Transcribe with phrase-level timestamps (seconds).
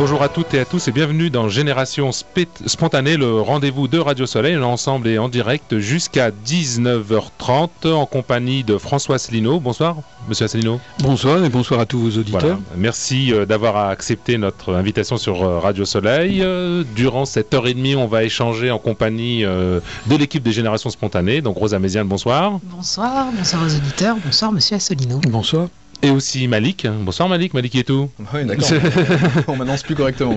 [0.00, 4.24] Bonjour à toutes et à tous et bienvenue dans Génération Spontanée, le rendez-vous de Radio
[4.24, 4.54] Soleil.
[4.54, 9.60] L'ensemble est en direct jusqu'à 19h30 en compagnie de François Asselineau.
[9.60, 10.80] Bonsoir, monsieur Asselineau.
[11.00, 12.58] Bonsoir et bonsoir à tous vos auditeurs.
[12.78, 16.40] Merci euh, d'avoir accepté notre invitation sur euh, Radio Soleil.
[16.40, 20.88] Euh, durant cette heure et demie, on va échanger en compagnie de l'équipe des Générations
[20.88, 21.42] Spontanées.
[21.42, 22.58] Donc, Rosa Méziane, bonsoir.
[22.62, 24.16] Bonsoir, bonsoir aux auditeurs.
[24.24, 25.20] Bonsoir, monsieur Asselineau.
[25.28, 25.68] Bonsoir
[26.02, 26.86] et aussi Malik.
[26.86, 28.10] Bonsoir Malik, Malik qui est tout.
[28.32, 28.68] Oui, d'accord.
[29.48, 30.36] On m'annonce plus correctement.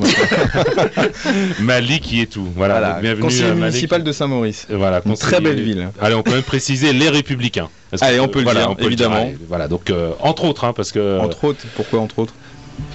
[1.60, 2.48] Malik qui est tout.
[2.56, 3.64] Voilà, bienvenue conseiller Malik.
[3.64, 4.68] municipal de Saint-Maurice.
[4.70, 5.90] Voilà, une très belle ville.
[6.02, 7.70] Allez, on peut même préciser les Républicains.
[8.02, 9.32] Allez, on peut le dire, évidemment.
[9.48, 11.20] voilà, donc euh, entre autres, hein, parce que.
[11.20, 12.34] Entre autres, pourquoi entre autres?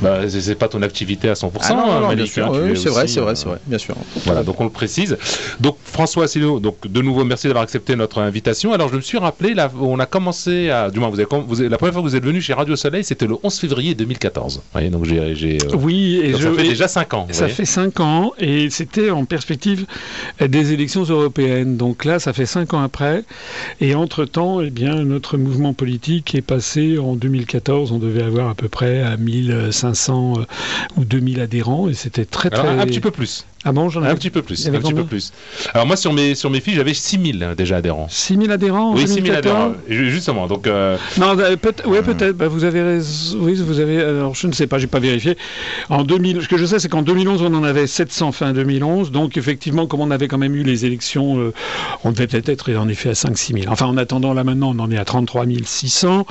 [0.01, 1.51] Bah, c'est pas ton activité à 100%.
[1.61, 3.97] Ah non, non, hein, non, c'est vrai, c'est vrai, euh, c'est vrai, bien sûr.
[4.25, 5.17] Voilà, donc on le précise.
[5.61, 8.73] Donc François Asselineau, donc de nouveau merci d'avoir accepté notre invitation.
[8.73, 11.95] Alors je me suis rappelé, on a commencé à, du moins vous avez, la première
[11.95, 14.57] fois que vous êtes venu chez Radio Soleil, c'était le 11 février 2014.
[14.57, 17.27] Vous voyez, donc j'ai, euh, oui, ça fait déjà 5 ans.
[17.33, 19.85] Ça fait 5 ans et c'était en perspective
[20.41, 21.77] des élections européennes.
[21.77, 23.25] Donc là, ça fait 5 ans après.
[23.81, 27.91] Et entre temps, eh bien notre mouvement politique est passé en 2014.
[27.93, 30.45] On devait avoir à peu près à 1000 500 euh,
[30.97, 32.69] ou 2000 adhérents et c'était très, très...
[32.69, 33.47] Un petit peu plus.
[33.69, 34.67] Ah bon, j'en ai un petit peu plus.
[34.67, 35.31] Un petit peu plus.
[35.75, 38.07] Alors moi sur mes sur mes fiches j'avais 6000 hein, déjà adhérents.
[38.09, 38.95] 6000 adhérents.
[38.95, 39.75] Oui, 6000 adhérents.
[39.91, 40.47] Justement.
[40.47, 40.67] Donc.
[40.67, 40.97] Euh...
[41.19, 42.35] Non, euh, peut oui, peut-être.
[42.35, 43.37] Bah, vous avez raison.
[43.43, 44.01] Oui, vous avez.
[44.01, 45.37] Alors je ne sais pas, j'ai pas vérifié.
[45.91, 49.11] En 2000, ce que je sais, c'est qu'en 2011 on en avait 700 fin 2011.
[49.11, 51.53] Donc effectivement, comme on avait quand même eu les élections, euh,
[52.05, 53.71] on devait peut-être être en effet à 5-6 000.
[53.71, 56.27] Enfin, en attendant là maintenant, on en est à 33 600.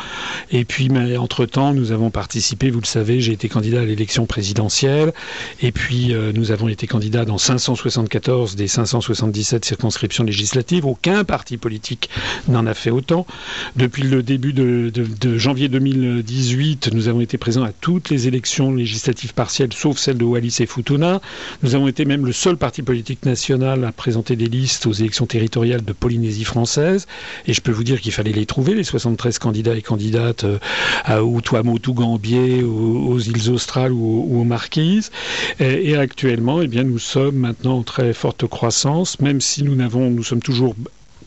[0.49, 2.71] Et puis, mais, entre temps, nous avons participé.
[2.71, 5.13] Vous le savez, j'ai été candidat à l'élection présidentielle.
[5.61, 10.85] Et puis, euh, nous avons été candidats dans 574 des 577 circonscriptions législatives.
[10.85, 12.09] Aucun parti politique
[12.47, 13.27] n'en a fait autant.
[13.75, 19.33] Depuis le début de, janvier 2018, nous avons été présents à toutes les élections législatives
[19.33, 21.21] partielles, sauf celle de Wallis et Futuna.
[21.63, 25.25] Nous avons été même le seul parti politique national à présenter des listes aux élections
[25.25, 27.07] territoriales de Polynésie française.
[27.45, 30.59] Et je peux vous dire qu'il fallait les trouver, les 73 candidats et candidates euh,
[31.03, 35.11] à Outuamotu Gambier, aux, îles Australes ou, aux Marquises.
[35.59, 39.75] Et, et actuellement, eh bien, nous sommes maintenant en très forte croissance, même si nous
[39.75, 40.75] n'avons, nous sommes toujours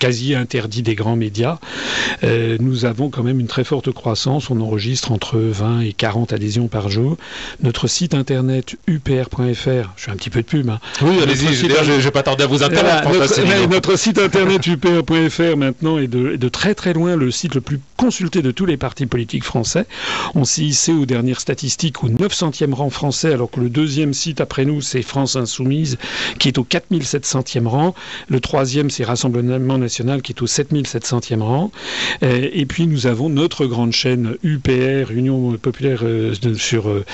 [0.00, 1.58] quasi interdit des grands médias,
[2.24, 4.50] euh, nous avons quand même une très forte croissance.
[4.50, 7.16] On enregistre entre 20 et 40 adhésions par jour.
[7.62, 10.70] Notre site internet upr.fr, je fais un petit peu de pub.
[10.70, 10.80] Hein.
[11.02, 13.68] Oui, allez-y, je ne vais pas tarder à vous interrompre.
[13.68, 17.78] notre, site internet upr.fr maintenant est de, de, très très loin le site le plus
[17.98, 19.84] consulté de tous les partis politiques français.
[20.34, 24.40] On s'y hissé aux dernières statistiques au 900e rang français, alors que le deuxième site
[24.40, 25.98] après nous, c'est France Insoumise,
[26.38, 27.94] qui est au 4700e rang.
[28.28, 29.89] Le troisième, c'est Rassemblement National
[30.22, 31.70] qui est au 7700e rang.
[32.22, 37.04] Euh, et puis nous avons notre grande chaîne UPR, Union Populaire euh, sur, euh,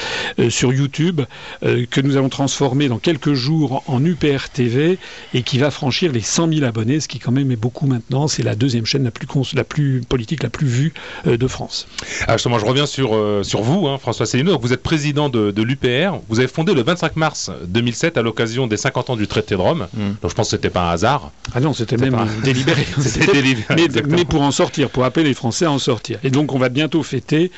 [0.50, 1.22] sur YouTube,
[1.62, 4.98] que nous avons transformée dans quelques jours en UPR TV
[5.34, 8.28] et qui va franchir les 100 000 abonnés, ce qui quand même est beaucoup maintenant.
[8.28, 10.92] C'est la deuxième chaîne la plus, la plus politique, la plus vue
[11.24, 11.86] de France.
[12.20, 14.50] Alors ah, justement, je reviens sur, sur vous, hein, François Céline.
[14.60, 16.18] Vous êtes président de, l'UPR.
[16.28, 19.60] Vous avez fondé le 25 mars 2007 à l'occasion des 50 ans du traité de
[19.60, 19.88] Rome.
[19.94, 20.14] Hmm.
[20.22, 21.30] Donc je pense que c'était pas un hasard.
[21.54, 22.65] Ah non, c'était même délibéré
[24.08, 26.18] mais, pour en sortir, pour appeler les Français à en sortir.
[26.24, 27.50] Et donc on va bientôt fêter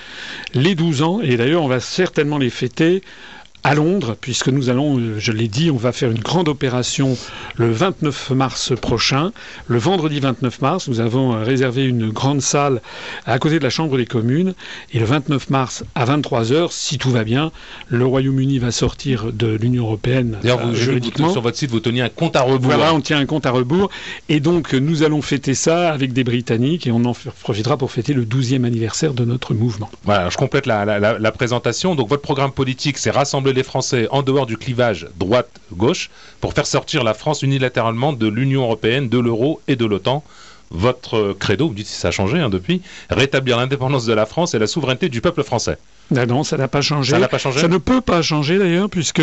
[0.54, 3.02] les 12 ans, et d'ailleurs on va certainement les fêter
[3.64, 7.16] à Londres, puisque nous allons, euh, je l'ai dit, on va faire une grande opération
[7.56, 9.32] le 29 mars prochain.
[9.66, 12.80] Le vendredi 29 mars, nous avons euh, réservé une grande salle
[13.26, 14.54] à côté de la Chambre des communes.
[14.92, 17.50] Et le 29 mars à 23h, si tout va bien,
[17.88, 20.38] le Royaume-Uni va sortir de l'Union européenne.
[20.42, 21.32] D'ailleurs, euh, juridiquement.
[21.32, 22.72] sur votre site, vous teniez un compte à rebours.
[22.72, 23.90] Voilà, on tient un compte à rebours.
[24.28, 28.12] Et donc, nous allons fêter ça avec des Britanniques et on en profitera pour fêter
[28.12, 29.90] le 12e anniversaire de notre mouvement.
[30.04, 31.96] Voilà, je complète la, la présentation.
[31.96, 36.10] Donc, votre programme politique, c'est rassembler les Français en dehors du clivage droite-gauche
[36.40, 40.22] pour faire sortir la France unilatéralement de l'Union européenne, de l'euro et de l'OTAN.
[40.70, 44.54] Votre credo, vous dites si ça a changé hein, depuis, rétablir l'indépendance de la France
[44.54, 45.78] et la souveraineté du peuple français.
[46.16, 47.12] Ah non, ça n'a pas changé.
[47.12, 47.60] Ça n'a pas changé.
[47.60, 49.22] Ça ne peut pas changer d'ailleurs, puisque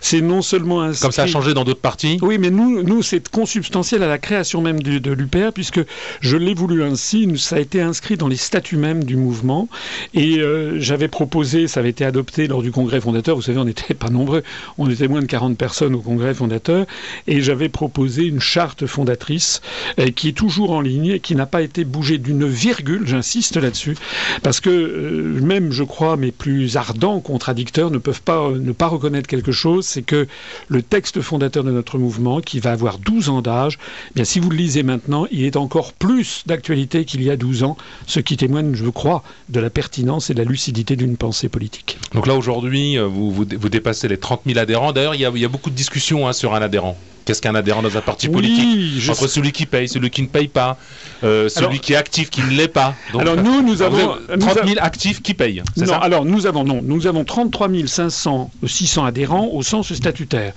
[0.00, 1.02] c'est non seulement inscrit...
[1.02, 2.18] Comme ça a changé dans d'autres partis.
[2.20, 5.80] Oui, mais nous, nous c'est consubstantiel à la création même de l'UPR, puisque
[6.20, 7.26] je l'ai voulu ainsi.
[7.38, 9.68] Ça a été inscrit dans les statuts même du mouvement,
[10.14, 13.36] et euh, j'avais proposé, ça avait été adopté lors du congrès fondateur.
[13.36, 14.42] Vous savez, on n'était pas nombreux,
[14.78, 16.86] on était moins de 40 personnes au congrès fondateur,
[17.26, 19.62] et j'avais proposé une charte fondatrice
[19.98, 23.06] euh, qui est toujours en ligne et qui n'a pas été bougée d'une virgule.
[23.06, 23.96] J'insiste là-dessus,
[24.42, 28.88] parce que euh, même, je crois, les plus ardents contradicteurs ne peuvent pas ne pas
[28.88, 30.26] reconnaître quelque chose, c'est que
[30.68, 33.78] le texte fondateur de notre mouvement, qui va avoir 12 ans d'âge,
[34.10, 37.36] eh bien si vous le lisez maintenant, il est encore plus d'actualité qu'il y a
[37.36, 37.76] 12 ans,
[38.06, 41.98] ce qui témoigne, je crois, de la pertinence et de la lucidité d'une pensée politique.
[42.12, 44.92] Donc là aujourd'hui, vous, vous, dépassez les 30 000 adhérents.
[44.92, 46.98] D'ailleurs, il, y a beaucoup de discussions hein, sur un adhérent.
[47.26, 50.46] Qu'est-ce qu'un adhérent dans un parti politique Entre celui qui paye, celui qui ne paye
[50.46, 50.78] pas,
[51.24, 52.94] euh, celui qui est actif, qui ne l'est pas.
[53.18, 55.64] alors nous, nous avons 30 000 actifs qui payent.
[55.76, 60.52] Non, ça alors nous avons non, nous avons 33 500, 600 adhérents au sens statutaire.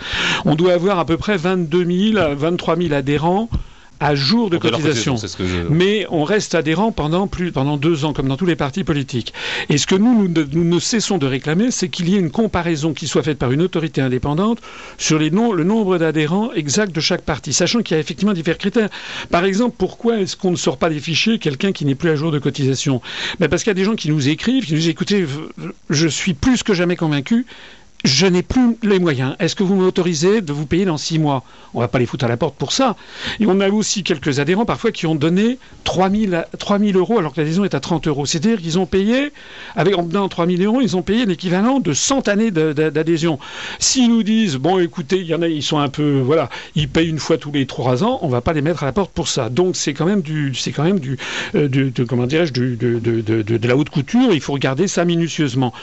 [0.45, 3.49] On doit avoir à peu près 22 000, 23 000 adhérents
[3.99, 5.15] à jour de cotisation.
[5.69, 9.33] Mais on reste adhérent pendant plus pendant deux ans, comme dans tous les partis politiques.
[9.69, 12.93] Et ce que nous, nous, ne cessons de réclamer, c'est qu'il y ait une comparaison
[12.93, 14.59] qui soit faite par une autorité indépendante
[14.97, 18.57] sur les le nombre d'adhérents exact de chaque parti, sachant qu'il y a effectivement différents
[18.57, 18.89] critères.
[19.29, 22.15] Par exemple, pourquoi est-ce qu'on ne sort pas des fichiers quelqu'un qui n'est plus à
[22.15, 23.01] jour de cotisation?
[23.39, 25.25] Ben Parce qu'il y a des gens qui nous écrivent, qui nous disent écoutez,
[25.89, 27.45] je suis plus que jamais convaincu
[28.05, 29.35] je n'ai plus les moyens.
[29.39, 31.43] Est-ce que vous m'autorisez de vous payer dans six mois?
[31.73, 32.95] On ne va pas les foutre à la porte pour ça.
[33.41, 37.41] Et on a aussi quelques adhérents parfois qui ont donné 3 000, euros alors que
[37.41, 38.25] l'adhésion est à 30 euros.
[38.25, 39.33] C'est-à-dire qu'ils ont payé,
[39.75, 43.37] avec, en donnant 3 000 euros, ils ont payé l'équivalent de 100 années d'adhésion.
[43.79, 46.87] S'ils nous disent, bon écoutez, il y en a, ils sont un peu, voilà, ils
[46.87, 48.93] payent une fois tous les trois ans, on ne va pas les mettre à la
[48.93, 49.49] porte pour ça.
[49.49, 51.17] Donc c'est quand même du, c'est quand même du,
[51.53, 54.31] de la haute couture.
[54.31, 55.73] Il faut regarder ça minutieusement.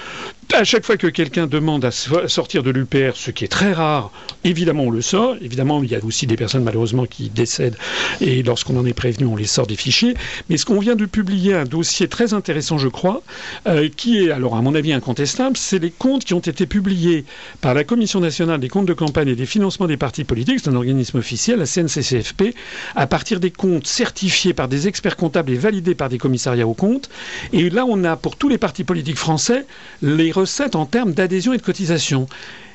[0.54, 4.10] À chaque fois que quelqu'un demande à sortir de l'UPR, ce qui est très rare,
[4.44, 5.36] évidemment on le sort.
[5.42, 7.76] Évidemment, il y a aussi des personnes malheureusement qui décèdent
[8.20, 10.14] et lorsqu'on en est prévenu, on les sort des fichiers.
[10.48, 13.22] Mais ce qu'on vient de publier, un dossier très intéressant, je crois,
[13.66, 17.24] euh, qui est, alors à mon avis incontestable, c'est les comptes qui ont été publiés
[17.60, 20.70] par la Commission nationale des comptes de campagne et des financements des partis politiques, c'est
[20.70, 22.54] un organisme officiel, la CNCCFP,
[22.94, 26.74] à partir des comptes certifiés par des experts comptables et validés par des commissariats aux
[26.74, 27.10] comptes.
[27.52, 29.66] Et là, on a pour tous les partis politiques français
[30.02, 32.26] les recettes en termes d'adhésion et de cotisation.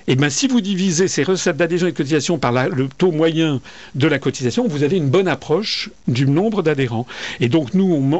[0.07, 3.11] Et eh bien, si vous divisez ces recettes d'adhésion et de cotisation par le taux
[3.11, 3.61] moyen
[3.93, 7.05] de la cotisation, vous avez une bonne approche du nombre d'adhérents.
[7.39, 8.19] Et donc, nous,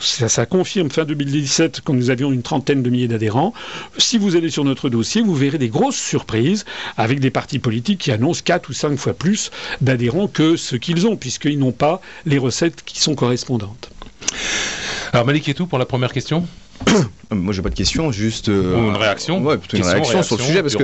[0.00, 3.54] ça, confirme fin 2017 quand nous avions une trentaine de milliers d'adhérents.
[3.96, 6.64] Si vous allez sur notre dossier, vous verrez des grosses surprises
[6.96, 11.06] avec des partis politiques qui annoncent 4 ou 5 fois plus d'adhérents que ce qu'ils
[11.06, 13.90] ont, puisqu'ils n'ont pas les recettes qui sont correspondantes.
[15.12, 16.44] Alors, Malik et tout pour la première question
[17.30, 19.40] Moi, j'ai pas de question, juste euh, une réaction.
[19.42, 20.82] Ouais, plutôt une réaction, sur le sujet parce que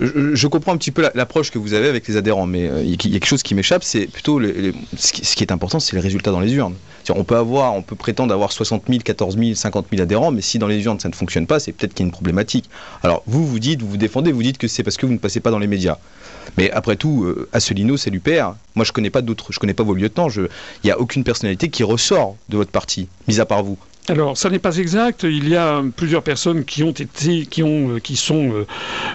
[0.00, 2.90] je, comprends un petit peu l'approche que vous avez avec les adhérents, mais euh, il
[2.90, 6.30] y a quelque chose qui m'échappe, c'est plutôt ce, qui, est important, c'est les résultats
[6.30, 6.74] dans les urnes.
[7.10, 10.42] On peut avoir, on peut prétendre avoir 60 000, 14 000, 50 000 adhérents, mais
[10.42, 12.68] si dans les urnes ça ne fonctionne pas, c'est peut-être qu'il y a une problématique.
[13.02, 15.18] Alors vous, vous dites, vous vous défendez, vous dites que c'est parce que vous ne
[15.18, 15.96] passez pas dans les médias.
[16.56, 18.54] Mais après tout, euh, Asselineau, c'est l'UPR.
[18.74, 20.28] Moi, je connais pas d'autres, je connais pas vos lieutenants.
[20.28, 20.48] Il
[20.84, 23.78] n'y a aucune personnalité qui ressort de votre parti, mis à part vous.
[24.10, 25.24] Alors, ça n'est pas exact.
[25.24, 28.66] Il y a plusieurs personnes qui ont été, qui ont, euh, qui sont, euh,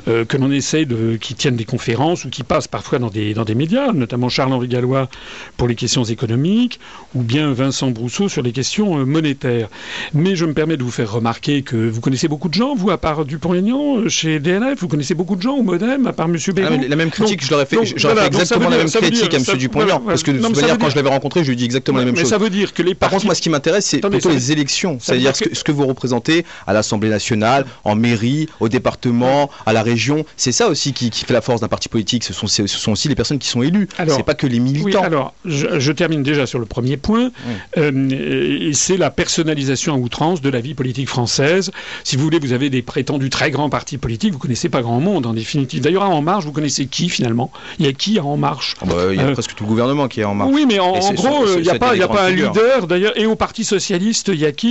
[0.07, 3.34] euh, que l'on essaie de, qui tiennent des conférences ou qui passent parfois dans des,
[3.34, 5.10] dans des médias, notamment Charles-Henri Gallois
[5.57, 6.80] pour les questions économiques,
[7.16, 9.68] ou bien Vincent Brousseau sur les questions monétaires.
[10.13, 12.92] Mais je me permets de vous faire remarquer que vous connaissez beaucoup de gens, vous,
[12.92, 16.38] à part Dupont-Aignan, chez DNF, vous connaissez beaucoup de gens au Modem, à part M.
[16.54, 16.75] Béraud.
[16.80, 19.57] Ah, la même critique, je l'aurais fait, fait exactement la même critique à M.
[19.57, 21.98] Dupont-Aignan, parce que de toute manière, quand je l'avais rencontré, je lui ai dit exactement
[21.98, 22.25] la même chose.
[22.25, 24.51] Mais ça veut dire que les Par contre, moi, ce qui m'intéresse, c'est plutôt les
[24.51, 29.83] élections c'est-à-dire ce, que vous représentez à l'Assemblée nationale, en mairie, au département, à la
[29.83, 30.25] région.
[30.38, 32.24] C'est ça aussi qui, fait la force d'un parti politique.
[32.24, 33.88] Ce sont, ce sont aussi les personnes qui sont élues.
[34.07, 35.03] C'est pas que les militants.
[35.03, 37.31] alors, je, termine déjà sur le premier point.
[37.77, 41.71] Euh, c'est la personnalisation à outrance de la vie politique française.
[42.03, 44.33] Si vous voulez, vous avez des prétendus très grands partis politiques.
[44.33, 45.81] Vous connaissez pas grand monde en définitive.
[45.81, 47.51] D'ailleurs, à En Marche, vous connaissez qui finalement?
[47.79, 48.75] Il y a qui à En Marche?
[48.81, 50.51] Ah bah, Il y a euh, presque tout le gouvernement qui est En Marche.
[50.53, 52.88] Oui, mais en, gros, il n'y a, pas, a pas un leader.
[52.88, 54.62] D'ailleurs, et au Parti socialiste, il y a qui?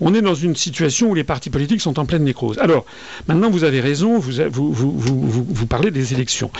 [0.00, 2.58] On est dans une situation où les partis politiques sont en pleine nécrose.
[2.58, 2.84] Alors,
[3.28, 6.50] maintenant, vous avez raison, vous parlez des élections,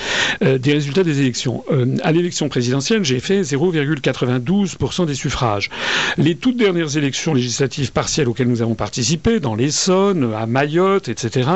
[0.43, 1.65] euh, des résultats des élections.
[1.71, 5.71] Euh, à l'élection présidentielle, j'ai fait 0,92% des suffrages.
[6.17, 11.49] Les toutes dernières élections législatives partielles auxquelles nous avons participé, dans l'Essonne, à Mayotte, etc.,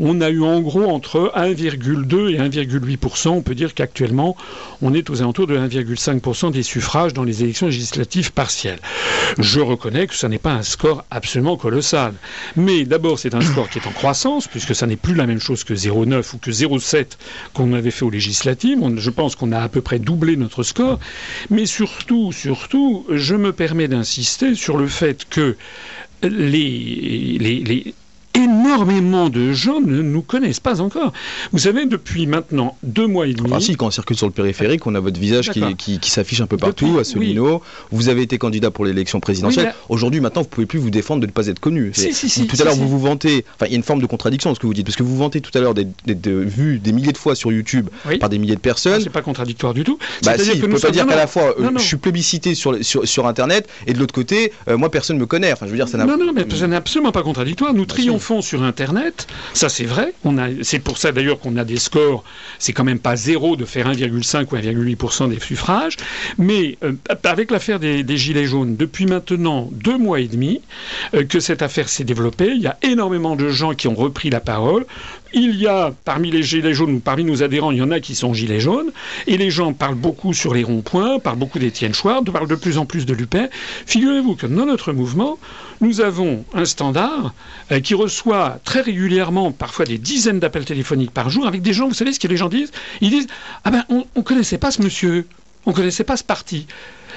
[0.00, 3.28] on a eu en gros entre 1,2 et 1,8%.
[3.28, 4.36] On peut dire qu'actuellement,
[4.82, 8.78] on est aux alentours de 1,5% des suffrages dans les élections législatives partielles.
[9.38, 12.12] Je reconnais que ça n'est pas un score absolument colossal.
[12.56, 15.40] Mais d'abord, c'est un score qui est en croissance, puisque ça n'est plus la même
[15.40, 17.06] chose que 0,9 ou que 0,7
[17.54, 18.78] qu'on avait fait aux législatives.
[18.96, 20.98] je pense qu'on a à peu près doublé notre score.
[21.50, 25.56] Mais surtout, surtout, je me permets d'insister sur le fait que
[26.22, 27.94] les
[28.38, 31.12] énormément de gens ne nous connaissent pas encore.
[31.52, 33.50] Vous savez, depuis maintenant deux mois et demi.
[33.50, 36.40] Enfin, si, quand on circule sur le périphérique, on a votre visage qui, qui, s'affiche
[36.40, 37.62] un peu partout, à Solino.
[37.90, 39.74] Vous avez été candidat pour l'élection présidentielle.
[39.88, 41.92] Aujourd'hui, maintenant, vous pouvez plus vous défendre de ne pas être connu.
[41.92, 43.44] tout à l'heure, vous vous vantez.
[43.54, 45.02] Enfin, il y a une forme de contradiction dans ce que vous dites, parce que
[45.02, 47.88] vous vantez tout à l'heure des, vues des milliers de fois sur YouTube
[48.20, 49.00] par des milliers de personnes.
[49.02, 49.98] C'est pas contradictoire du tout.
[50.24, 53.06] Bah si, que peut pas dire qu'à la fois euh, je suis plébiscité sur, sur,
[53.06, 55.52] sur Internet et de l'autre côté, euh, moi personne me connaît.
[55.52, 56.04] Enfin, je veux dire, ça n'a.
[56.04, 57.74] Non, non, mais ça n'est absolument pas contradictoire.
[57.74, 57.94] Nous bah,
[58.42, 59.26] sur Internet.
[59.54, 60.12] Ça, c'est vrai.
[60.62, 62.24] C'est pour ça d'ailleurs qu'on a des scores.
[62.58, 65.96] C'est quand même pas zéro de faire 1,5 ou 1,8% des suffrages.
[66.36, 66.92] Mais euh,
[67.24, 70.60] avec l'affaire des, Gilets jaunes, depuis maintenant deux mois et demi
[71.28, 74.40] que cette affaire s'est développée, il y a énormément de gens qui ont repris la
[74.40, 74.86] parole.
[75.32, 78.00] Il y a parmi les gilets jaunes ou parmi nos adhérents, il y en a
[78.00, 78.90] qui sont gilets jaunes,
[79.26, 82.78] et les gens parlent beaucoup sur les ronds-points, parlent beaucoup d'Étienne Schwab, parlent de plus
[82.78, 83.48] en plus de Lupin.
[83.86, 85.38] Figurez-vous que dans notre mouvement,
[85.80, 87.34] nous avons un standard
[87.72, 91.88] euh, qui reçoit très régulièrement, parfois des dizaines d'appels téléphoniques par jour, avec des gens,
[91.88, 92.72] vous savez ce que les gens disent?
[93.00, 93.26] Ils disent
[93.64, 95.26] Ah ben, on ne connaissait pas ce monsieur,
[95.66, 96.66] on ne connaissait pas ce parti.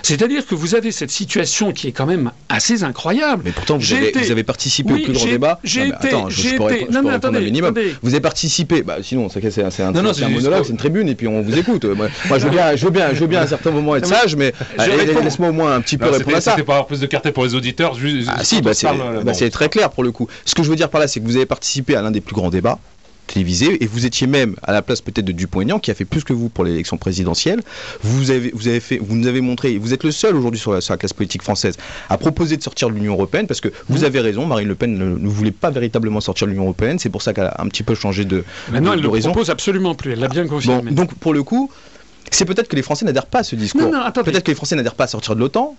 [0.04, 3.44] C'est-à-dire que vous avez cette situation qui est quand même assez incroyable.
[3.46, 5.60] Mais pourtant, vous, avez, participé au plus grand débat.
[5.64, 6.08] J'ai été.
[6.08, 7.74] Attends, je, je pourrais, non, non, attendez, minimum.
[8.02, 8.82] Vous avez participé.
[8.84, 11.86] Bah, sinon, c'est un, un, un monologue, c'est une tribune, et puis on vous écoute.
[11.86, 14.36] Moi, je veux bien, je veux bien, je veux bien à certains moments être sage,
[14.36, 16.52] mais laisse-moi au moins un petit peu répondre à ça.
[16.52, 17.98] C'était pas avoir plus de cartes pour les auditeurs.
[18.28, 18.72] Ah si, bah,
[19.24, 20.28] bah, c'est très clair pour le coup.
[20.46, 22.22] Ce que je veux dire par là, c'est que vous avez participé à l'un des
[22.22, 22.80] plus grands débats
[23.36, 26.34] et vous étiez même à la place peut-être de Dupont-Aignan, qui a fait plus que
[26.34, 27.62] vous pour l'élection présidentielle.
[28.04, 30.74] Vous avez, vous avez fait, vous nous avez montré, vous êtes le seul aujourd'hui sur,
[30.74, 31.78] la, classe politique française
[32.10, 34.06] à proposer de sortir de l'Union européenne, parce que vous mmh.
[34.06, 37.22] avez raison, Marine Le Pen ne, voulait pas véritablement sortir de l'Union européenne, c'est pour
[37.22, 38.44] ça qu'elle a un petit peu changé de.
[38.72, 40.92] Maintenant, elle ne propose absolument plus, elle l'a bien confirmé.
[40.92, 41.72] donc pour le coup,
[42.32, 43.92] c'est peut-être que les Français n'adhèrent pas à ce discours.
[43.92, 45.76] Peut-être que les Français n'adhèrent pas à sortir de l'OTAN.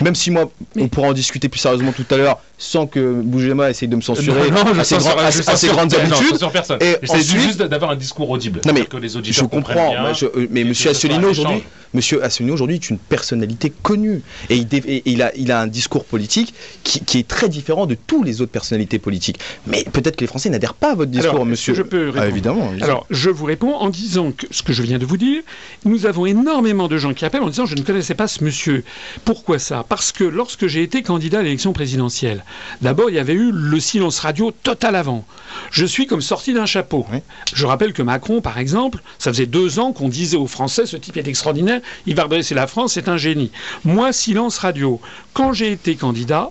[0.00, 3.70] Même si moi, on pourra en discuter plus sérieusement tout à l'heure, sans que Bougema
[3.70, 6.40] essaye de me censurer non, non, à, ses, grandes habitudes.
[6.40, 6.78] Non, personne.
[6.80, 8.60] Et ensuite, juste d'avoir un discours audible.
[8.64, 9.94] Non, mais que les auditeurs je comprends.
[9.94, 11.62] Euh, mais Monsieur Asselineau aujourd'hui,
[11.94, 14.56] Monsieur Asselineau aujourd'hui est une personnalité connue et
[15.04, 18.52] il, a, il a un discours politique qui, est très différent de tous les autres
[18.52, 19.38] personnalités politiques.
[19.66, 21.74] Mais peut-être que les Français n'adhèrent pas à votre discours, Monsieur.
[21.74, 22.26] Je peux ah, répondre.
[22.26, 22.72] évidemment.
[22.80, 25.42] Alors, je vous réponds en disant que ce que je viens de vous dire,
[25.84, 28.84] nous avons énormément de gens qui appellent en disant je ne connaissais pas ce monsieur.
[29.24, 29.84] Pourquoi ça?
[29.88, 32.44] Parce que lorsque j'ai été candidat à l'élection présidentielle,
[32.82, 35.24] d'abord il y avait eu le silence radio total avant.
[35.70, 37.06] Je suis comme sorti d'un chapeau.
[37.54, 40.96] Je rappelle que Macron, par exemple, ça faisait deux ans qu'on disait aux Français ce
[40.96, 43.50] type est extraordinaire, il va redresser la France, c'est un génie.
[43.84, 45.00] Moi, silence radio.
[45.32, 46.50] Quand j'ai été candidat,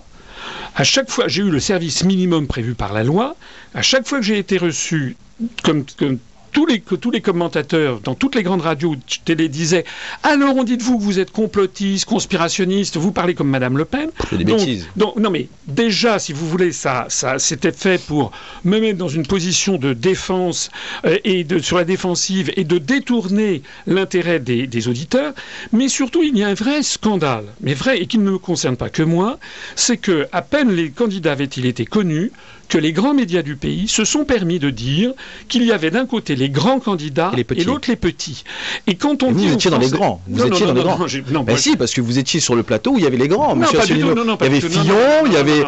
[0.74, 3.36] à chaque fois, j'ai eu le service minimum prévu par la loi.
[3.74, 5.16] À chaque fois que j'ai été reçu
[5.62, 6.18] comme, comme
[6.56, 8.96] tous les, tous les commentateurs dans toutes les grandes radios
[9.26, 9.84] télé disaient
[10.22, 13.84] alors on dit de vous que vous êtes complotiste, conspirationniste, vous parlez comme Madame Le
[13.84, 14.08] Pen.
[14.30, 14.88] C'est des bêtises.
[14.96, 18.32] Donc, non mais déjà, si vous voulez, ça, ça c'était fait pour
[18.64, 20.70] me mettre dans une position de défense
[21.04, 25.34] euh, et de, sur la défensive et de détourner l'intérêt des, des auditeurs.
[25.74, 28.78] Mais surtout, il y a un vrai scandale, mais vrai et qui ne me concerne
[28.78, 29.38] pas que moi,
[29.74, 32.32] c'est que à peine les candidats avaient-ils été connus,
[32.68, 35.12] que les grands médias du pays se sont permis de dire
[35.48, 38.44] qu'il y avait d'un côté les grands candidats et, l'autre les petits.
[38.86, 40.98] Et quand on vous étiez dans les grands, vous étiez dans les grands.
[41.30, 43.28] Non, mais si, parce que vous étiez sur le plateau où il y avait les
[43.28, 43.56] grands.
[43.56, 45.64] Non, pas du tout, non, non, il y avait Fillon, il y avait.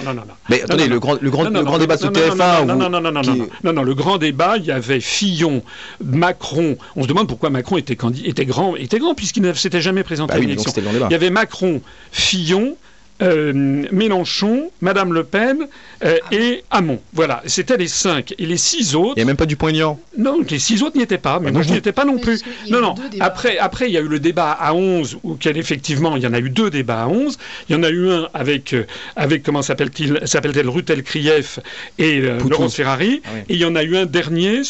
[0.48, 2.66] Mais attendez, le grand, le grand, le grand débat de TF1.
[2.66, 3.22] Non, non, non, non,
[3.64, 5.62] non, non, le grand débat, il y avait Fillon,
[6.04, 6.76] Macron.
[6.96, 10.34] On se demande pourquoi Macron était était grand, était grand puisqu'il ne s'était jamais présenté
[10.34, 10.72] à l'élection.
[10.76, 11.80] Il y avait Macron,
[12.12, 12.76] Fillon.
[13.20, 13.52] Euh,
[13.90, 15.66] Mélenchon, Madame Le Pen
[16.04, 17.00] euh, et Hamon.
[17.12, 18.32] Voilà, c'était les cinq.
[18.38, 19.14] Et les six autres.
[19.16, 19.98] Il n'y a même pas du poignant.
[20.16, 22.18] Non, les six autres n'y étaient pas, mais ah moi je n'y étais pas non
[22.18, 22.44] plus.
[22.70, 22.94] Non, non.
[23.18, 26.32] Après, après, il y a eu le débat à 11, où effectivement, il y en
[26.32, 27.38] a eu deux débats à 11.
[27.68, 31.58] Il y en a eu un avec, euh, avec comment s'appelle-t-il S'appelle-t-elle Rutel Krief
[31.98, 33.20] et Laurence Ferrari.
[33.24, 34.62] Ah et il y en a eu un dernier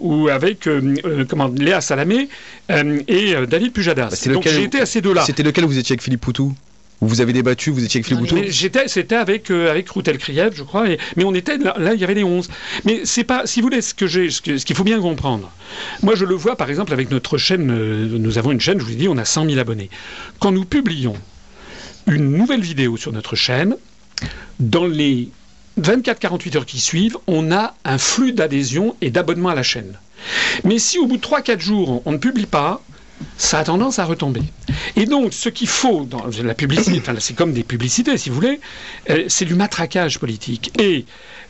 [0.00, 0.68] où avec
[1.28, 2.28] comment, Léa Salamé
[2.70, 4.22] et David Pujadas.
[4.24, 5.24] Bah, Donc j'ai été à ces deux-là.
[5.24, 6.54] C'était lequel vous étiez avec Philippe Poutou?
[7.00, 10.52] Vous avez débattu, vous étiez avec Philippe Bouton J'étais, C'était avec, euh, avec Routel Kriev,
[10.54, 10.86] je crois,
[11.16, 12.48] mais on était là, il y avait les 11.
[12.84, 15.50] Mais c'est pas, si vous voulez, ce, que j'ai, ce, qu'il faut bien comprendre.
[16.02, 18.84] Moi, je le vois par exemple avec notre chaîne, euh, nous avons une chaîne, je
[18.84, 19.90] vous ai dit, on a 100 000 abonnés.
[20.40, 21.14] Quand nous publions
[22.08, 23.76] une nouvelle vidéo sur notre chaîne,
[24.58, 25.28] dans les
[25.80, 29.98] 24-48 heures qui suivent, on a un flux d'adhésion et d'abonnement à la chaîne.
[30.64, 32.82] Mais si au bout de 3-4 jours, on ne publie pas,
[33.36, 34.42] ça a tendance à retomber.
[34.96, 38.60] Et donc, ce qu'il faut dans la publicité, c'est comme des publicités, si vous voulez,
[39.10, 40.72] euh, c'est du matraquage politique.
[40.80, 41.04] Et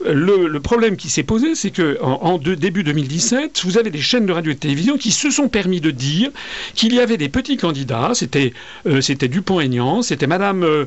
[0.05, 4.33] le, problème qui s'est posé, c'est que en, début 2017, vous avez des chaînes de
[4.33, 6.31] radio et de télévision qui se sont permis de dire
[6.75, 8.13] qu'il y avait des petits candidats.
[8.15, 8.53] C'était
[8.87, 10.87] euh, Dupont-Aignan, c'était Madame euh,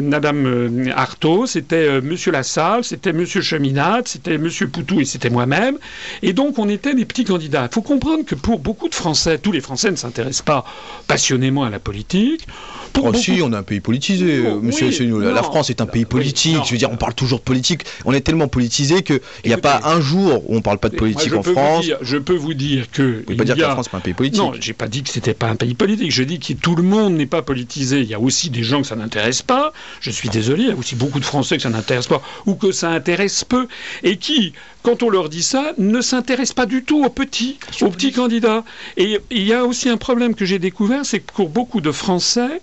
[0.00, 5.78] Madame Artaud, c'était Monsieur Lassalle, c'était Monsieur Cheminade, c'était Monsieur Poutou et c'était moi-même.
[6.22, 7.68] Et donc, on était des petits candidats.
[7.70, 10.64] Il faut comprendre que pour beaucoup de Français, tous les Français ne s'intéressent pas
[11.06, 12.46] passionnément à la politique.
[12.92, 14.90] Pour oh, si, on est un pays politisé, monsieur.
[15.20, 16.58] la France est un pays politique.
[16.64, 17.84] je veux dire, on parle toujours de politique.
[18.04, 20.88] On est tellement politisé qu'il n'y a pas un jour où on ne parle pas
[20.88, 21.86] de politique en France.
[22.00, 23.24] je peux vous dire que.
[23.26, 24.40] Vous ne pas dire que la France n'est pas un pays politique.
[24.40, 26.10] Non, j'ai pas dit que c'était pas un pays politique.
[26.10, 28.00] Je dis que tout le monde n'est pas politisé.
[28.00, 29.72] Il y a aussi des gens que ça n'intéresse pas.
[30.00, 30.64] Je suis désolé.
[30.64, 33.44] Il y a aussi beaucoup de Français que ça n'intéresse pas ou que ça intéresse
[33.44, 33.68] peu
[34.02, 37.90] et qui, quand on leur dit ça, ne s'intéressent pas du tout aux petits, aux
[37.90, 38.64] petits candidats.
[38.96, 41.92] Et il y a aussi un problème que j'ai découvert, c'est que pour beaucoup de
[41.92, 42.60] Français,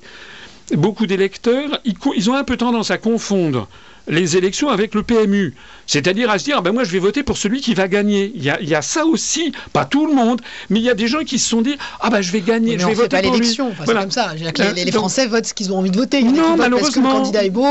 [0.74, 3.68] beaucoup d'électeurs, ils ont un peu tendance à confondre
[4.10, 5.54] les élections avec le PMU.
[5.88, 8.32] C'est-à-dire à se dire, ah ben moi je vais voter pour celui qui va gagner.
[8.36, 11.24] Il y, a, ça aussi, pas tout le monde, mais il y a des gens
[11.24, 13.72] qui se sont dit, ah ben je vais gagner, je vais voter pas l'élection.
[13.86, 14.34] C'est comme ça.
[14.76, 16.24] les, Français votent ce qu'ils ont envie de voter.
[16.24, 16.80] non, malheureusement.
[16.80, 17.66] Parce que le candidat est beau.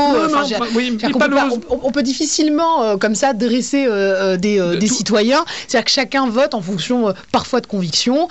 [1.69, 5.45] on, peut difficilement, euh, comme ça, dresser euh, euh, des, citoyens.
[5.67, 8.27] C'est-à-dire que chacun vote en fonction parfois de conviction,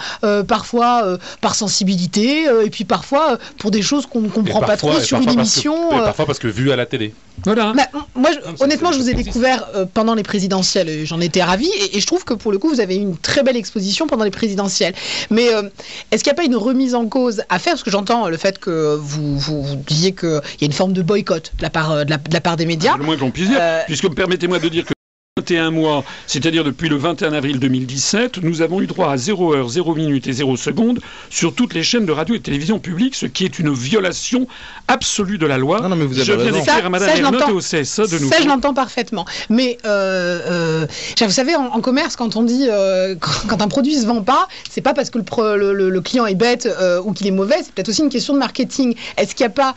[0.46, 5.20] parfois par sensibilité, et puis parfois pour des choses qu'on ne comprend pas trop sur
[5.20, 5.90] une émission.
[5.90, 7.12] parfois parce que vu à la télé.
[7.44, 7.72] Voilà.
[7.74, 8.30] Bah, moi,
[8.60, 11.04] honnêtement, je vous ai découvert euh, pendant les présidentielles.
[11.04, 11.70] J'en étais ravie.
[11.92, 14.24] Et, je trouve que pour le coup, vous avez eu une très belle exposition pendant
[14.24, 14.94] les présidentielles.
[15.30, 15.62] Mais euh,
[16.10, 17.74] est-ce qu'il n'y a pas une remise en cause à faire?
[17.74, 21.02] Parce que j'entends le fait que vous, vous, disiez qu'il y a une forme de
[21.02, 22.96] boycott de la part, euh, de la, part des médias.
[22.96, 23.60] le moins qu'on puisse dire.
[23.86, 24.92] Puisque permettez-moi de dire que
[25.38, 29.68] 21 mois, c'est-à-dire depuis le 21 avril 2017, nous avons eu droit à 0 heure,
[29.68, 30.98] 0 minute et 0 seconde
[31.30, 34.48] sur toutes les chaînes de radio et de télévision publiques, ce qui est une violation
[34.88, 35.80] absolue de la loi.
[35.80, 38.28] Non, non mais vous avez je viens d'écrire à Madame et au CSA de nous.
[38.28, 39.26] Ça, je l'entends parfaitement.
[39.48, 40.40] Mais euh,
[40.80, 40.86] euh,
[41.20, 43.14] vous savez, en, commerce, quand on dit euh,
[43.48, 46.68] quand un produit se vend pas, c'est pas parce que le, le, client est bête
[47.04, 48.96] ou qu'il est mauvais, c'est peut-être aussi une question de marketing.
[49.16, 49.74] Est-ce qu'il n'y a pas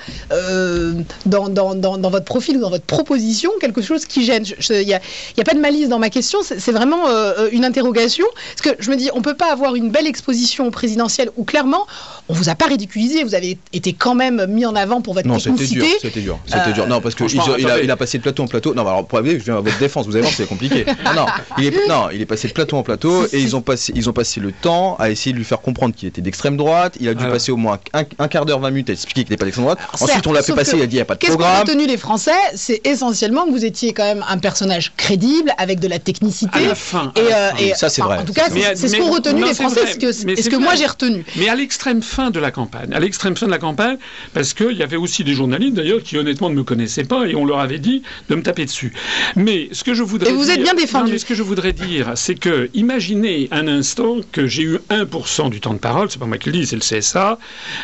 [1.26, 4.44] dans, dans, dans, votre profil ou dans votre proposition quelque chose qui gêne?
[4.70, 5.00] Il n'y a,
[5.38, 8.26] a, pas de malice dans ma question, c'est vraiment euh, euh, une interrogation.
[8.56, 11.44] Parce que je me dis, on ne peut pas avoir une belle exposition présidentielle où
[11.44, 11.86] clairement,
[12.30, 15.28] on vous a pas ridiculisé, vous avez été quand même mis en avant pour votre
[15.28, 16.88] non, c'était dur, c'était dur, c'était dur.
[16.88, 18.74] Non, parce qu'il il a, passé de plateau en plateau.
[18.74, 20.86] Non, alors pour je viens à votre défense, vous allez voir, c'est compliqué.
[21.16, 21.26] Non,
[21.58, 24.10] il est, non, il est passé de plateau en plateau et ils ont passé, ils
[24.10, 26.96] ont passé le temps à essayer de lui faire comprendre qu'il était d'extrême droite.
[27.00, 29.38] Il a dû passer au moins un, quart d'heure, 20 minutes à expliquer qu'il n'était
[29.38, 29.80] pas d'extrême droite.
[30.00, 31.52] Ensuite, on l'a fait passer, il a dit il n'y a pas de programme.
[31.52, 32.32] Qu'est-ce qu'ont retenu les Français?
[32.56, 36.58] C'est essentiellement que vous étiez quand même un personnage crédible avec de la technicité.
[36.58, 37.14] À la fin.
[37.60, 38.20] Et, ça, c'est vrai.
[38.20, 41.26] En tout cas, c'est ce qu'ont retenu les Français, ce que, que moi j'ai retenu.
[41.38, 43.98] Mais à l'extrême fin de la campagne, à l'extrême fin de la campagne,
[44.34, 47.36] parce qu'il y avait aussi des journalistes d'ailleurs qui honnêtement ne me connaissaient pas et
[47.36, 48.94] on leur avait dit de me taper dessus.
[49.36, 51.18] Mais ce que je voudrais et vous êtes bien défendu.
[51.18, 55.60] ce que je voudrais dire, c'est que imaginez un instant que j'ai eu 1% du
[55.60, 57.38] temps de parole, c'est pas moi qui le dis, c'est le CSA,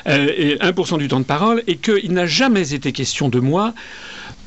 [0.08, 3.74] euh, et 1% du temps de parole, et qu'il n'a jamais été question de moi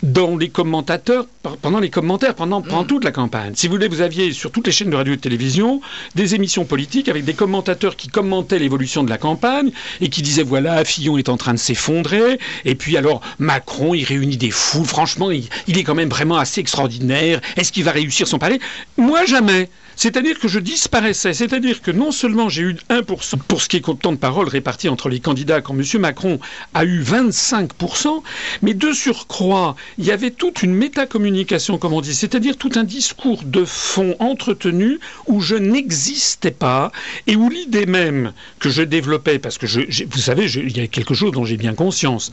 [0.03, 1.27] dans les commentateurs,
[1.63, 3.53] pendant les commentaires, pendant, pendant, toute la campagne.
[3.55, 5.81] Si vous voulez, vous aviez sur toutes les chaînes de radio et de télévision
[6.15, 10.43] des émissions politiques avec des commentateurs qui commentaient l'évolution de la campagne et qui disaient
[10.43, 14.87] voilà, Fillon est en train de s'effondrer, et puis alors Macron, il réunit des foules,
[14.87, 18.59] franchement, il, il est quand même vraiment assez extraordinaire, est-ce qu'il va réussir son palais?
[18.97, 19.69] Moi, jamais.
[20.01, 21.35] C'est-à-dire que je disparaissais.
[21.35, 24.49] C'est-à-dire que non seulement j'ai eu 1% pour ce qui est de temps de parole
[24.49, 25.85] réparti entre les candidats quand M.
[26.01, 26.41] Macron
[26.73, 28.23] a eu 25%,
[28.63, 32.85] mais de surcroît, il y avait toute une métacommunication, comme on dit, c'est-à-dire tout un
[32.85, 36.93] discours de fond entretenu où je n'existais pas
[37.27, 40.87] et où l'idée même que je développais, parce que je, vous savez, il y a
[40.87, 42.31] quelque chose dont j'ai bien conscience.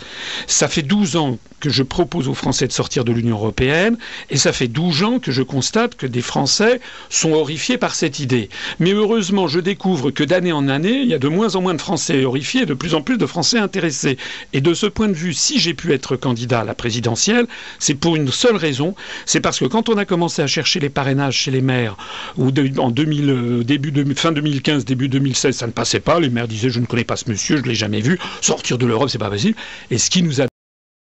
[0.47, 3.97] Ça fait 12 ans que je propose aux Français de sortir de l'Union européenne
[4.29, 8.19] et ça fait 12 ans que je constate que des Français sont horrifiés par cette
[8.19, 8.49] idée.
[8.79, 11.73] Mais heureusement, je découvre que d'année en année, il y a de moins en moins
[11.73, 14.17] de Français horrifiés et de plus en plus de Français intéressés.
[14.53, 17.47] Et de ce point de vue, si j'ai pu être candidat à la présidentielle,
[17.79, 20.89] c'est pour une seule raison, c'est parce que quand on a commencé à chercher les
[20.89, 21.97] parrainages chez les maires,
[22.37, 26.47] en 2000, euh, début de, fin 2015, début 2016, ça ne passait pas, les maires
[26.47, 29.09] disaient je ne connais pas ce monsieur, je ne l'ai jamais vu, sortir de l'Europe,
[29.09, 29.55] c'est pas facile.
[29.89, 30.45] Et ce qui nous a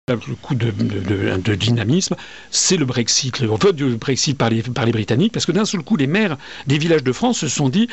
[0.09, 2.17] le coup de, dynamisme,
[2.51, 5.65] c'est le Brexit, le vote du Brexit par les, par les Britanniques, parce que d'un
[5.65, 7.87] seul coup, les maires des villages de France se sont dit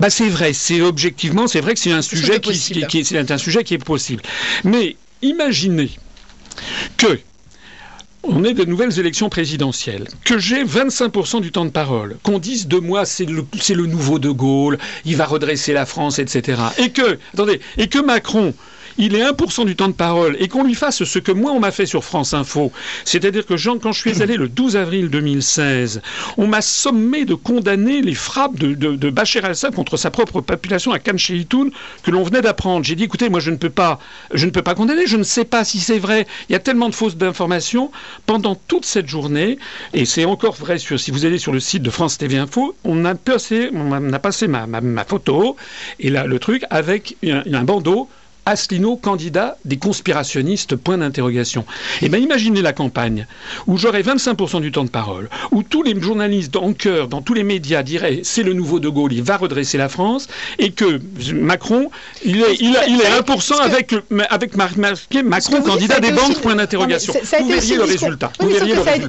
[0.00, 3.62] bah c'est vrai, c'est objectivement, c'est vrai que c'est un sujet qui, est un sujet
[3.62, 4.20] qui est possible.
[4.64, 5.90] Mais imaginez
[6.96, 7.20] que
[8.24, 12.66] on est de nouvelles élections présidentielles, que j'ai 25% du temps de parole, qu'on dise
[12.66, 16.62] de moi c'est le, c'est le nouveau De Gaulle, il va redresser la France, etc.
[16.78, 18.54] Et que, attendez, et que Macron,
[18.98, 21.60] il est 1% du temps de parole et qu'on lui fasse ce que moi on
[21.60, 22.72] m'a fait sur France Info,
[23.04, 26.02] c'est-à-dire que quand je suis allé le 12 avril 2016,
[26.36, 30.98] on m'a sommé de condamner les frappes de, Bachar el-Assad contre sa propre population à
[30.98, 31.16] Khan
[32.02, 32.84] que l'on venait d'apprendre.
[32.84, 33.98] J'ai dit écoutez, moi je ne peux pas,
[34.32, 36.26] je ne peux pas condamner, je ne sais pas si c'est vrai.
[36.48, 37.90] Il y a tellement de fausses informations
[38.26, 39.58] pendant toute cette journée
[39.92, 42.74] et c'est encore vrai sur, si vous allez sur le site de France TV Info,
[42.84, 43.84] on a passé, on
[44.82, 45.56] ma, photo
[46.00, 48.08] et là le truc avec un bandeau
[48.44, 51.64] Asselineau, candidat des conspirationnistes, point d'interrogation.
[52.00, 53.26] Eh bien, imaginez la campagne
[53.66, 57.34] où j'aurais 25% du temps de parole, où tous les journalistes en cœur, dans tous
[57.34, 60.26] les médias diraient c'est le nouveau De Gaulle, il va redresser la France,
[60.58, 61.00] et que
[61.32, 61.90] Macron,
[62.24, 63.94] il est, il, il est 1% avec,
[64.30, 67.14] avec marqué Macron, candidat des banques, point d'interrogation.
[67.40, 68.32] Vous verriez le résultat.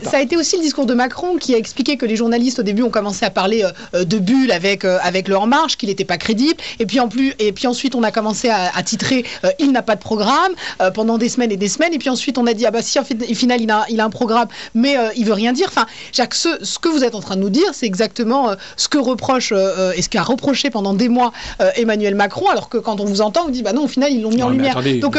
[0.03, 2.63] Ça a été aussi le discours de Macron qui a expliqué que les journalistes au
[2.63, 6.05] début ont commencé à parler euh, de bulles avec, euh, avec leur marche, qu'il n'était
[6.05, 9.22] pas crédible, et puis, en plus, et puis ensuite on a commencé à, à titrer
[9.43, 11.93] euh, il n'a pas de programme euh, pendant des semaines et des semaines.
[11.93, 14.05] Et puis ensuite, on a dit, ah bah si, au final, il a, il a
[14.05, 15.67] un programme, mais euh, il veut rien dire.
[15.69, 18.87] Enfin, Jacques, ce, ce, que vous êtes en train de nous dire, c'est exactement ce
[18.87, 21.31] que reproche et ce qu'a reproché pendant des mois
[21.75, 24.21] Emmanuel Macron, alors que quand on vous entend, on dit, bah non, au final, ils
[24.21, 24.81] l'ont mis en lumière.
[24.99, 25.17] Donc,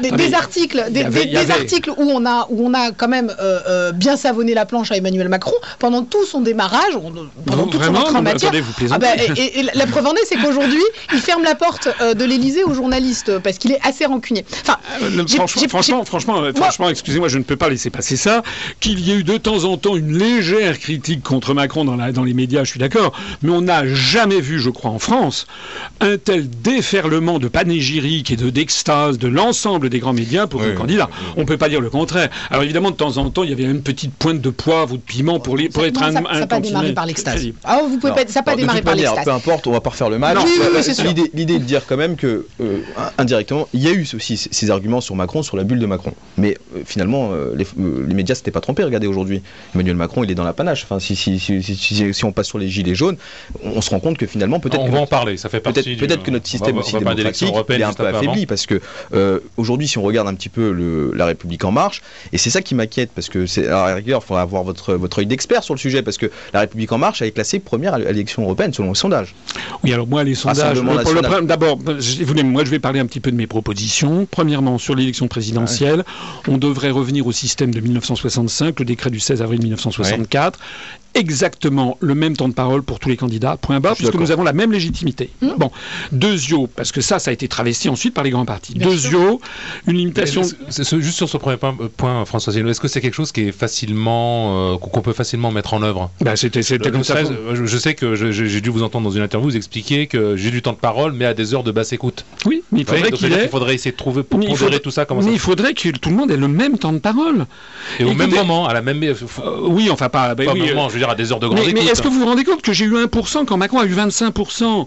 [0.00, 3.34] des, articles, des, articles où on a, où on a quand même
[3.94, 6.94] bien savonné la planche à Emmanuel Macron pendant tout son démarrage,
[7.46, 8.52] pendant toute son entrée en matière.
[8.90, 12.64] Ah bah, et, la preuve en est, c'est qu'aujourd'hui, il ferme la porte de l'Élysée
[12.64, 13.07] aux journalistes
[13.42, 14.44] parce qu'il est assez rancunier.
[14.62, 18.42] Enfin, euh, franchement, franchement, franchement, excusez-moi, je ne peux pas laisser passer ça.
[18.80, 22.12] Qu'il y ait eu de temps en temps une légère critique contre Macron dans, la,
[22.12, 25.46] dans les médias, je suis d'accord, mais on n'a jamais vu, je crois, en France,
[26.00, 30.72] un tel déferlement de panégyrique et de d'extase de l'ensemble des grands médias pour un
[30.72, 31.08] candidat.
[31.36, 32.28] On ne peut pas dire le contraire.
[32.50, 34.96] Alors évidemment, de temps en temps, il y avait une petite pointe de poivre ou
[34.96, 37.46] de piment pour, les, pour être un, ça n'a pas démarré par l'extase.
[37.64, 39.24] Ah, vous pouvez pas, ça n'a pas démarré par l'extase.
[39.24, 40.38] Peu importe, on va pas refaire le mal.
[41.34, 42.80] L'idée de dire quand même que euh,
[43.18, 46.12] indirectement, il y a eu aussi ces arguments sur Macron, sur la bulle de Macron.
[46.36, 48.84] Mais euh, finalement, euh, les, euh, les, médias s'étaient pas trompés.
[48.84, 49.42] Regardez aujourd'hui,
[49.74, 50.84] Emmanuel Macron, il est dans la panache.
[50.84, 53.16] Enfin, si, si, si, si, on passe sur les gilets jaunes,
[53.62, 54.80] on, se rend compte que finalement, peut-être.
[54.80, 55.36] On va en parler.
[55.36, 55.96] Ça fait partie.
[55.96, 58.80] Peut-être que notre système aussi démocratique est un peu affaibli parce que
[59.56, 62.62] aujourd'hui, si on regarde un petit peu le, la République en marche, et c'est ça
[62.62, 65.62] qui m'inquiète parce que c'est à la rigueur, il faudra avoir votre votre œil d'expert
[65.62, 68.42] sur le sujet parce que la République en marche a été classée première à l'élection
[68.42, 69.34] européenne selon le sondage.
[69.84, 70.80] Oui, alors moi les sondages.
[71.42, 74.26] D'abord, moi je vais parler un petit peu de mes propositions.
[74.30, 76.06] Premièrement, sur l'élection présidentielle,
[76.46, 80.58] on devrait revenir au système de 1965, le décret du 16 avril 1964,
[81.14, 84.42] exactement le même temps de parole pour tous les candidats, point bas, puisque nous avons
[84.42, 85.30] la même légitimité.
[85.40, 85.48] Mmh.
[85.56, 85.70] Bon,
[86.12, 88.74] Deuxio, parce que ça, ça a été travesti ensuite par les grands partis.
[88.74, 89.40] Deuxio,
[89.86, 90.42] une limitation.
[90.42, 93.52] juste sur ce premier point, euh, point François est-ce que c'est quelque chose qui est
[93.52, 96.10] facilement, euh, qu'on peut facilement mettre en œuvre?
[96.20, 97.16] Bah, C'était comme ça.
[97.52, 100.62] Je, sais que j'ai dû vous entendre dans une interview vous expliquer que j'ai du
[100.62, 102.24] temps de parole, mais à des heures de basse écoute.
[102.44, 105.04] Oui, mais il faudrait qu'il il faudrait essayer de trouver pour gérer tout ça.
[105.04, 107.46] Comment mais il faudrait que tout le monde ait le même temps de parole.
[107.98, 109.02] Et au même moment, à la même.
[109.02, 109.14] Euh,
[109.62, 110.34] oui, enfin pas.
[110.34, 112.08] Bah, oui, moment, je veux dire à des heures de grande mais, Mais est-ce que
[112.08, 114.86] vous vous rendez compte que j'ai eu 1% quand Macron a eu 25%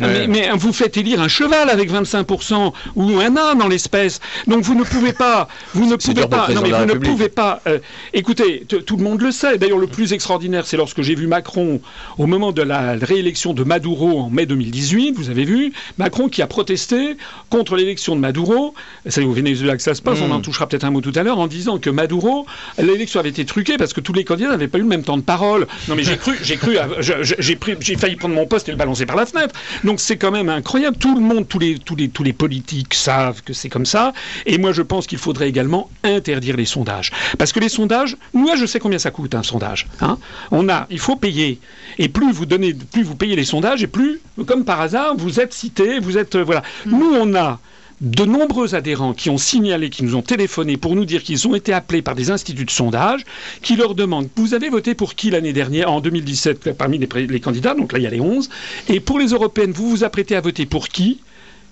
[0.00, 4.20] mais, vous faites élire un cheval avec 25% ou un âne en l'espèce.
[4.46, 7.60] Donc vous ne pouvez pas, vous ne pouvez pas, non, mais vous ne pouvez pas.
[7.66, 7.78] Euh,
[8.12, 9.58] écoutez, tout le monde le sait.
[9.58, 11.80] D'ailleurs, le plus extraordinaire, c'est lorsque j'ai vu Macron
[12.18, 15.14] au moment de la réélection de Maduro en mai 2018.
[15.16, 17.16] Vous avez vu Macron qui a protesté
[17.50, 18.74] contre l'élection de Maduro.
[19.06, 20.18] C'est au Venezuela que ça se passe.
[20.20, 20.42] On en hmm.
[20.42, 22.46] touchera peut-être un mot tout à l'heure en disant que Maduro,
[22.78, 25.16] l'élection avait été truquée parce que tous les candidats n'avaient pas eu le même temps
[25.16, 25.66] de parole.
[25.88, 29.06] Non, mais j'ai cru, j'ai cru, j'ai j'ai failli prendre mon poste et le balancer
[29.06, 29.54] par la fenêtre.
[29.84, 30.98] Donc c'est quand même incroyable.
[30.98, 34.12] Tout le monde, tous les, tous les, tous les politiques savent que c'est comme ça.
[34.44, 38.54] Et moi, je pense qu'il faudrait également interdire les sondages, parce que les sondages, moi,
[38.56, 39.86] je sais combien ça coûte un sondage.
[40.02, 40.18] Hein
[40.50, 41.58] On a, il faut payer.
[41.98, 45.40] Et plus vous donnez, plus vous payez les sondages, et plus, comme par hasard, vous
[45.40, 46.62] êtes cité, vous êtes, euh, voilà.
[46.84, 46.98] Mm.
[46.98, 47.58] Nous, on a
[48.00, 51.54] de nombreux adhérents qui ont signalé, qui nous ont téléphoné pour nous dire qu'ils ont
[51.54, 53.24] été appelés par des instituts de sondage
[53.62, 57.74] qui leur demandent Vous avez voté pour qui l'année dernière, en 2017, parmi les, candidats
[57.74, 58.48] Donc là, il y a les 11.
[58.88, 61.18] Et pour les européennes, vous vous apprêtez à voter pour qui?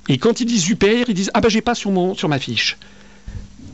[0.09, 2.77] Et quand ils disent UPR, ils disent Ah ben, j'ai pas sur, ma fiche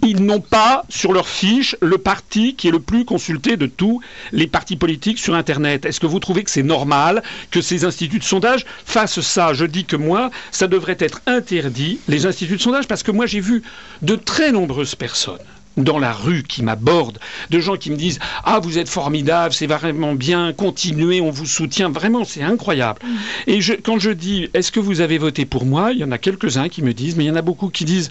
[0.03, 4.01] ils n'ont pas sur leur fiche le parti qui est le plus consulté de tous
[4.33, 5.87] les partis politiques sur Internet.
[5.87, 9.55] Est-ce que vous trouvez que c'est normal que ces instituts de sondage fassent ça?
[9.55, 13.27] Je dis que moi, ça devrait être interdit, les instituts de sondage, parce que moi
[13.27, 13.62] j'ai vu
[14.03, 15.38] de très nombreuses personnes
[15.77, 17.19] dans la rue qui m'abordent,
[17.51, 21.47] de gens qui me disent Ah, vous êtes formidable, c'est vraiment bien, continuez, on vous
[21.47, 21.89] soutient.
[21.89, 23.01] Vraiment, c'est incroyable.
[23.05, 23.17] Mm.
[23.51, 25.93] Et quand je dis Est-ce que vous avez voté pour moi?
[25.93, 27.85] Il y en a quelques-uns qui me disent, mais il y en a beaucoup qui
[27.85, 28.11] disent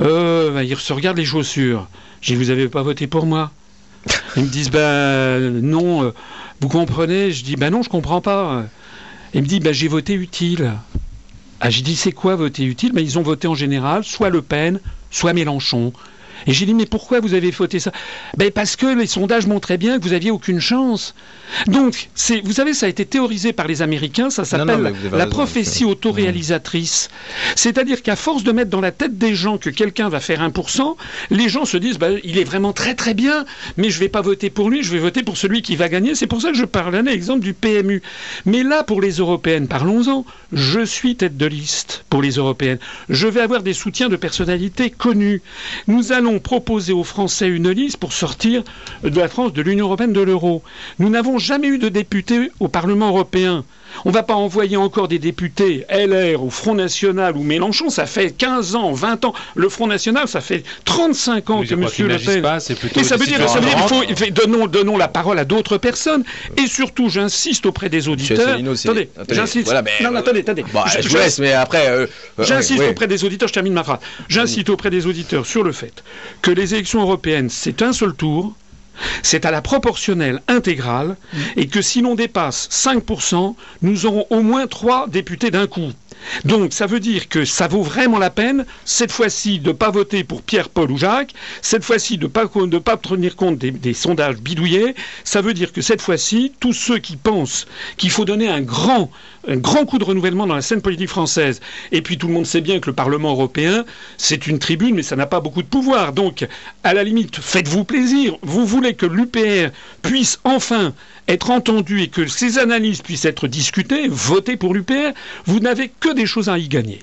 [0.00, 1.88] euh, bah, Ils se regardent les chaussures.
[2.20, 3.50] Je dis Vous n'avez pas voté pour moi?
[4.36, 6.14] Ils me disent Ben non, euh,
[6.60, 7.32] vous comprenez?
[7.32, 8.64] Je dis Ben non, je comprends pas.
[9.34, 10.74] Ils me disent Ben j'ai voté utile.
[11.60, 12.92] Ah, j'ai dit C'est quoi voter utile?
[12.92, 15.92] Ben, Ils ont voté en général soit Le Pen, soit Mélenchon.
[16.46, 17.92] Et j'ai dit, mais pourquoi vous avez voté ça?
[18.36, 21.14] Ben Parce que les sondages montraient bien que vous n'aviez aucune chance.
[21.66, 22.08] Donc,
[22.44, 27.08] vous savez, ça a été théorisé par les Américains, ça s'appelle la prophétie autoréalisatrice.
[27.56, 30.96] C'est-à-dire qu'à force de mettre dans la tête des gens que quelqu'un va faire 1%,
[31.30, 33.44] les gens se disent, ben, il est vraiment très très bien,
[33.76, 35.88] mais je ne vais pas voter pour lui, je vais voter pour celui qui va
[35.88, 36.14] gagner.
[36.14, 38.02] C'est pour ça que je parle un exemple du PMU.
[38.46, 42.78] Mais là, pour les européennes, parlons-en, je suis tête de liste pour les européennes.
[43.08, 45.42] Je vais avoir des soutiens de personnalités connues.
[45.86, 48.62] Nous allons proposer aux Français une liste pour sortir
[49.02, 50.62] de la France de l'Union européenne de l'euro.
[50.98, 53.64] Nous n'avons jamais eu de députés au Parlement européen.
[54.04, 58.06] On ne va pas envoyer encore des députés LR au Front National ou Mélenchon, ça
[58.06, 59.34] fait 15 ans, 20 ans.
[59.54, 61.80] Le Front National, ça fait 35 ans que M.
[61.80, 62.42] Le Pen...
[62.42, 66.22] Pas, Et ça veut dire, qu'il faut, donnons, donnons la parole à d'autres personnes.
[66.56, 68.58] Et surtout, j'insiste auprès des auditeurs.
[68.58, 69.72] attendez, j'insiste.
[70.02, 70.64] non, attendez, attendez.
[71.00, 71.88] je, laisse, mais après.
[71.88, 72.06] Euh,
[72.38, 73.98] euh, j'insiste auprès des auditeurs, je termine ma phrase.
[74.28, 76.04] J'insiste auprès des auditeurs sur le fait
[76.42, 78.54] que les élections européennes, c'est un seul tour
[79.22, 81.16] c'est à la proportionnelle intégrale
[81.56, 85.92] et que si l'on dépasse 5%, nous aurons au moins trois députés d'un coup.
[86.44, 89.90] Donc ça veut dire que ça vaut vraiment la peine, cette fois-ci, de ne pas
[89.90, 91.32] voter pour Pierre, Paul ou Jacques,
[91.62, 92.46] cette fois-ci de ne pas,
[92.84, 97.16] pas tenir compte des, sondages bidouillés, ça veut dire que cette fois-ci, tous ceux qui
[97.16, 99.10] pensent qu'il faut donner un grand,
[99.48, 102.46] un grand coup de renouvellement dans la scène politique française, et puis tout le monde
[102.46, 103.84] sait bien que le Parlement européen,
[104.16, 106.12] c'est une tribune, mais ça n'a pas beaucoup de pouvoir.
[106.12, 106.46] Donc,
[106.84, 108.36] à la limite, faites-vous plaisir.
[108.42, 109.70] Vous voulez que l'UPR
[110.02, 110.92] puisse enfin
[111.26, 115.12] être entendu et que ces analyses puissent être discutées, votez pour l'UPR,
[115.46, 117.00] vous n'avez que des choses à y gagner.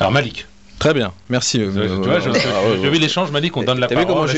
[0.00, 0.46] Alors Malik.
[0.78, 1.58] Très bien, merci.
[1.58, 4.30] Tu vois, j'ai ah, vu l'échange, m'a dit qu'on donne la parole.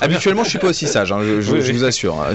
[0.00, 2.20] habituellement, je suis pas aussi sage, hein, je, vous assure.
[2.20, 2.34] Hein.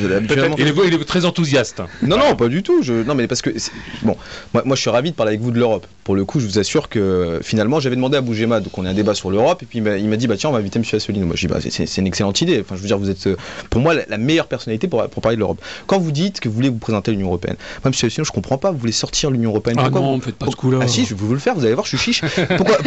[0.57, 1.81] Il, est, très enthousiaste.
[2.01, 2.81] Non, non, pas du tout.
[3.05, 3.49] Non, mais parce que
[4.03, 4.15] bon,
[4.53, 5.85] moi, moi, je suis ravi de parler avec vous de l'Europe.
[6.03, 8.89] Pour le coup, je vous assure que finalement, j'avais demandé à Bougema, donc on a
[8.89, 10.85] un débat sur l'Europe, et puis il m'a dit, bah tiens, on va inviter M.
[10.93, 11.25] Asselineau.
[11.25, 12.61] Moi, je dis, bah, c'est une excellente idée.
[12.61, 13.27] Enfin, je veux dire, vous êtes,
[13.69, 15.61] pour moi, la, meilleure personnalité pour, pour parler de l'Europe.
[15.87, 17.93] Quand vous dites que vous voulez vous présenter l'Union européenne, moi, M.
[17.93, 18.71] Asselineau, je comprends pas.
[18.71, 19.77] Vous voulez sortir l'Union européenne.
[19.79, 20.79] Ah non, faites pas ce coup-là.
[20.81, 21.55] Ah si, je vais vous le faire.
[21.55, 22.21] Vous allez voir, je suis chiche.
[22.57, 22.77] Pourquoi,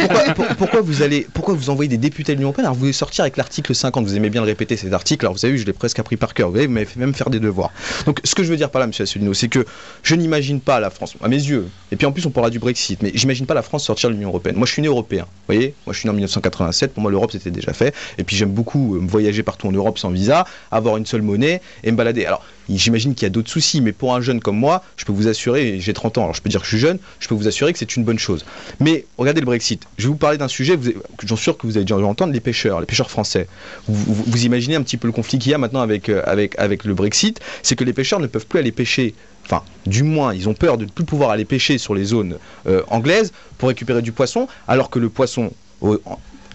[0.57, 2.65] pourquoi vous allez pourquoi vous envoyez des députés de l'Union européenne?
[2.65, 5.35] Alors vous voulez sortir avec l'article 50, vous aimez bien le répéter cet article, alors
[5.35, 7.39] vous avez vu, je l'ai presque appris par cœur, vous m'avez fait même faire des
[7.39, 7.71] devoirs.
[8.05, 9.65] Donc ce que je veux dire par là, monsieur Asselineau, c'est que
[10.03, 12.59] je n'imagine pas la France, à mes yeux, et puis en plus on parlera du
[12.59, 14.55] Brexit, mais j'imagine pas la France sortir de l'Union européenne.
[14.55, 17.11] Moi je suis né européen, vous voyez, moi je suis né en 1987, pour moi
[17.11, 20.45] l'Europe c'était déjà fait, et puis j'aime beaucoup euh, voyager partout en Europe sans visa,
[20.71, 22.25] avoir une seule monnaie et me balader.
[22.25, 25.11] Alors J'imagine qu'il y a d'autres soucis, mais pour un jeune comme moi, je peux
[25.11, 27.35] vous assurer, j'ai 30 ans, alors je peux dire que je suis jeune, je peux
[27.35, 28.45] vous assurer que c'est une bonne chose.
[28.79, 29.83] Mais regardez le Brexit.
[29.97, 30.77] Je vais vous parler d'un sujet,
[31.23, 33.47] j'en suis sûr que vous avez déjà entendu, les pêcheurs, les pêcheurs français.
[33.87, 36.83] Vous, imaginez un petit peu le conflit qu'il y a maintenant avec, euh, avec, avec
[36.83, 39.13] le Brexit, c'est que les pêcheurs ne peuvent plus aller pêcher
[39.45, 42.37] enfin, du moins, ils ont peur de ne plus pouvoir aller pêcher sur les zones
[42.67, 45.51] euh, anglaises pour récupérer du poisson, alors que le poisson,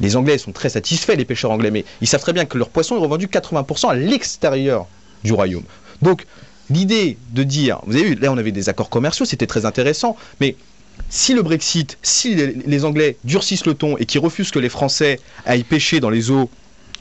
[0.00, 2.68] les Anglais sont très satisfaits, les pêcheurs anglais, mais ils savent très bien que leur
[2.68, 4.86] poisson est revendu 80% à l'extérieur
[5.24, 5.64] du royaume.
[6.04, 6.26] Donc,
[6.70, 10.16] l'idée de dire, vous avez vu, là on avait des accords commerciaux, c'était très intéressant,
[10.40, 10.54] mais
[11.08, 15.18] si le Brexit, si les, Anglais durcissent le ton et qu'ils refusent que les Français
[15.46, 16.50] aillent pêcher dans les eaux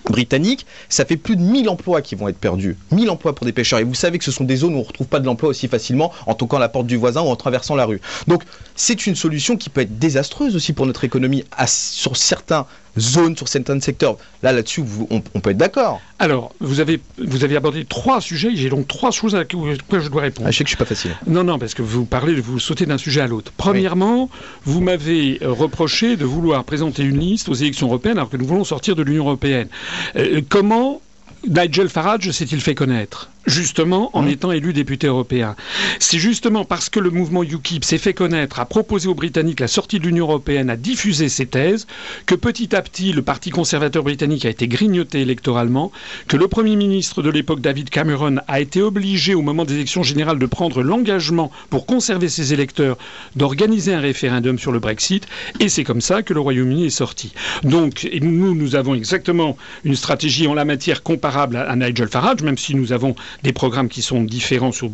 [0.10, 2.78] britanniques, ça fait plus de 1000 emplois qui vont être perdus.
[2.92, 3.80] 1000 emplois pour des pêcheurs.
[3.80, 5.50] Et vous savez que ce sont des zones où on ne retrouve pas de l'emploi
[5.50, 8.02] aussi facilement en toquant la porte du voisin ou en traversant la rue.
[8.28, 8.44] Donc
[8.76, 12.66] c'est une solution qui peut être désastreuse aussi pour notre économie sur certains
[12.98, 14.18] zones, sur certains secteurs.
[14.42, 16.02] Là, là-dessus, on, peut être d'accord.
[16.20, 18.52] Alors, vous avez, vous avez abordé trois sujets.
[18.56, 19.60] J'ai donc trois choses à laquelle
[19.92, 20.48] je dois répondre.
[20.48, 21.12] Ah, je sais que je suis pas facile.
[21.28, 23.52] Non, non, parce que vous parlez, vous sautez d'un sujet à l'autre.
[23.58, 24.30] Premièrement,
[24.66, 28.46] vous m'avez euh, reproché de vouloir présenter une liste aux élections européennes alors que nous
[28.46, 29.68] voulons sortir de l'Union européenne.
[30.16, 31.02] Euh, comment
[31.48, 33.30] Nigel Farage s'est-il fait connaître?
[33.46, 34.30] Justement en mmh.
[34.30, 35.56] étant élu député européen.
[36.00, 39.68] C'est justement parce que le mouvement UKIP s'est fait connaître, a proposé aux Britanniques la
[39.68, 41.88] sortie de l'Union européenne, a diffusé ses thèses,
[42.26, 45.92] que petit à petit le Parti conservateur britannique a été grignoté électoralement,
[46.28, 50.04] que le Premier ministre de l'époque David Cameron a été obligé au moment des élections
[50.04, 52.98] générales de prendre l'engagement pour conserver ses électeurs
[53.36, 55.28] d'organiser un référendum sur le Brexit,
[55.60, 57.34] et c'est comme ça que le Royaume-Uni est sorti.
[57.64, 62.58] Donc nous, nous avons exactement une stratégie en la matière comparable à Nigel Farage, même
[62.58, 64.90] si nous avons des programmes qui sont différents sur,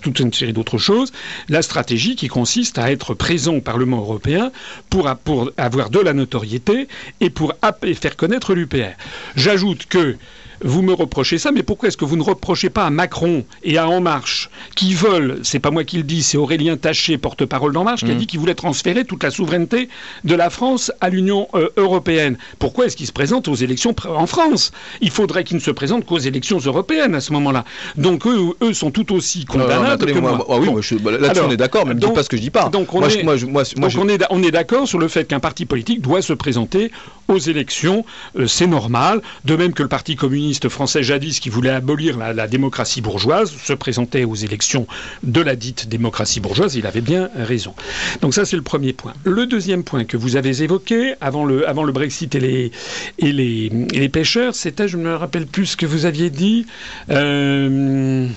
[0.00, 1.12] toute une série d'autres choses.
[1.48, 4.50] La stratégie qui consiste à être présent au Parlement européen
[4.90, 6.88] pour, pour avoir de la notoriété
[7.20, 7.54] et pour
[7.94, 8.94] faire connaître l'UPR.
[9.36, 10.16] J'ajoute que
[10.62, 13.78] vous me reprochez ça, mais pourquoi est-ce que vous ne reprochez pas à Macron et
[13.78, 17.72] à En Marche, qui veulent, c'est pas moi qui le dis, c'est Aurélien Taché, porte-parole
[17.72, 18.18] d'En Marche, qui a mmh.
[18.18, 19.88] dit qu'il voulait transférer toute la souveraineté
[20.24, 22.36] de la France à l'Union euh, européenne.
[22.58, 24.72] Pourquoi est-ce qu'ils se présentent aux élections en France?
[25.00, 27.64] Il faudrait qu'ils ne se présentent qu'aux élections européennes à ce moment-là.
[27.96, 30.46] Donc eux, eux sont tout aussi condamnables que moi.
[30.48, 30.68] Ah oui,
[31.00, 32.68] bah, là-dessus on est d'accord, mais ne pas ce que je dis pas.
[32.68, 36.90] Donc on est, on est d'accord sur le fait qu'un parti politique doit se présenter
[37.28, 38.04] aux élections,
[38.38, 39.20] euh, c'est normal.
[39.44, 43.72] De même que le Parti communiste français jadis, qui voulait abolir la, démocratie bourgeoise, se
[43.72, 44.86] présentait aux élections
[45.22, 47.74] de la dite démocratie bourgeoise, il avait bien raison.
[48.20, 49.14] Donc ça, c'est le premier point.
[49.24, 52.72] Le deuxième point que vous avez évoqué avant le, avant le Brexit et les,
[53.18, 56.66] et les, les pêcheurs, c'était, je ne me rappelle plus ce que vous aviez dit.
[57.10, 58.28] Euh,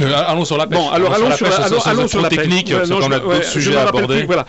[0.00, 0.78] euh, allons sur la pêche.
[0.78, 4.24] Bon, alors allons, sur, la, technique, parce qu'on a d'autres sujets à aborder.
[4.24, 4.46] voilà.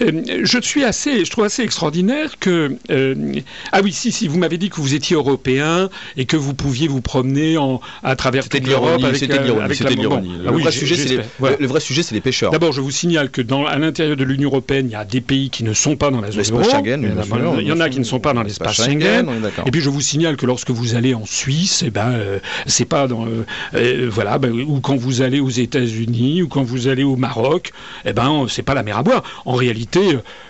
[0.00, 3.34] Je suis assez, je trouve assez extraordinaire que euh,
[3.72, 6.86] ah oui si si vous m'avez dit que vous étiez européen et que vous pouviez
[6.88, 10.38] vous promener en, à travers toute l'Europe avec, c'était euh, l'ironie.
[10.38, 12.52] le, vrai sujet, c'est les, le vrai sujet c'est les pêcheurs.
[12.52, 15.20] D'abord je vous signale que dans à l'intérieur de l'Union européenne il y a des
[15.20, 16.70] pays qui ne sont pas dans la zone euro.
[16.70, 17.02] Schengen,
[17.60, 19.26] il y en a qui ne sont pas dans l'espace Schengen.
[19.66, 22.12] Et puis je vous signale que lorsque vous allez en Suisse, eh ben
[22.66, 23.26] c'est pas dans
[24.08, 27.72] voilà ben, ou quand vous allez aux États-Unis ou quand vous allez au Maroc,
[28.04, 29.24] eh ben c'est pas la mer à boire.
[29.44, 29.87] En réalité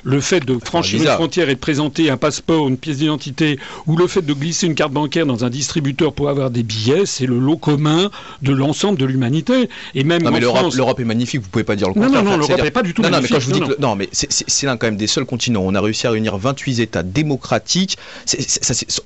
[0.04, 3.96] le fait de franchir une frontière et de présenter un passeport, une pièce d'identité, ou
[3.96, 7.26] le fait de glisser une carte bancaire dans un distributeur pour avoir des billets, c'est
[7.26, 8.10] le lot commun
[8.42, 9.68] de l'ensemble de l'humanité.
[9.94, 12.10] Et même non, mais l'Europe est magnifique, vous pouvez pas dire le contraire.
[12.10, 13.30] Non, non, non, l'Europe n'est pas du tout non, magnifique.
[13.32, 15.62] Non, mais quand je vous dis non, mais c'est l'un quand même des seuls continents.
[15.64, 17.98] On a réussi à réunir 28 États démocratiques.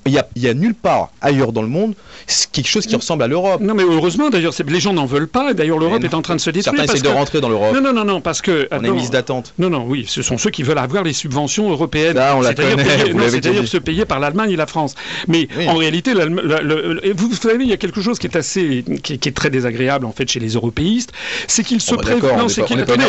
[0.06, 1.94] Il y a, nulle part ailleurs dans le monde
[2.52, 3.60] quelque chose qui ressemble à l'Europe.
[3.60, 5.54] Non, mais heureusement, d'ailleurs, les gens n'en veulent pas.
[5.54, 6.76] D'ailleurs, l'Europe est en train de se détruire.
[6.76, 7.74] Certains essaient de rentrer dans l'Europe.
[7.74, 8.68] Non, non, non, non, parce que.
[8.70, 9.54] On est mise d'attente.
[9.58, 12.18] Non, non, oui, ce sont ceux qui veulent avoir les subventions européennes.
[12.42, 14.94] c'est-à-dire se payer par l'Allemagne et la France.
[15.28, 19.34] Mais en réalité, vous savez, il y a quelque chose qui est assez, qui, est
[19.34, 21.12] très désagréable en fait chez les européistes,
[21.46, 22.58] c'est qu'ils se présentent.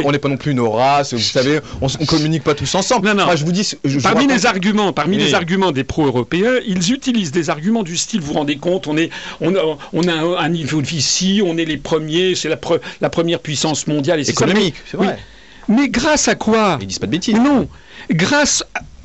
[0.04, 3.08] On n'est pas, non plus une race, vous savez, on, ne communique pas tous ensemble.
[3.08, 3.36] Non, non.
[3.36, 7.84] je vous dis, parmi les arguments, parmi les arguments des pro-européens, ils utilisent des arguments
[7.84, 9.10] du style, vous vous rendez compte, on est,
[9.42, 12.60] on a, on a un, niveau de vie ici, on est les premiers, c'est la,
[13.02, 15.18] la première puissance mondiale et économique, c'est vrai.
[15.68, 17.36] Mais grâce à quoi Ils disent pas de bêtises.
[17.36, 17.68] Non,
[18.10, 18.64] grâce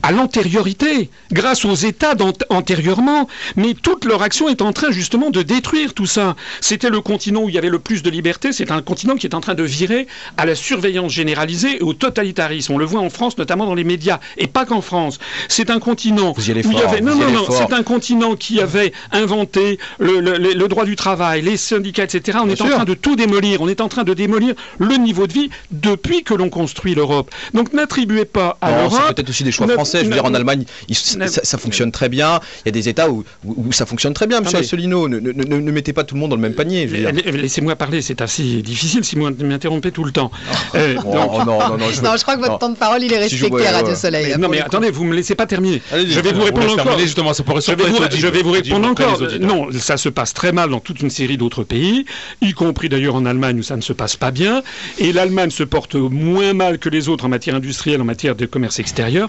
[0.09, 2.15] à l'antériorité, grâce aux États
[2.49, 6.35] antérieurement, mais toute leur action est en train justement de détruire tout ça.
[6.63, 9.27] C'était le continent où il y avait le plus de liberté, c'est un continent qui
[9.27, 10.07] est en train de virer
[10.39, 12.73] à la surveillance généralisée et au totalitarisme.
[12.73, 15.19] On le voit en France, notamment dans les médias, et pas qu'en France.
[15.47, 17.03] C'est un continent où il y avait...
[17.03, 22.05] Non, non, non, c'est un continent qui avait inventé le, droit du travail, les syndicats,
[22.05, 22.39] etc.
[22.43, 25.27] On est en train de tout démolir, on est en train de démolir le niveau
[25.27, 27.31] de vie depuis que l'on construit l'Europe.
[27.53, 29.03] Donc n'attribuez pas à l'Europe...
[29.09, 32.41] C'est peut-être aussi des choix français je veux dire, en Allemagne, ça, fonctionne très bien.
[32.65, 33.25] Il y a des États où,
[33.71, 35.09] ça fonctionne très bien, monsieur Asselineau.
[35.09, 36.87] Ne, ne, mettez pas tout le monde dans le même panier.
[36.87, 40.31] Laissez-moi parler, c'est assez difficile si vous m'interrompez tout le temps.
[40.75, 43.67] Euh, oh, non, non, non, je, crois que votre temps de parole, il est respecté
[43.67, 44.35] à Radio Soleil.
[44.39, 45.83] non, mais attendez, vous me laissez pas terminer.
[45.93, 46.99] je vais vous répondre encore.
[46.99, 49.21] Justement, ça pourrait je vais vous, je vais vous répondre encore.
[49.41, 52.05] Non, ça se passe très mal dans toute une série d'autres pays,
[52.41, 54.63] y compris d'ailleurs en Allemagne où ça ne se passe pas bien.
[54.99, 58.47] Et l'Allemagne se porte moins mal que les autres en matière industrielle, en matière de
[58.47, 59.29] commerce extérieur,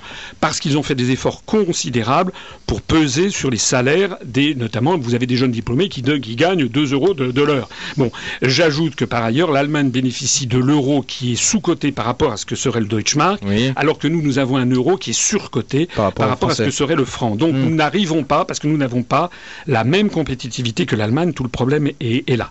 [0.50, 2.32] parce qu'ils ont fait des efforts considérables
[2.66, 6.68] pour peser sur les salaires des, notamment, vous avez des jeunes diplômés qui, qui gagnent
[6.68, 7.70] 2 euros de, l'heure.
[7.98, 12.38] Bon, j'ajoute que par ailleurs, l'Allemagne bénéficie de l'euro qui est sous-coté par rapport à
[12.38, 13.44] ce que serait le Deutschmark,
[13.76, 16.72] alors que nous, nous avons un euro qui est surcoté par rapport, à ce que
[16.72, 17.36] serait le franc.
[17.36, 17.60] Donc hmm.
[17.60, 19.30] nous n'arrivons pas, parce que nous n'avons pas
[19.68, 22.50] la même compétitivité que l'Allemagne, tout le problème est, est, là.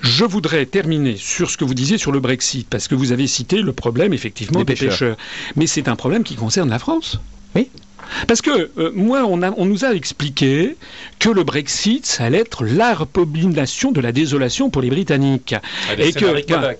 [0.00, 3.28] Je voudrais terminer sur ce que vous disiez sur le Brexit, parce que vous avez
[3.28, 5.16] cité le problème effectivement des, pêcheurs.
[5.54, 7.20] Mais c'est un problème qui concerne la France.
[7.54, 7.68] Oui.
[8.26, 10.76] Parce que euh, moi, on, a, on, nous a expliqué
[11.18, 15.54] que le Brexit, ça allait être l'abomination de la désolation pour les Britanniques.
[15.54, 16.24] Ah, et que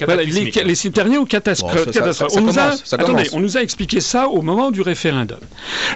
[0.05, 1.89] voilà, les, les citoyens catastrophes.
[2.35, 5.39] on, nous a, attendez, on nous a expliqué ça au moment du référendum.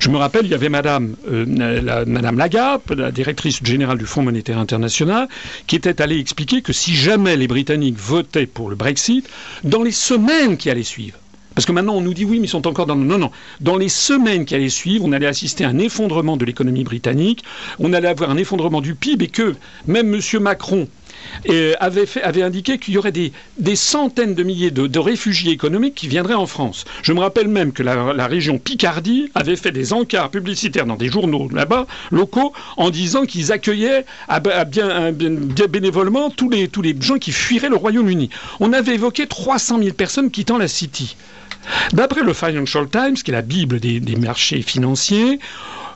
[0.01, 1.45] Je me rappelle, il y avait Madame, euh,
[1.83, 5.29] la, Madame Lagarde, la directrice générale du Fonds monétaire international,
[5.67, 9.29] qui était allée expliquer que si jamais les Britanniques votaient pour le Brexit,
[9.65, 11.19] dans les semaines qui allaient suivre,
[11.55, 12.97] parce que maintenant, on nous dit oui, mais ils sont encore dans...
[12.97, 13.31] Non, non.
[13.61, 17.45] Dans les semaines qui allaient suivre, on allait assister à un effondrement de l'économie britannique,
[17.79, 19.55] on allait avoir un effondrement du PIB et que
[19.87, 20.21] même M.
[20.41, 20.89] Macron,
[21.81, 25.95] avait, fait, avait indiqué qu'il y aurait des, des centaines de milliers de, réfugiés économiques
[25.95, 26.85] qui viendraient en France.
[27.03, 31.09] Je me rappelle même que la, région Picardie avait fait des encarts publicitaires dans des
[31.09, 37.19] journaux là-bas, locaux, en disant qu'ils accueillaient à, bien, bénévolement tous les, tous les gens
[37.19, 38.31] qui fuiraient le Royaume-Uni.
[38.61, 41.17] On avait évoqué 300 000 personnes quittant la City.
[41.93, 45.39] D'après le Financial Times, qui est la Bible des, marchés financiers,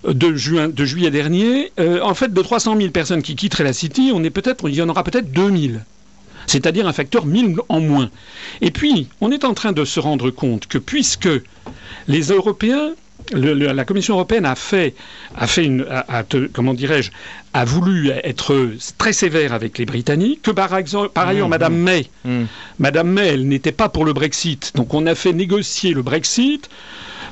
[0.06, 4.22] de, juillet dernier, euh, en fait, de 300 000 personnes qui quitteraient la City, on
[4.22, 5.84] est peut-être, il y en aura peut-être 2000
[6.48, 8.08] c'est-à-dire un facteur 1000 en moins.
[8.60, 11.28] Et puis, on est en train de se rendre compte que puisque
[12.06, 12.92] les Européens
[13.32, 14.94] la Commission européenne a fait,
[15.34, 15.86] a fait une,
[16.52, 17.10] comment dirais-je,
[17.52, 20.42] a voulu être très sévère avec les Britanniques.
[20.42, 21.84] Que par, exemple, par ailleurs, Mme mmh, mmh.
[21.84, 22.44] May, mmh.
[22.78, 24.72] Madame May, elle n'était pas pour le Brexit.
[24.74, 26.68] Donc, on a fait négocier le Brexit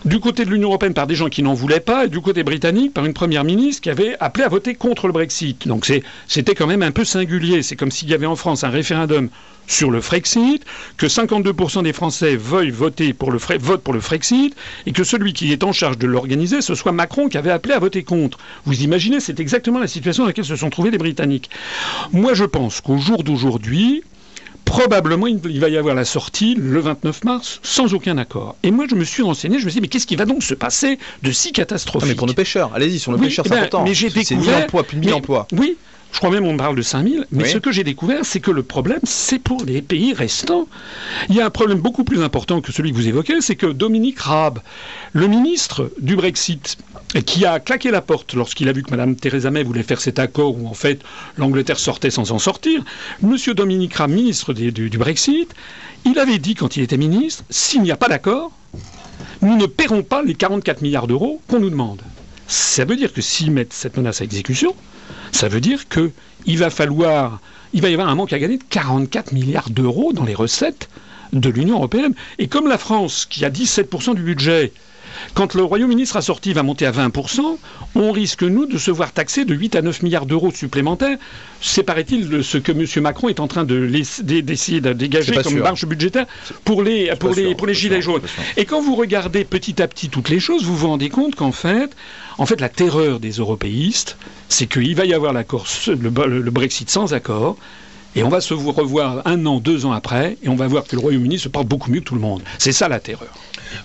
[0.04, 2.42] du côté de l'Union européenne par des gens qui n'en voulaient pas, et du côté
[2.42, 5.66] britannique par une première ministre qui avait appelé à voter contre le Brexit.
[5.66, 5.90] Donc
[6.26, 7.62] c'était quand même un peu singulier.
[7.62, 9.30] C'est comme s'il y avait en France un référendum
[9.66, 10.62] sur le Frexit,
[10.98, 15.32] que 52% des Français veuillent voter pour le votent pour le Frexit, et que celui
[15.32, 18.38] qui est en charge de l'organiser, ce soit Macron qui avait appelé à voter contre.
[18.66, 21.48] Vous imaginez, c'est exactement la situation dans laquelle se sont trouvés les Britanniques.
[22.12, 24.02] Moi, je pense qu'au jour d'aujourd'hui,
[24.74, 28.56] probablement il va y avoir la sortie le 29 mars sans aucun accord.
[28.64, 30.42] Et moi je me suis renseigné, je me suis dit mais qu'est-ce qui va donc
[30.42, 33.56] se passer de si catastrophique mais pour nos pêcheurs, allez-y, sur nos pêcheurs, c'est eh
[33.56, 33.84] ben, important.
[33.84, 34.56] Mais j'ai découvert...
[34.56, 35.46] 1000 emplois, plus de 1000 emplois.
[35.52, 35.76] Oui,
[36.14, 38.62] je crois même on parle de 5000, mais ce que j'ai découvert, c'est que le
[38.62, 40.68] problème, c'est pour les pays restants.
[41.28, 43.66] Il y a un problème beaucoup plus important que celui que vous évoquez, c'est que
[43.66, 44.60] Dominique Raab,
[45.12, 46.78] le ministre du Brexit,
[47.26, 50.20] qui a claqué la porte lorsqu'il a vu que Mme Theresa May voulait faire cet
[50.20, 51.00] accord où en fait
[51.36, 52.84] l'Angleterre sortait sans en sortir,
[53.20, 55.52] Monsieur Dominique Raab, ministre du, du Brexit,
[56.04, 58.52] il avait dit quand il était ministre, s'il n'y a pas d'accord,
[59.42, 62.02] nous ne paierons pas les 44 milliards d'euros qu'on nous demande.
[62.46, 64.76] Ça veut dire que s'ils mettent cette menace à exécution,
[65.32, 67.40] ça veut dire qu'il va falloir,
[67.72, 70.88] il va y avoir un manque à gagner de 44 milliards d'euros dans les recettes
[71.32, 72.14] de l'Union européenne.
[72.38, 74.72] Et comme la France, qui a 17% du budget,
[75.34, 77.40] quand le Royaume-Uni sera sorti, va monter à 20%,
[77.94, 81.18] on risque, nous, de se voir taxer de 8 à 9 milliards d'euros supplémentaires.
[81.60, 82.84] C'est, paraît-il, ce que M.
[83.02, 83.90] Macron est en train de
[84.22, 86.26] d'essayer de dégager comme marge budgétaire
[86.64, 88.22] pour les, pour les, pour les gilets jaunes.
[88.56, 91.52] Et quand vous regardez petit à petit toutes les choses, vous vous rendez compte qu'en
[91.52, 91.90] fait,
[92.38, 94.16] en fait, la terreur des européistes,
[94.48, 97.56] c'est qu'il va y avoir l'accord, le Brexit sans accord,
[98.16, 100.94] et on va se revoir un an, deux ans après, et on va voir que
[100.94, 102.42] le Royaume-Uni se porte beaucoup mieux que tout le monde.
[102.58, 103.32] C'est ça la terreur.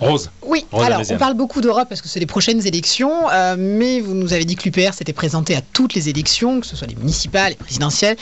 [0.00, 0.30] Rose.
[0.42, 4.14] Oui, alors on parle beaucoup d'Europe parce que c'est les prochaines élections, euh, mais vous
[4.14, 6.94] nous avez dit que l'UPR s'était présenté à toutes les élections, que ce soit les
[6.94, 8.16] municipales, les présidentielles.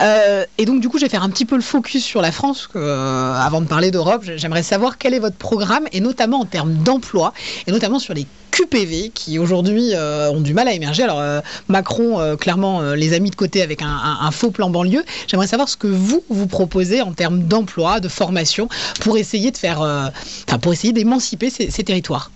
[0.00, 2.32] Euh, et donc du coup, je vais faire un petit peu le focus sur la
[2.32, 4.24] France euh, avant de parler d'Europe.
[4.36, 7.32] J'aimerais savoir quel est votre programme, et notamment en termes d'emploi,
[7.66, 11.02] et notamment sur les QPV qui aujourd'hui ont du mal à émerger.
[11.02, 15.04] Alors Macron, clairement, les a mis de côté avec un, faux plan banlieue.
[15.26, 18.68] J'aimerais savoir ce que vous, vous proposez en termes d'emploi, de formation,
[19.00, 22.30] pour essayer de faire, enfin pour essayer d'émanciper ces, ces territoires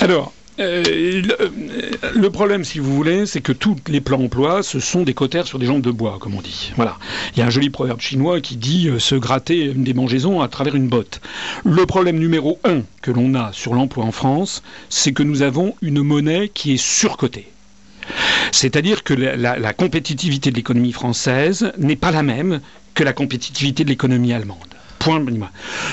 [0.00, 1.22] Alors, euh,
[2.14, 5.46] le, problème, si vous voulez, c'est que tous les plans emploi, ce sont des cotères
[5.46, 6.72] sur des jambes de bois, comme on dit.
[6.76, 6.98] Voilà.
[7.32, 10.48] Il y a un joli proverbe chinois qui dit euh, se gratter des mangeaisons à
[10.48, 11.20] travers une botte.
[11.64, 15.74] Le problème numéro un que l'on a sur l'emploi en France, c'est que nous avons
[15.82, 17.48] une monnaie qui est surcotée.
[18.52, 22.60] C'est-à-dire que la compétitivité de l'économie française n'est pas la même
[22.94, 24.67] que la compétitivité de l'économie allemande.
[24.98, 25.24] Point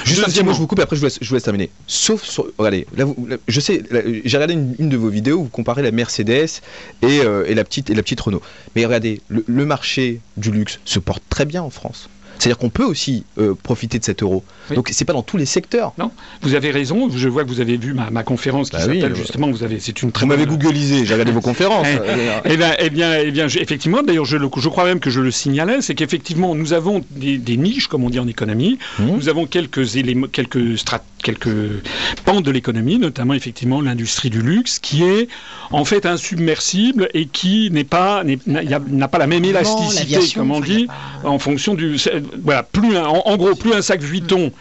[0.03, 1.69] Juste un petit mot, je vous coupe et après je vous laisse, je terminer.
[1.87, 2.47] Sauf sur.
[2.57, 3.05] Regardez, là,
[3.47, 3.83] je sais,
[4.23, 6.61] j'ai regardé une, de vos vidéos où vous comparez la Mercedes
[7.01, 8.41] et, euh, et, la, petite, et la petite Renault.
[8.75, 12.09] Mais regardez, le marché du luxe se porte très bien en France.
[12.37, 14.43] C'est-à-dire qu'on peut aussi euh, profiter de cet euro.
[14.73, 15.93] Donc c'est pas dans tous les secteurs.
[15.97, 16.11] Non,
[16.41, 17.09] vous avez raison.
[17.09, 19.49] Je vois que vous avez vu ma, conférence qui bah s'appelle euh, justement.
[19.49, 20.25] Vous avez, c'est une très.
[20.25, 21.05] Vous m'avez googlisé.
[21.05, 21.87] J'ai regardé vos conférences.
[21.87, 24.01] Eh, eh, bien, eh bien, eh bien, effectivement.
[24.03, 27.87] D'ailleurs, je, je crois même que je le signalais, c'est qu'effectivement, nous avons des, niches,
[27.87, 28.79] comme on dit en économie.
[28.99, 29.05] Mmh.
[29.05, 30.77] Nous avons quelques éléments, quelques
[31.25, 31.81] quelques
[32.23, 35.27] pans de l'économie, notamment effectivement l'industrie du luxe, qui est
[35.71, 40.87] en fait insubmersible et qui n'est pas n'a pas la même élasticité, comme on dit,
[41.23, 41.97] en fonction du
[42.43, 44.51] voilà, plus en, gros, plus un sac Vuitton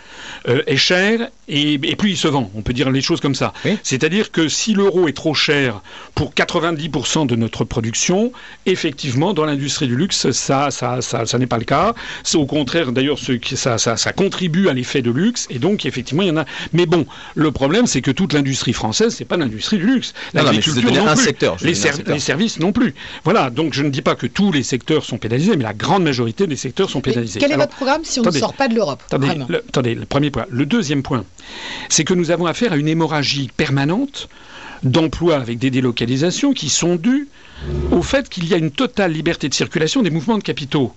[0.49, 2.51] euh, est cher et, plus il se vend.
[2.55, 3.53] On peut dire les choses comme ça.
[3.83, 5.83] C'est-à-dire que si l'euro est trop cher
[6.14, 8.33] pour 90% de notre production,
[8.66, 11.95] effectivement, dans l'industrie du luxe, ça, ça, ça, n'est pas le cas.
[12.22, 15.47] C'est au contraire, d'ailleurs, ce ça, ça, ça contribue à l'effet de luxe.
[15.51, 16.45] Et donc, effectivement, il y en a.
[16.72, 20.14] Mais bon, le problème, c'est que toute l'industrie française, c'est pas l'industrie du luxe.
[20.33, 21.75] L'agriculture non, un Secteur, les,
[22.07, 22.95] les, services non plus.
[23.25, 23.51] Voilà.
[23.51, 26.47] Donc, je ne dis pas que tous les secteurs sont pénalisés, mais la grande majorité
[26.47, 27.41] des secteurs sont pénalisés.
[27.41, 29.03] quel est votre programme si on ne sort pas de l'Europe
[29.68, 30.47] attendez, le premier point.
[30.49, 31.25] Le deuxième point,
[31.89, 34.29] c'est que nous avons affaire à une hémorragie permanente
[34.85, 37.27] d'emplois avec des délocalisations qui sont dues
[37.91, 40.93] au fait qu'il y a une totale liberté de circulation des mouvements de capitaux.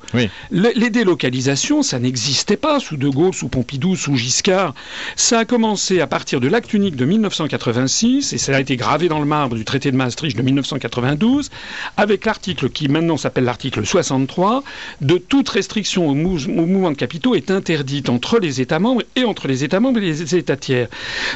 [0.51, 4.73] les délocalisations, ça n'existait pas sous De Gaulle, sous Pompidou, sous Giscard.
[5.15, 9.09] Ça a commencé à partir de l'acte unique de 1986 et ça a été gravé
[9.09, 11.49] dans le marbre du traité de Maastricht de 1992
[11.97, 14.63] avec l'article qui maintenant s'appelle l'article 63
[15.01, 19.47] de toute restriction aux, mouvements de capitaux est interdite entre les États membres et entre
[19.47, 20.87] les États membres et les États tiers.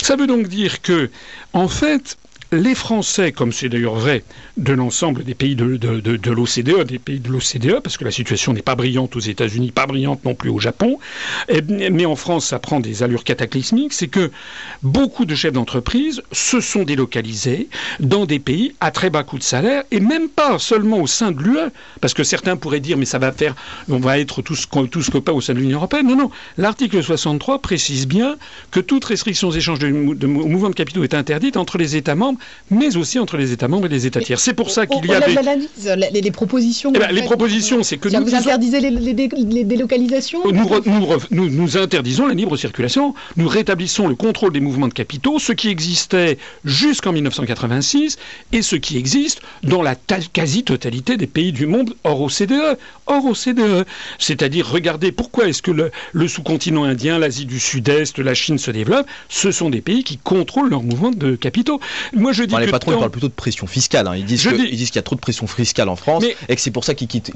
[0.02, 1.10] Ça veut donc dire que,
[1.54, 2.18] en fait,
[2.54, 4.24] les Français, comme c'est d'ailleurs vrai
[4.58, 8.62] de l'ensemble des pays de, l'OCDE, des pays de l'OCDE, parce que la situation n'est
[8.62, 11.00] pas brillante aux États-Unis, pas brillante non plus au Japon,
[11.48, 14.32] eh mais en France, ça prend des allures cataclysmiques, c'est que
[14.84, 17.70] beaucoup de chefs d'entreprise se sont délocalisés
[18.02, 21.32] dans des pays à très bas coût de salaire, et même pas seulement au sein
[21.32, 21.70] de l'UE,
[22.02, 23.56] parce que certains pourraient dire, mais ça va faire,
[23.88, 26.08] on va être tous, tous copains au sein de l'Union européenne.
[26.08, 26.32] Non, non.
[26.58, 28.36] L'article 63 précise bien
[28.72, 32.16] que toute restriction aux échanges de, de mouvements de capitaux est interdite entre les États
[32.16, 34.40] membres mais aussi entre les États membres et les États tiers.
[34.40, 36.22] C'est pour ça qu'il y a des...
[36.22, 36.92] les, propositions.
[36.96, 40.40] Eh ben, les propositions, c'est que nous vous interdisez les, délocalisations.
[41.32, 43.14] Nous, nous, interdisons la libre circulation.
[43.38, 48.18] Nous rétablissons le contrôle des mouvements de capitaux, ce qui existait jusqu'en 1986
[48.52, 52.78] et ce qui existe dans la quasi-totalité des pays du monde hors OCDE.
[53.08, 53.86] Hors OCDE,
[54.20, 58.72] c'est-à-dire regardez pourquoi est-ce que le, le sous-continent indien, l'Asie du Sud-Est, la Chine se
[58.72, 59.08] développent?
[59.30, 61.80] Ce sont des pays qui contrôlent leurs mouvements de capitaux.
[62.14, 64.08] Moi, je dis les patrons parlent plutôt de pression fiscale.
[64.08, 64.16] Hein.
[64.16, 66.84] Ils disent qu'il y a trop de pression fiscale en France et que c'est pour
[66.84, 67.32] ça qu'ils quittent,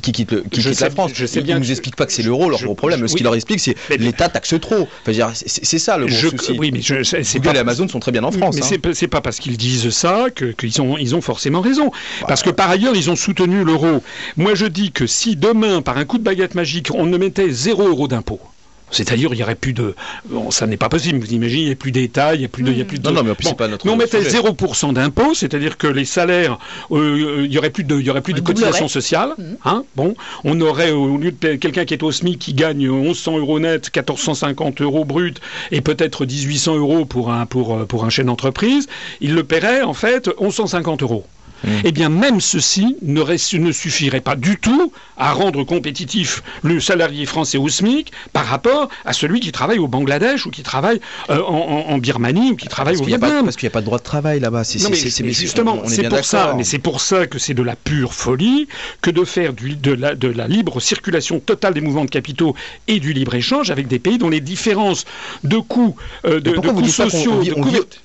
[0.80, 1.12] la France.
[1.14, 3.08] Je sais bien ils ne nous expliquent pas que c'est l'euro leur gros problème.
[3.08, 4.88] Ce qu'ils leur expliquent, c'est l'État taxe trop.
[5.34, 6.56] c'est ça le gros souci.
[6.58, 8.56] Oui, mais Google et Amazon sont très bien en France.
[8.56, 8.91] Mais hein.
[8.93, 10.28] c'est pas parce qu'ils disent ça
[10.58, 11.91] qu'ils ont, ils ont forcément raison.
[12.28, 14.04] Parce que par ailleurs, ils ont soutenu l'euro.
[14.38, 17.50] Moi, je dis que si demain, par un coup de baguette magique, on ne mettait
[17.50, 18.39] zéro euro d'impôt,
[18.96, 19.93] c'est-à-dire, il n'y aurait plus de.
[20.26, 21.20] Bon, ça n'est pas possible.
[21.20, 22.72] Vous imaginez, il n'y a plus d'État, il n'y a plus de.
[22.72, 23.08] Il y a plus de...
[23.08, 23.86] Non, non, mais pas notre.
[23.86, 26.58] Mais on mettait 0% d'impôt, c'est-à-dire que les salaires,
[26.91, 29.34] euh, il n'y aurait plus de, il y aurait plus de cotisation sociale.
[29.38, 29.43] Mmh.
[29.66, 33.38] Hein, bon, on aurait, au lieu de quelqu'un qui est au SMIC qui gagne 1100
[33.38, 35.41] euros net, 1450 euros brut
[35.72, 38.88] et peut-être 1800 euros pour un, pour, pour un chef d'entreprise,
[39.22, 41.26] il le paierait en fait 1150 euros.
[41.84, 43.24] Eh bien même ceci ne,
[43.57, 48.89] ne, suffirait pas du tout à rendre compétitif le salarié français au SMIC par rapport
[49.05, 50.99] à celui qui travaille au Bangladesh ou qui travaille
[51.30, 53.45] euh, en, Birmanie ou qui travaille au Vietnam.
[53.45, 54.63] parce qu'il n'y a pas de droit de travail là-bas.
[54.63, 58.68] Justement, c'est pour ça, mais c'est pour ça que c'est de la pure folie
[59.01, 62.55] que de faire du, de, la, de la libre circulation totale des mouvements de capitaux
[62.88, 65.05] et du libre échange avec des pays dont les différences
[65.43, 65.95] de coûts,
[66.26, 67.41] euh, de, coûts sociaux,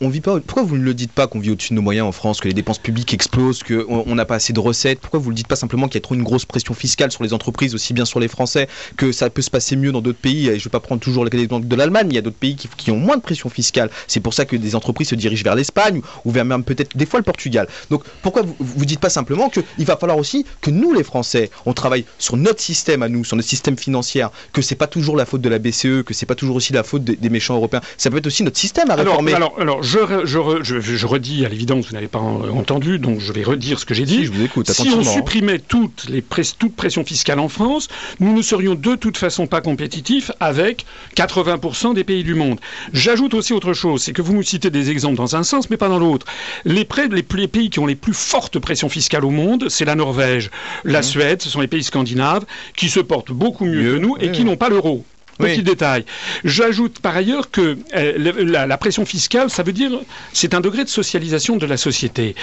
[0.01, 0.39] on vit, pas.
[0.41, 2.49] Pourquoi vous ne le dites pas qu'on vit au-dessus de nos moyens en France, que
[2.49, 3.50] les dépenses publiques explosent?
[3.53, 5.99] Qu'on n'a pas assez de recettes Pourquoi vous ne le dites pas simplement qu'il y
[5.99, 9.13] a trop une grosse pression fiscale sur les entreprises, aussi bien sur les Français, que
[9.13, 10.49] ça peut se passer mieux dans d'autres pays?
[10.49, 12.37] Et je ne vais pas prendre toujours l'exemple de l'Allemagne, mais il y a d'autres
[12.37, 13.91] pays qui, ont moins de pression fiscale.
[14.07, 17.07] C'est pour ça que des entreprises se dirigent vers l'Espagne ou vers même peut-être des
[17.07, 17.69] fois le Portugal.
[17.91, 21.51] Donc pourquoi vous ne dites pas simplement qu'il va falloir aussi que nous, les Français,
[21.67, 25.17] on travaille sur notre système à nous, sur notre système financier, que c'est pas toujours
[25.17, 27.81] la faute de la BCE, que c'est pas toujours aussi la faute des, méchants européens.
[27.97, 29.35] Ça peut être aussi notre système à réformer.
[29.35, 33.43] Alors, alors, je, je, je redis à l'évidence, vous n'avez pas entendu, donc je vais
[33.43, 34.19] redire ce que j'ai dit.
[34.19, 36.23] Si, je vous écoute, si on supprimait toutes les
[36.59, 40.85] toute pression fiscale en France, nous ne serions de toute façon pas compétitifs avec
[41.17, 42.59] 80% des pays du monde.
[42.93, 45.77] J'ajoute aussi autre chose, c'est que vous nous citez des exemples dans un sens, mais
[45.77, 46.27] pas dans l'autre.
[46.65, 50.51] Les, les, pays qui ont les plus fortes pressions fiscales au monde, c'est la Norvège,
[50.85, 51.03] la mmh.
[51.03, 52.45] Suède, ce sont les pays scandinaves,
[52.77, 55.05] qui se portent beaucoup mieux, que nous et qui n'ont pas l'euro.
[55.41, 56.05] Petit détail.
[56.45, 59.91] J'ajoute par ailleurs que euh, la, pression fiscale, ça veut dire
[60.33, 62.35] c'est un degré de socialisation de la société.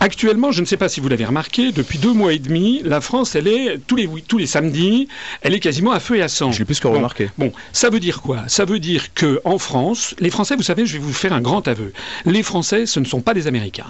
[0.00, 3.00] Actuellement, je ne sais pas si vous l'avez remarqué, depuis deux mois et demi, la
[3.00, 5.08] France, elle est tous les tous les samedis,
[5.42, 6.52] elle est quasiment à feu et à sang.
[6.52, 7.30] Je l'ai plus que remarqué.
[7.38, 8.44] Bon, ça veut dire quoi?
[8.48, 11.40] Ça veut dire que en France, les Français, vous savez, je vais vous faire un
[11.40, 11.92] grand aveu.
[12.24, 13.86] Les Français, ce ne sont pas des Américains.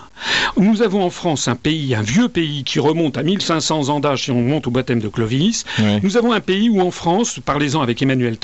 [0.56, 4.24] Nous avons en France un pays, un vieux pays qui remonte à 1500 ans d'âge
[4.24, 5.64] si on monte au baptême de Clovis.
[6.02, 8.35] Nous avons un pays où en France, parlez-en avec Emmanuel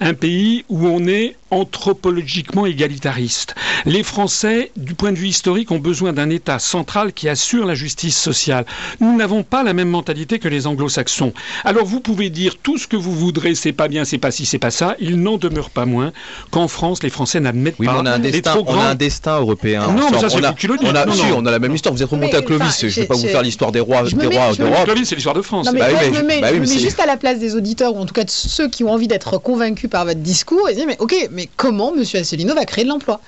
[0.00, 3.54] un pays où on est anthropologiquement égalitariste.
[3.86, 7.74] Les Français, du point de vue historique, ont besoin d'un État central qui assure la
[7.74, 8.64] justice sociale.
[9.00, 11.32] Nous n'avons pas la même mentalité que les anglo-saxons.
[11.64, 14.46] Alors vous pouvez dire tout ce que vous voudrez, c'est pas bien, c'est pas ci,
[14.46, 14.96] c'est pas ça.
[14.98, 16.12] Il n'en demeure pas moins
[16.50, 18.00] qu'en France, les Français n'admettent pas.
[18.00, 19.86] on a un destin, on a un destin européen.
[19.92, 20.88] Non, mais ça c'est le dites.
[20.88, 21.06] On a,
[21.36, 21.94] on a la même histoire.
[21.94, 22.80] Vous êtes remonté à Clovis.
[22.80, 24.84] je ne vais pas vous faire l'histoire des rois, d'Europe.
[24.84, 25.68] Clovis, c'est l'histoire de France.
[25.72, 28.14] mais, bah je me mets, bah juste à la place des auditeurs, ou en tout
[28.14, 31.28] cas de ceux qui ont envie d'être convaincus par votre discours, et dire mais ok,
[31.30, 32.04] mais comment M.
[32.14, 33.20] Asselineau va créer de l'emploi?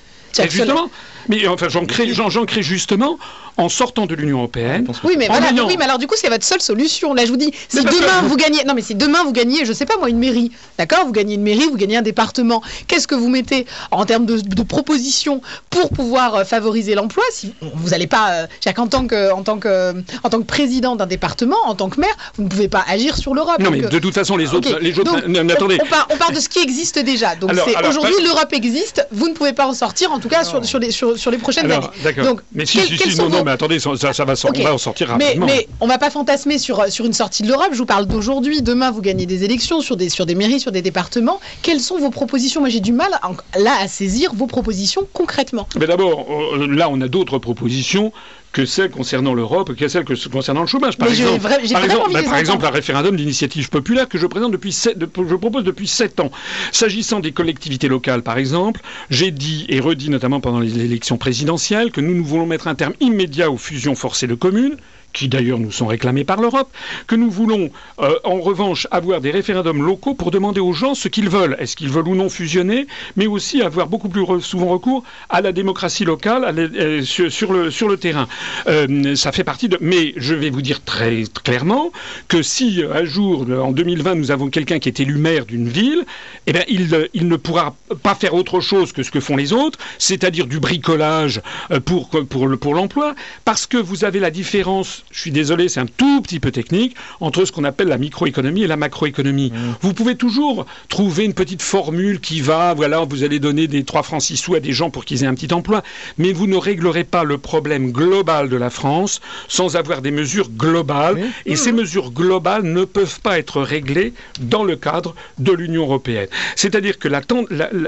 [0.50, 0.90] Justement,
[1.28, 2.10] mais enfin, j'en crée,
[2.46, 3.18] crée justement
[3.58, 4.86] en sortant de l'Union européenne.
[5.04, 5.48] Oui, mais voilà.
[5.66, 7.14] Oui, mais alors du coup, c'est votre seule solution.
[7.14, 9.72] Là, je vous dis, si demain vous gagnez, non, mais si demain vous gagnez, je
[9.72, 12.62] sais pas moi, une mairie, d'accord Vous gagnez une mairie, vous gagnez un département.
[12.86, 17.90] Qu'est-ce que vous mettez en termes de, propositions pour pouvoir euh, favoriser l'emploi Si vous
[17.90, 21.56] n'allez pas, euh, en tant que, en tant que, en tant que président d'un département,
[21.66, 23.60] en tant que maire, vous ne pouvez pas agir sur l'Europe.
[23.60, 25.16] Non, mais de toute façon, les autres, les autres.
[25.16, 25.78] attendez.
[25.82, 27.36] On, part, on, part, de ce qui existe déjà.
[27.36, 27.52] Donc
[27.88, 29.06] aujourd'hui, l'Europe existe.
[29.12, 31.70] Vous ne pouvez pas en sortir, en tout cas sur, sur, les, sur, les prochaines
[31.70, 31.86] années.
[32.22, 34.78] Donc, mais si, si, si, non, non, mais attendez, ça, ça va, on va en
[34.78, 35.46] sortir rapidement.
[35.46, 37.68] Mais, mais on va pas fantasmer sur, sur une sortie de l'Europe.
[37.72, 38.62] Je vous parle d'aujourd'hui.
[38.62, 41.40] Demain, vous gagnez des élections sur des, sur des mairies, sur des départements.
[41.62, 42.60] Quelles sont vos propositions?
[42.60, 43.10] Moi, j'ai du mal
[43.58, 45.68] là à saisir vos propositions concrètement.
[45.78, 48.12] Mais d'abord, euh, là, on a d'autres propositions
[48.56, 50.96] que celles concernant l'Europe, que celles concernant le chômage.
[50.96, 54.72] Par exemple, par, exemple, bah, par exemple, un référendum d'initiative populaire que je présente depuis
[54.72, 56.30] je propose depuis sept ans.
[56.72, 58.80] S'agissant des collectivités locales, par exemple,
[59.10, 62.74] j'ai dit et redit notamment pendant les élections présidentielles que nous, nous voulons mettre un
[62.74, 64.78] terme immédiat aux fusions forcées de communes
[65.16, 66.68] qui d'ailleurs nous sont réclamés par l'Europe,
[67.06, 71.08] que nous voulons euh, en revanche avoir des référendums locaux pour demander aux gens ce
[71.08, 71.56] qu'ils veulent.
[71.58, 72.86] Est-ce qu'ils veulent ou non fusionner,
[73.16, 78.28] mais aussi avoir beaucoup plus souvent recours à la démocratie locale euh, sur, le, terrain.
[78.66, 79.78] Euh, ça fait partie de...
[79.80, 81.92] Mais je vais vous dire très clairement
[82.28, 86.04] que si un jour, en 2020, nous avons quelqu'un qui est élu maire d'une ville,
[86.46, 89.78] eh bien, il, ne pourra pas faire autre chose que ce que font les autres,
[89.96, 91.40] c'est-à-dire du bricolage
[91.86, 93.14] pour, pour l'emploi,
[93.46, 96.96] parce que vous avez la différence je suis désolé, c'est un tout petit peu technique,
[97.20, 99.50] entre ce qu'on appelle la microéconomie et la macroéconomie.
[99.50, 99.74] Mmh.
[99.80, 104.02] Vous pouvez toujours trouver une petite formule qui va, voilà, vous allez donner des 3
[104.02, 105.82] francs 6 sous à des gens pour qu'ils aient un petit emploi,
[106.18, 110.50] mais vous ne réglerez pas le problème global de la France sans avoir des mesures
[110.50, 115.82] globales, et ces mesures globales ne peuvent pas être réglées dans le cadre de l'Union
[115.82, 116.28] européenne.
[116.56, 117.22] C'est-à-dire que la,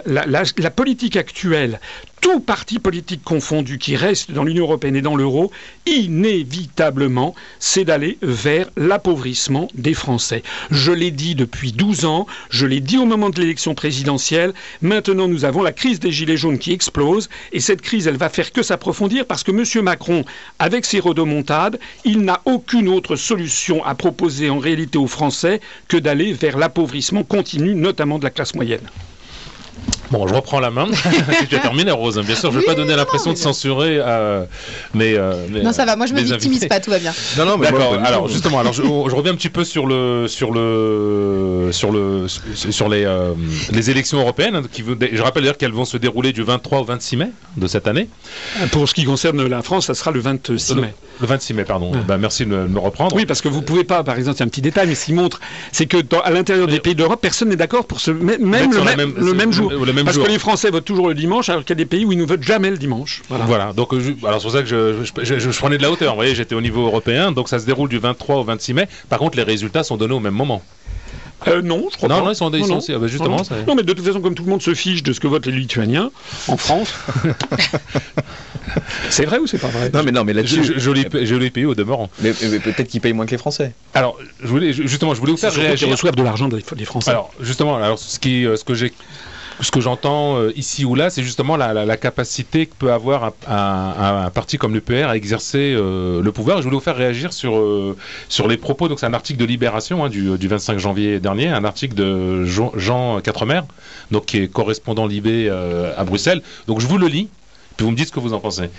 [0.06, 1.80] la politique actuelle
[2.20, 5.50] tout parti politique confondu qui reste dans l'Union européenne et dans l'euro,
[5.86, 10.42] inévitablement, c'est d'aller vers l'appauvrissement des Français.
[10.70, 14.52] Je l'ai dit depuis 12 ans, je l'ai dit au moment de l'élection présidentielle,
[14.82, 18.28] maintenant nous avons la crise des Gilets jaunes qui explose, et cette crise, elle va
[18.28, 19.84] faire que s'approfondir parce que M.
[19.84, 20.24] Macron,
[20.58, 25.96] avec ses rodomontades, il n'a aucune autre solution à proposer en réalité aux Français que
[25.96, 28.88] d'aller vers l'appauvrissement continu, notamment de la classe moyenne.
[30.10, 30.86] Bon, je reprends la main.
[31.48, 32.18] tu as terminé, Rose.
[32.24, 33.98] Bien sûr, je ne veux pas donner l'impression de censurer.
[33.98, 34.44] Euh,
[34.94, 35.96] mais, euh, non, ça va.
[35.96, 36.80] Moi, je me victimise pas.
[36.80, 37.12] Tout va bien.
[37.36, 37.94] Non, non, mais d'accord.
[38.04, 42.88] Alors, justement, alors je, reviens un petit peu sur le sur le sur le sur
[42.88, 43.34] les euh,
[43.70, 44.56] les élections européennes.
[44.56, 44.82] Hein, qui,
[45.12, 48.08] je rappelle d'ailleurs qu'elles vont se dérouler du 23 au 26 mai de cette année.
[48.70, 50.94] Pour ce qui concerne la France, ça sera le 26 mai.
[51.20, 51.92] Le 26 mai, pardon.
[52.06, 53.14] Ben, merci de me reprendre.
[53.16, 55.12] Oui, parce que vous pouvez pas, par exemple, c'est un petit détail, mais ce qui
[55.12, 55.40] montre,
[55.72, 59.52] c'est que à l'intérieur des pays d'Europe, personne n'est d'accord pour se même, le, même,
[59.52, 59.72] jour.
[60.04, 62.12] Parce que les Français votent toujours le dimanche, alors qu'il y a des pays où
[62.12, 63.22] ils ne votent jamais le dimanche.
[63.28, 63.72] Voilà.
[63.72, 64.66] Donc, euh, alors c'est pour ça que
[65.22, 66.12] je, prenais de la hauteur.
[66.12, 68.88] Vous voyez, j'étais au niveau européen, donc ça se déroule du 23 au 26 mai.
[69.08, 70.62] Par contre, les résultats sont donnés au même moment.
[71.46, 72.20] Euh, non, je crois pas.
[72.20, 73.42] Non, ils sont, ah bah, justement.
[73.66, 75.46] Non, mais de toute façon, comme tout le monde se fiche de ce que votent
[75.46, 76.10] les Lituaniens
[76.48, 76.94] en France.
[79.10, 79.90] c'est vrai ou c'est pas vrai?
[79.92, 80.78] Non, mais non, mais là-dessus.
[80.78, 82.10] Joli, pays au demeurant.
[82.20, 83.72] Mais, peut-être qu'ils payent moins que les Français.
[83.94, 85.88] Alors, je voulais, justement, je voulais vous faire réagir.
[85.88, 87.10] Ils reçoivent de l'argent des Français.
[87.10, 88.92] Alors, justement, alors, ce, qui, euh, ce que j'ai
[89.60, 94.30] ce que j'entends euh, ici ou là, c'est justement la, capacité que peut avoir un,
[94.30, 96.58] parti comme l'UPR à exercer euh, le pouvoir.
[96.58, 97.96] je voulais vous faire réagir sur, euh,
[98.28, 98.88] sur les propos.
[98.88, 103.20] Donc, c'est un article de Libération hein, du, 25 janvier dernier, un article de Jean,
[103.20, 103.62] Quatremer,
[104.10, 106.42] donc qui est correspondant Libé à Bruxelles.
[106.66, 107.28] Donc, je vous le lis,
[107.76, 108.70] puis vous me dites ce que vous en pensez.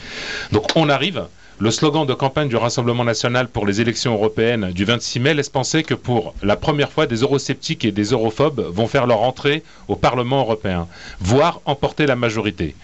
[0.51, 1.25] Donc, on arrive.
[1.61, 5.49] Le slogan de campagne du Rassemblement national pour les élections européennes du 26 mai laisse
[5.49, 9.61] penser que pour la première fois, des eurosceptiques et des europhobes vont faire leur entrée
[9.89, 10.87] au Parlement européen,
[11.19, 12.75] voire emporter la majorité.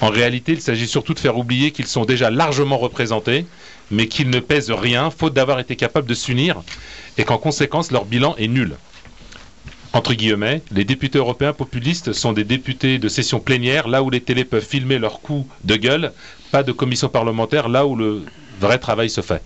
[0.00, 3.44] En réalité, il s'agit surtout de faire oublier qu'ils sont déjà largement représentés,
[3.90, 6.62] mais qu'ils ne pèsent rien, faute d'avoir été capables de s'unir,
[7.18, 8.76] et qu'en conséquence, leur bilan est nul
[9.94, 14.22] entre guillemets, les députés européens populistes sont des députés de session plénière, là où les
[14.22, 16.12] télés peuvent filmer leurs coups de gueule,
[16.52, 18.22] pas de commission parlementaire, là où le
[18.60, 19.42] vrai travail se fait.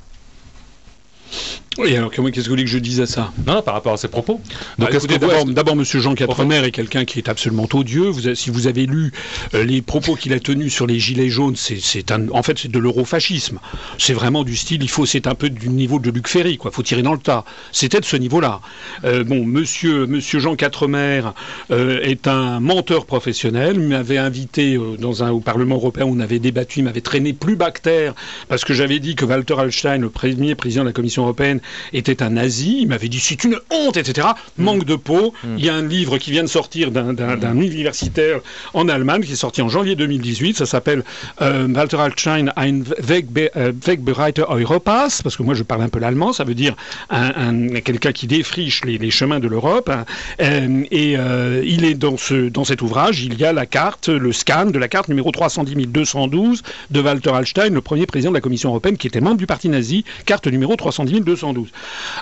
[1.79, 3.33] Oui, alors qu'est-ce que vous voulez que je dise à ça?
[3.47, 4.41] Non, par rapport à ces propos.
[4.79, 5.85] Donc, ah, d'abord, M.
[5.85, 8.09] Jean Quatremer est quelqu'un qui est absolument odieux.
[8.09, 9.13] Vous si vous avez lu
[9.53, 12.79] euh, les propos qu'il a tenus sur les gilets jaunes, c'est en fait c'est de
[12.79, 13.59] l'eurofascisme.
[13.99, 16.71] C'est vraiment du style, il faut, c'est un peu du niveau de Luc Ferry, quoi.
[16.71, 17.45] Faut tirer dans le tas.
[17.73, 18.61] C'était de ce niveau-là.
[19.05, 21.23] Euh, bon, Monsieur, Monsieur Jean Quatremer
[21.71, 23.77] euh, est un menteur professionnel.
[23.77, 27.35] Il m'avait invité dans un au Parlement européen où on avait débattu, il m'avait traîné
[27.35, 28.15] plus bactère
[28.49, 31.61] parce que j'avais dit que Walter Hallstein, le premier président de la Commission européenne,
[31.93, 32.79] était un nazi.
[32.83, 34.29] Il m'avait dit c'est une honte, etc.
[34.59, 35.35] Manque de peau.
[35.57, 38.41] Il y a un livre qui vient de sortir d'un universitaire
[38.75, 40.57] en Allemagne qui est sorti en janvier 2018.
[40.57, 41.05] Ça s'appelle
[41.41, 46.33] euh, Walter Altstein ein Wegbereiter Europas, parce que moi je parle un peu l'allemand.
[46.33, 46.75] Ça veut dire
[47.11, 49.89] un, quelqu'un qui défriche les, chemins de l'Europe.
[49.89, 50.05] Hein.
[50.41, 54.09] Euh, et euh, il est dans, ce, dans cet ouvrage, il y a la carte,
[54.09, 58.37] le scan de la carte numéro 310 212 de Walter Altstein, le premier président de
[58.37, 61.56] la Commission européenne qui était membre du parti nazi, carte numéro 310 212.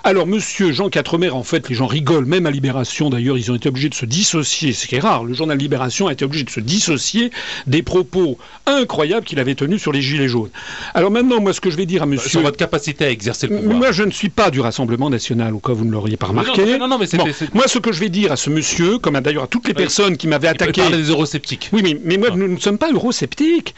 [0.05, 3.55] Alors, monsieur Jean Quatremer, en fait, les gens rigolent, même à Libération d'ailleurs, ils ont
[3.55, 5.25] été obligés de se dissocier, ce qui est rare.
[5.25, 7.31] Le journal Libération a été obligé de se dissocier
[7.67, 10.51] des propos incroyables qu'il avait tenus sur les Gilets jaunes.
[10.95, 12.31] Alors maintenant, moi, ce que je vais dire à monsieur.
[12.31, 13.77] Sur votre capacité à exercer le pouvoir.
[13.77, 16.27] Moi, je ne suis pas du Rassemblement national, au cas où vous ne l'auriez pas
[16.27, 16.79] remarqué.
[16.79, 17.07] Non, non, mais
[17.53, 20.17] Moi, ce que je vais dire à ce monsieur, comme d'ailleurs à toutes les personnes
[20.17, 20.83] qui m'avaient attaqué.
[20.91, 21.71] Il des eurosceptiques.
[21.73, 23.75] Oui, mais, mais moi, nous ne sommes pas eurosceptiques.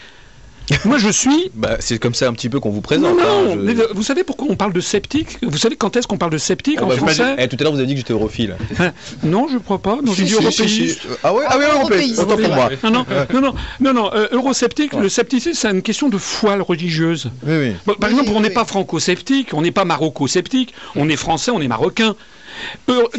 [0.85, 1.51] Moi, je suis.
[1.55, 3.17] Bah, c'est comme ça un petit peu qu'on vous présente.
[3.19, 5.39] Non, hein, Vous savez pourquoi on parle de sceptique?
[5.43, 7.37] Vous savez quand est-ce qu'on parle de sceptique ah, en bah, français?
[7.39, 8.57] eh, Tout à l'heure, vous avez dit que j'étais europhile.
[8.79, 8.93] Hein,
[9.23, 9.99] non, je crois pas.
[10.05, 11.01] Non, j'ai dit européiste.
[11.23, 12.19] Ah ouais, ah ouais, européiste.
[12.19, 12.71] Autant pour moi.
[12.83, 14.11] Non, non, non, non, non.
[14.14, 17.31] Euh, eurosceptique, le scepticisme, c'est une question de foi religieuse.
[17.47, 17.95] Oui, oui.
[18.01, 21.69] par exemple, on n'est pas franco-sceptique, on n'est pas maroco-sceptique, on est français, on est
[21.69, 22.17] marocain.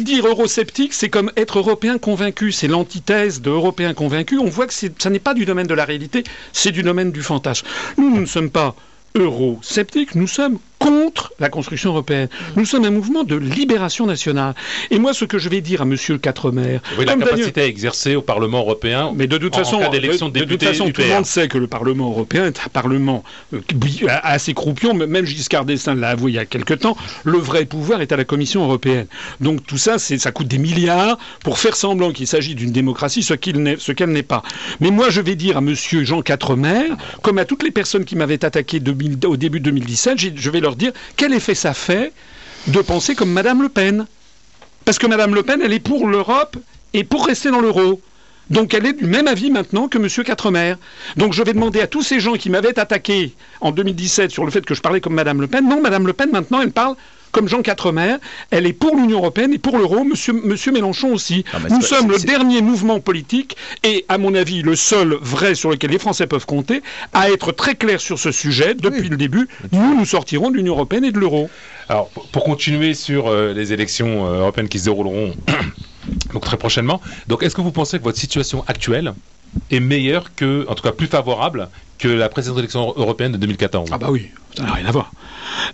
[0.00, 2.52] Dire eurosceptique, c'est comme être européen convaincu.
[2.52, 4.38] C'est l'antithèse de européen convaincu.
[4.38, 7.22] On voit que ça n'est pas du domaine de la réalité, c'est du domaine du
[7.22, 7.66] fantasme.
[7.96, 8.74] Nous, nous ne sommes pas
[9.14, 12.28] eurosceptiques, nous sommes contre la construction européenne.
[12.56, 14.54] Nous sommes un mouvement de libération nationale.
[14.90, 16.80] Et moi, ce que je vais dire à Monsieur le Quatremer...
[16.98, 18.78] Oui, la capacité à exercer au Parlement européen
[19.14, 21.58] mais de toute façon, cas d'élection de, de, toute façon, tout le monde sait que
[21.58, 23.22] le Parlement européen est un Parlement
[23.52, 23.58] euh,
[24.22, 28.00] assez croupion, même Giscard d'Estaing l'a avoué il y a quelque temps, le vrai pouvoir
[28.00, 29.06] est à la Commission européenne.
[29.40, 33.34] Donc tout ça, ça coûte des milliards pour faire semblant qu'il s'agit d'une démocratie, ce
[33.34, 34.42] qu'elle n'est pas.
[34.80, 36.84] Mais moi, je vais dire à Monsieur Jean Quatremer,
[37.22, 38.80] comme à toutes les personnes qui m'avaient attaqué
[39.26, 42.12] au début de 2017, je vais leur dire quel effet ça fait
[42.66, 44.06] de penser comme Madame Le Pen?
[44.84, 46.56] Parce que Madame Le Pen, elle est pour l'Europe
[46.94, 48.00] et pour rester dans l'euro.
[48.50, 50.08] Donc elle est du même avis maintenant que M.
[50.24, 50.74] Quatremer.
[51.16, 54.50] Donc je vais demander à tous ces gens qui m'avaient attaqué en 2017 sur le
[54.50, 56.96] fait que je parlais comme Madame Le Pen, non, Madame Le Pen maintenant elle parle
[57.32, 58.16] comme Jean Quatremer,
[58.50, 61.44] elle est pour l'Union européenne et pour l'euro, monsieur, monsieur Mélenchon aussi.
[61.70, 65.90] Nous sommes le dernier mouvement politique et, à mon avis, le seul vrai sur lequel
[65.90, 69.48] les Français peuvent compter à être très clair sur ce sujet depuis le début.
[69.72, 71.50] Nous, nous sortirons de l'Union européenne et de l'euro.
[71.88, 75.34] Alors, pour continuer sur euh, les élections euh, européennes qui se dérouleront
[76.32, 79.14] donc très prochainement, donc est-ce que vous pensez que votre situation actuelle
[79.70, 81.68] est meilleure que, en tout cas plus favorable
[81.98, 84.28] que la précédente élection européenne de 2014 Ah bah oui,
[84.58, 85.12] ça n'a rien à voir.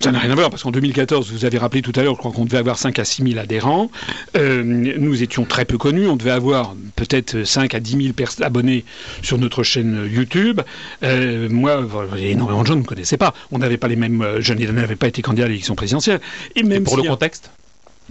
[0.02, 2.18] Ça n'a rien à voir parce qu'en 2014, vous avez rappelé tout à l'heure, je
[2.18, 3.90] crois qu'on devait avoir 5 à 6 000 adhérents.
[4.36, 6.06] Euh, nous étions très peu connus.
[6.06, 8.84] On devait avoir peut-être 5 à 10 000 abonnés
[9.22, 10.60] sur notre chaîne YouTube.
[11.02, 11.82] Euh, moi,
[12.18, 13.32] énormément de gens ne me connaissaient pas.
[13.52, 14.20] On n'avait pas les mêmes.
[14.20, 16.20] Euh, je n'avais pas été candidat à l'élection présidentielle.
[16.56, 17.50] Et même pour le contexte?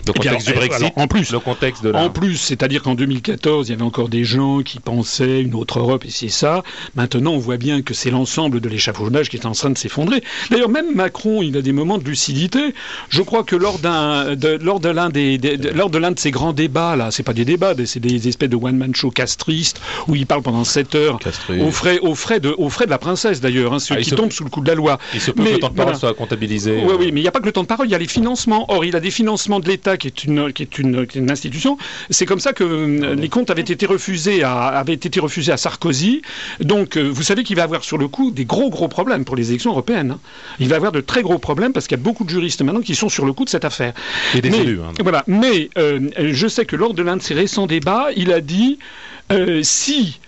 [0.06, 3.72] Le contexte du Brexit, en plus, le contexte de En plus, c'est-à-dire qu'en 2014, il
[3.72, 6.64] y avait encore des gens qui pensaient une autre Europe et c'est ça.
[6.96, 10.24] Maintenant, on voit bien que c'est l'ensemble de l'échafaudage qui est en train de s'effondrer.
[10.50, 12.74] D'ailleurs, même Macron, il a des moments de lucidité.
[13.10, 15.38] Je crois que lors d'un, de, lors de l'un des,
[15.74, 18.50] lors de l'un de ces grands débats là, c'est pas des débats, c'est des espèces
[18.50, 21.20] de one man show castristes où il parle pendant 7 heures
[21.60, 24.12] aux frais, aux frais de, aux frais de la princesse d'ailleurs, hein, ceux ah, qui
[24.12, 24.98] tombent sous le coup de la loi.
[25.14, 26.84] Il se peut que le temps de parole soit comptabilisé.
[26.84, 28.00] Oui, oui, mais il n'y a pas que le temps de parole, il y a
[28.00, 28.66] les financements.
[28.70, 31.78] Or, il a des financements de l'État qui est une, qui est une, une institution.
[32.10, 35.58] C'est comme ça que euh, les comptes avaient été refusés à, avaient été refusés à
[35.58, 36.22] Sarkozy.
[36.60, 39.36] Donc, euh, vous savez qu'il va avoir sur le coup des gros gros problèmes pour
[39.36, 40.12] les élections européennes.
[40.12, 40.20] Hein.
[40.60, 42.82] Il va avoir de très gros problèmes parce qu'il y a beaucoup de juristes maintenant
[42.82, 43.94] qui sont sur le coup de cette affaire.
[44.36, 44.80] Et des élus.
[44.82, 44.94] Hein.
[45.02, 45.24] Voilà.
[45.28, 48.80] Mais euh, je sais que lors de l'un de ses récents débats, il a dit
[49.64, 50.20] si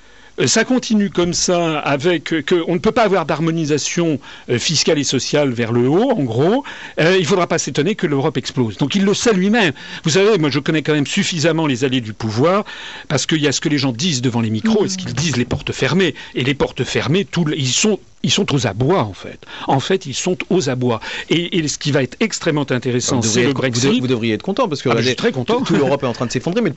[0.46, 4.20] ça continue comme ça, avec euh, que on ne peut pas avoir d'harmonisation
[4.50, 6.64] euh, fiscale et sociale vers le haut, en gros.
[6.98, 8.78] il ne faudra pas s'étonner que l'Europe explose.
[8.78, 9.72] Donc il le sait lui-même.
[10.04, 12.66] Vous savez, moi je connais quand même suffisamment les alliés du pouvoir,
[13.08, 15.14] parce qu'il y a ce que les gens disent devant les micros et ce qu'ils
[15.14, 16.16] disent les portes fermées.
[16.36, 19.40] Et les portes fermées, ils sont ils sont aux abois en fait.
[19.68, 21.00] En fait, ils sont aux abois.
[21.30, 24.02] Et, ce qui va être extrêmement intéressant, c'est le Brexit.
[24.02, 25.62] Vous, devriez être content parce que ah, je suis très content.
[25.62, 26.74] Toute l'Europe est en train de s'effondrer, mais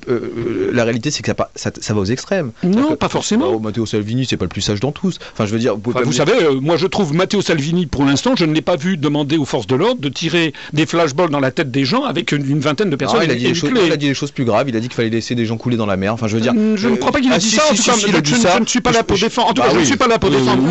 [0.72, 2.52] la réalité c'est que ça, ça, va aux extrêmes.
[2.62, 3.58] Non, pas forcément.
[3.58, 5.18] Matteo Salvini, c'est pas le plus sage dans tous.
[5.32, 8.44] Enfin, je veux dire, vous, savez, euh, moi je trouve Matteo Salvini, pour l'instant, je
[8.44, 11.50] ne l'ai pas vu demander aux forces de l'ordre de tirer des flashballs dans la
[11.50, 13.22] tête des gens avec une, vingtaine de ah, personnes.
[13.24, 14.68] il, a dit choses, il, a dit des choses, plus graves.
[14.68, 16.12] Il a dit qu'il fallait laisser des gens couler dans la mer.
[16.12, 16.52] Enfin, je veux dire.
[16.76, 17.62] Je ne crois pas qu'il ait dit ça.
[17.70, 19.48] En tout cas, je ne suis pas là pour défendre.
[19.48, 20.62] En tout cas, je ne suis pas là pour défendre.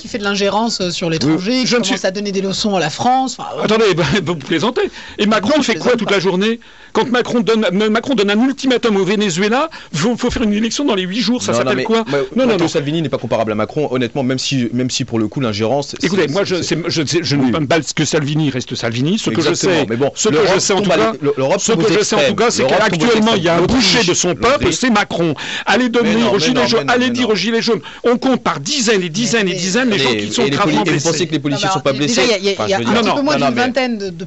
[0.00, 3.36] Qui fait de l'ingérence sur l'étranger, qui commence à donner des leçons à la France.
[3.62, 4.90] Attendez, bah, vous plaisantez.
[5.18, 6.60] Et Macron fait quoi toute la journée?
[6.92, 10.94] Quand Macron donne, Macron donne un ultimatum au Venezuela, il faut, faire une élection dans
[10.94, 12.04] les 8 jours, ça s'appelle quoi?
[12.36, 12.68] Non, non, non.
[12.68, 15.96] Salvini n'est pas comparable à Macron, honnêtement, même si, même si pour le coup l'ingérence.
[16.02, 19.18] Écoutez, moi je, je, ne sais pas que Salvini reste Salvini.
[19.18, 21.12] Ce que je sais, mais bon, ce que je sais en tout cas,
[21.58, 24.14] ce que je sais en tout cas, c'est qu'actuellement il y a un boucher de
[24.14, 25.34] son peuple, c'est Macron.
[25.66, 29.08] Allez donner aux gilets jaunes, allez dire aux gilets jaunes, on compte par dizaines et
[29.08, 30.98] dizaines et dizaines les gens qui sont gravement blessés.
[30.98, 33.22] Vous pensez que les policiers ne sont pas blessés Il y a un petit peu
[33.22, 34.26] moins d'une vingtaine de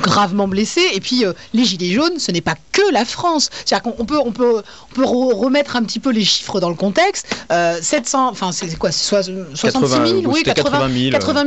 [0.00, 3.50] gravement blessés, et puis euh, les gilets jaunes, ce n'est pas que la France.
[3.64, 6.74] C'est-à-dire qu'on peut, on peut, on peut remettre un petit peu les chiffres dans le
[6.74, 7.26] contexte.
[7.80, 10.88] 700, euh, enfin c'est quoi, 66 000, oui, 80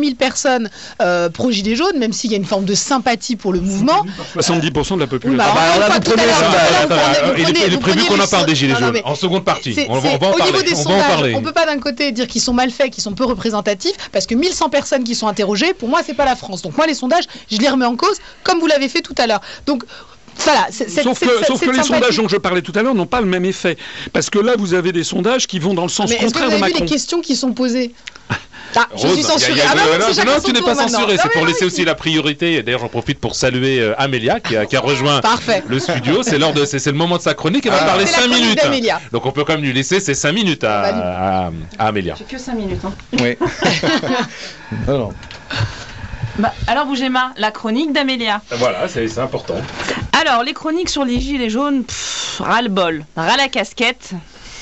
[0.04, 0.70] 000, personnes
[1.02, 4.06] euh, pro gilets jaunes, même s'il y a une forme de sympathie pour le mouvement.
[4.38, 5.46] 70% de la population.
[7.38, 9.76] Il est prévu qu'on en parle des gilets jaunes en seconde partie.
[9.90, 11.36] On va en parler.
[11.36, 14.26] On peut pas d'un côté dire qu'ils sont mal faits, qu'ils sont peu représentatifs, parce
[14.26, 16.62] que 1100 personnes qui sont interrogées, pour moi, c'est pas la France.
[16.62, 19.28] Donc moi, les sondages, je les remets en cause, comme vous l'avez fait tout à
[19.28, 19.42] l'heure.
[19.66, 19.84] Donc
[20.38, 23.46] voilà, sauf que, les sondages dont je parlais tout à l'heure n'ont pas le même
[23.46, 23.78] effet.
[24.12, 26.64] Parce que là, vous avez des sondages qui vont dans le sens contraire que vous
[26.64, 27.94] avez Vu les questions qui sont posées?
[28.76, 29.62] Ah, je suis censuré.
[29.68, 31.18] Ah non, tu n'es pas censuré.
[31.22, 32.64] C'est pour laisser aussi la priorité.
[32.64, 35.22] D'ailleurs, j'en profite pour saluer euh, Amélia qui a, rejoint
[35.68, 36.24] le studio.
[36.24, 37.66] C'est l'heure de, c'est le moment de sa chronique.
[37.66, 37.86] Elle va ah.
[37.86, 38.60] parler 5 minutes.
[39.12, 42.16] Donc on peut quand même lui laisser ces 5 minutes à, Amélia.
[42.18, 42.82] J'ai que 5 minutes.
[42.86, 42.94] Hein.
[43.20, 43.38] Oui.
[44.88, 45.14] alors.
[46.38, 48.42] Bah, alors Bougéma, la chronique d'Amélia.
[48.52, 49.56] Voilà, c'est important.
[50.12, 51.86] Alors, les chroniques sur les gilets jaunes,
[52.40, 54.12] ras le bol, ras la casquette,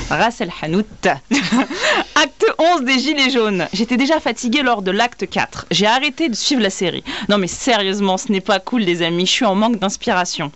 [0.09, 0.85] ras el hanout.
[2.15, 3.67] acte 11 des gilets jaunes.
[3.73, 5.67] J'étais déjà fatiguée lors de l'acte 4.
[5.71, 7.03] J'ai arrêté de suivre la série.
[7.29, 10.51] Non mais sérieusement, ce n'est pas cool les amis, je suis en manque d'inspiration.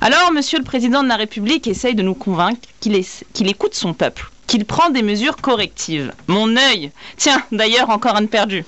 [0.00, 4.30] Alors, monsieur le président de la République essaye de nous convaincre qu'il écoute son peuple
[4.52, 6.12] qu'il prend des mesures correctives.
[6.26, 8.66] Mon œil Tiens, d'ailleurs, encore un perdu.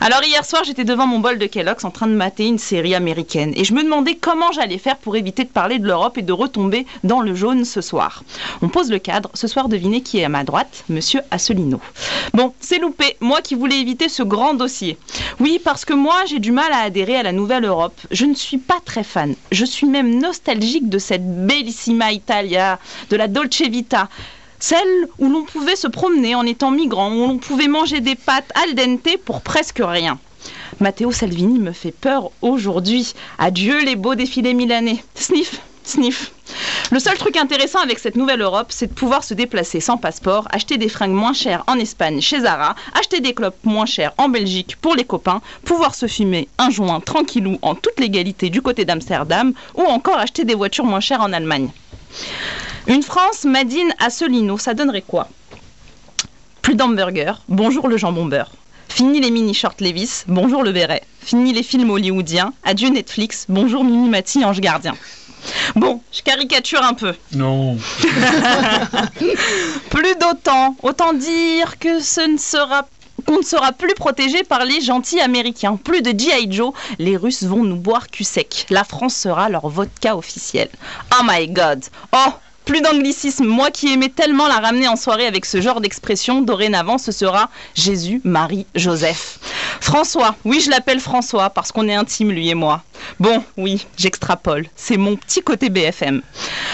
[0.00, 2.96] Alors hier soir, j'étais devant mon bol de Kellogg's en train de mater une série
[2.96, 6.22] américaine et je me demandais comment j'allais faire pour éviter de parler de l'Europe et
[6.22, 8.24] de retomber dans le jaune ce soir.
[8.60, 9.30] On pose le cadre.
[9.34, 10.82] Ce soir, devinez qui est à ma droite?
[10.88, 11.80] Monsieur Asselineau.
[12.34, 13.16] Bon, c'est loupé.
[13.20, 14.98] Moi qui voulais éviter ce grand dossier.
[15.38, 18.00] Oui, parce que moi, j'ai du mal à adhérer à la nouvelle Europe.
[18.10, 19.36] Je ne suis pas très fan.
[19.52, 24.08] Je suis même nostalgique de cette bellissima Italia, de la Dolce Vita
[24.60, 28.52] celle où l'on pouvait se promener en étant migrant, où l'on pouvait manger des pâtes
[28.54, 30.18] al dente pour presque rien.
[30.78, 33.12] Matteo Salvini me fait peur aujourd'hui.
[33.38, 35.02] Adieu les beaux défilés milanais.
[35.14, 36.32] Sniff, sniff.
[36.90, 40.48] Le seul truc intéressant avec cette nouvelle Europe, c'est de pouvoir se déplacer sans passeport,
[40.50, 44.28] acheter des fringues moins chères en Espagne chez Zara, acheter des clopes moins chères en
[44.28, 48.84] Belgique pour les copains, pouvoir se fumer un joint tranquillou en toute légalité du côté
[48.84, 51.70] d'Amsterdam, ou encore acheter des voitures moins chères en Allemagne.
[52.90, 55.28] Une France Madine à Solino, ça donnerait quoi?
[56.60, 58.50] Plus d'hamburgers, bonjour le jambon beurre.
[58.88, 61.04] Fini les mini shorts Levis, bonjour le béret.
[61.20, 64.96] Fini les films hollywoodiens, adieu Netflix, bonjour Mimi Mati, ange gardien.
[65.76, 67.14] Bon, je caricature un peu.
[67.32, 67.76] Non.
[69.90, 72.88] plus d'autant, autant dire que ce ne sera
[73.24, 75.76] qu'on ne sera plus protégé par les gentils américains.
[75.76, 76.50] Plus de G.I.
[76.50, 78.66] Joe, les Russes vont nous boire cul sec.
[78.68, 80.68] La France sera leur vodka officiel.
[81.12, 81.84] Oh my god.
[82.12, 82.32] Oh,
[82.64, 83.46] plus d'anglicisme.
[83.46, 87.50] Moi qui aimais tellement la ramener en soirée avec ce genre d'expression, dorénavant, ce sera
[87.74, 89.38] Jésus, Marie, Joseph.
[89.80, 90.36] François.
[90.44, 92.82] Oui, je l'appelle François parce qu'on est intime, lui et moi.
[93.18, 94.66] Bon, oui, j'extrapole.
[94.76, 96.22] C'est mon petit côté BFM.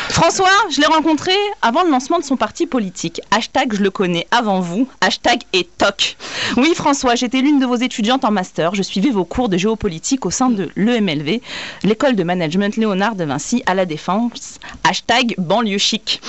[0.08, 3.20] François, je l'ai rencontré avant le lancement de son parti politique.
[3.30, 4.88] Hashtag je le connais avant vous.
[5.00, 6.16] Hashtag et toc.
[6.56, 8.74] Oui, François, j'étais l'une de vos étudiantes en master.
[8.74, 11.40] Je suivais vos cours de géopolitique au sein de l'EMLV,
[11.82, 14.58] l'école de management Léonard de Vinci à la Défense.
[14.84, 16.20] Hashtag banlieue chic.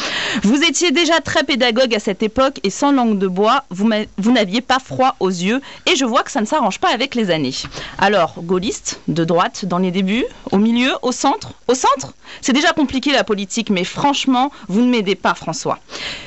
[0.44, 4.62] Vous étiez déjà très pédagogue à cette époque et sans langue de bois, vous, n'aviez
[4.62, 7.56] pas froid aux yeux et je vois que ça ne s'arrange pas avec les années.
[7.98, 12.74] Alors, gaulliste, de droite, dans les débuts, au milieu, au centre Au centre C'est déjà
[12.74, 15.80] compliqué la politique, mais franchement, vous ne m'aidez pas, François.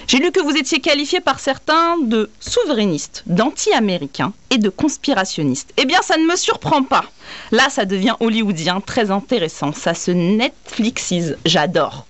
[0.07, 5.73] J'ai lu que vous étiez qualifié par certains de souverainiste, d'anti-américain et de conspirationniste.
[5.77, 7.05] Eh bien, ça ne me surprend pas.
[7.53, 9.73] Là, ça devient hollywoodien, très intéressant.
[9.73, 11.37] Ça se Netflixise.
[11.45, 12.07] J'adore.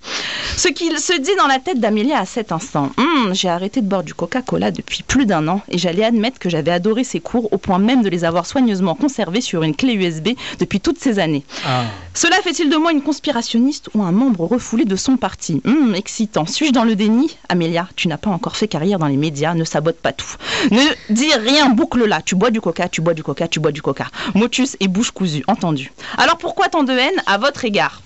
[0.57, 2.91] Ce qu'il se dit dans la tête d'Amélia à cet instant.
[2.97, 6.49] Hum, j'ai arrêté de boire du Coca-Cola depuis plus d'un an et j'allais admettre que
[6.49, 9.93] j'avais adoré ces cours au point même de les avoir soigneusement conservés sur une clé
[9.93, 11.43] USB depuis toutes ces années.
[11.65, 11.85] Ah.
[12.13, 15.61] Cela fait-il de moi une conspirationniste ou un membre refoulé de son parti?
[15.65, 16.45] Hum, excitant.
[16.45, 17.37] Suis-je dans le déni?
[17.49, 20.35] Amélia, tu n'as pas encore fait carrière dans les médias, ne sabote pas tout.
[20.69, 22.21] Ne dis rien, boucle-là.
[22.23, 24.07] Tu bois du coca, tu bois du coca, tu bois du coca.
[24.35, 25.91] Motus et bouche cousue, entendu.
[26.17, 28.01] Alors pourquoi tant de haine à votre égard?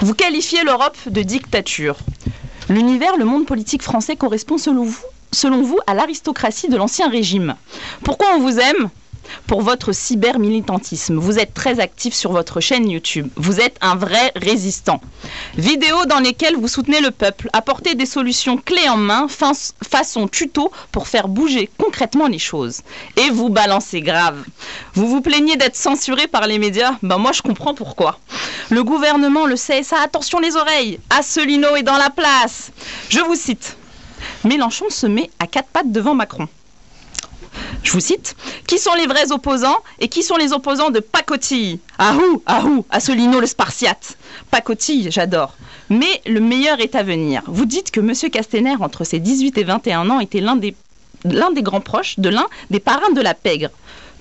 [0.00, 1.96] Vous qualifiez l'Europe de dictature.
[2.68, 7.54] L'univers, le monde politique français correspond selon vous selon vous, à l'aristocratie de l'Ancien Régime
[8.02, 8.88] Pourquoi on vous aime?
[9.46, 11.18] Pour votre cyber-militantisme.
[11.18, 13.28] Vous êtes très actif sur votre chaîne YouTube.
[13.36, 15.00] Vous êtes un vrai résistant.
[15.56, 20.72] Vidéos dans lesquelles vous soutenez le peuple, apportez des solutions clés en main, façon tuto
[20.92, 22.80] pour faire bouger concrètement les choses.
[23.16, 24.44] Et vous balancez grave.
[24.94, 28.18] Vous vous plaignez d'être censuré par les médias Ben moi je comprends pourquoi.
[28.70, 30.98] Le gouvernement le ça attention les oreilles.
[31.10, 32.70] Asselineau est dans la place.
[33.08, 33.76] Je vous cite.
[34.44, 36.48] Mélenchon se met à quatre pattes devant Macron
[37.82, 38.36] je vous cite,
[38.66, 41.80] qui sont les vrais opposants et qui sont les opposants de pacotille?
[41.98, 44.16] Ahou, ahou, Assolino le Spartiate.
[44.50, 45.54] Pacotille, j'adore.
[45.90, 47.42] Mais le meilleur est à venir.
[47.46, 48.12] Vous dites que M.
[48.30, 50.74] Castaner, entre ses 18 et 21 ans, était l'un des,
[51.62, 53.70] grands proches de l'un des parrains de la pègre.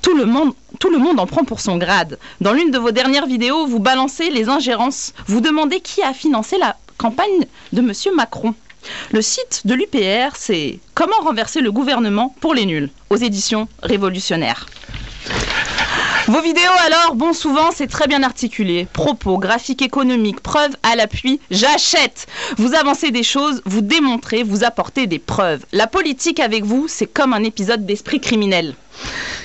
[0.01, 2.19] Tout le, monde, tout le monde en prend pour son grade.
[2.39, 5.13] Dans l'une de vos dernières vidéos, vous balancez les ingérences.
[5.25, 7.91] Vous demandez qui a financé la campagne de M.
[8.15, 8.53] Macron.
[9.11, 14.65] Le site de l'UPR, c'est Comment renverser le gouvernement pour les nuls, aux éditions révolutionnaires.
[16.27, 18.85] Vos vidéos alors, bon souvent c'est très bien articulé.
[18.91, 22.27] Propos, graphiques économiques, preuves à l'appui, j'achète.
[22.57, 25.65] Vous avancez des choses, vous démontrez, vous apportez des preuves.
[25.71, 28.75] La politique avec vous, c'est comme un épisode d'esprit criminel.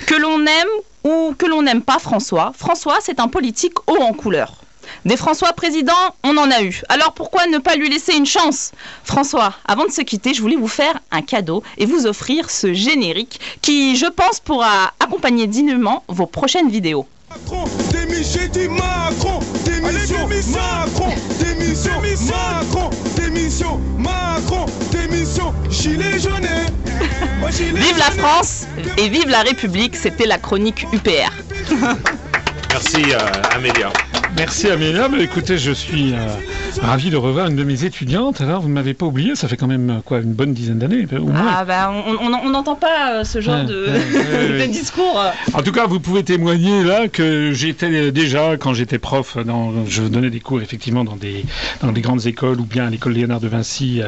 [0.07, 0.69] Que l'on aime
[1.05, 4.63] ou que l'on n'aime pas François, François c'est un politique haut en couleur.
[5.05, 5.93] Des François président,
[6.23, 6.81] on en a eu.
[6.89, 8.71] Alors pourquoi ne pas lui laisser une chance
[9.03, 12.73] François, avant de se quitter, je voulais vous faire un cadeau et vous offrir ce
[12.73, 17.07] générique qui, je pense, pourra accompagner dignement vos prochaines vidéos.
[17.31, 21.93] Macron, démission, Macron, démission, Macron, démission,
[22.31, 26.47] Macron, démission, Macron, démission, gilet jaune.
[27.51, 31.33] Vive la France et vive la République, c'était la chronique UPR.
[32.71, 33.19] Merci euh,
[33.55, 33.93] Amélia.
[34.37, 35.09] Merci Amélia.
[35.09, 36.27] Mais écoutez, je suis euh,
[36.81, 38.41] ravi de revoir une de mes étudiantes.
[38.41, 41.07] Alors, vous ne m'avez pas oublié, ça fait quand même quoi, une bonne dizaine d'années
[41.19, 41.47] au moins.
[41.59, 45.23] Ah bah, on n'entend pas euh, ce genre de, discours.
[45.53, 50.03] En tout cas, vous pouvez témoigner là que j'étais déjà, quand j'étais prof, dans, je
[50.03, 51.45] donnais des cours effectivement dans des,
[51.83, 54.01] dans des grandes écoles ou bien à l'école Léonard de Vinci,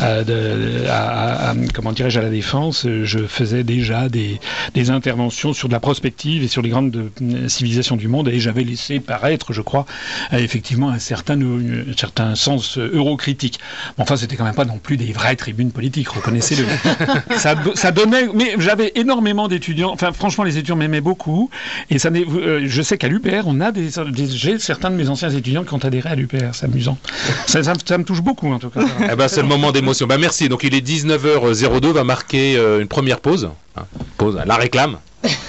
[0.00, 4.38] euh, de, à, comment dirais-je, à la Défense, je faisais déjà des,
[4.74, 7.10] des interventions sur de la prospective et sur les grandes
[7.48, 9.86] civilisations du monde et j'avais laissé paraître, je crois,
[10.32, 13.58] effectivement un certain, un certain sens euh, eurocritique.
[13.98, 16.64] enfin, c'était quand même pas non plus des vraies tribunes politiques, reconnaissez-le.
[17.38, 19.92] ça, ça, donnait, mais j'avais énormément d'étudiants.
[19.92, 21.50] Enfin, franchement, les étudiants m'aimaient beaucoup.
[21.90, 23.90] Et ça, euh, je sais qu'à l'UPR, on a des,
[24.30, 26.52] j'ai certains de mes anciens étudiants qui ont adhéré à l'UPR.
[26.52, 26.98] C'est amusant.
[27.46, 28.80] Ça, ça, me touche beaucoup, en tout cas.
[29.12, 30.06] eh ben, c'est le moment d'émotion.
[30.06, 30.48] Ben, merci.
[30.48, 33.50] Donc, il est 19h02, va marquer euh, une première pause.
[33.76, 33.84] Hein,
[34.16, 34.98] pause, la réclame.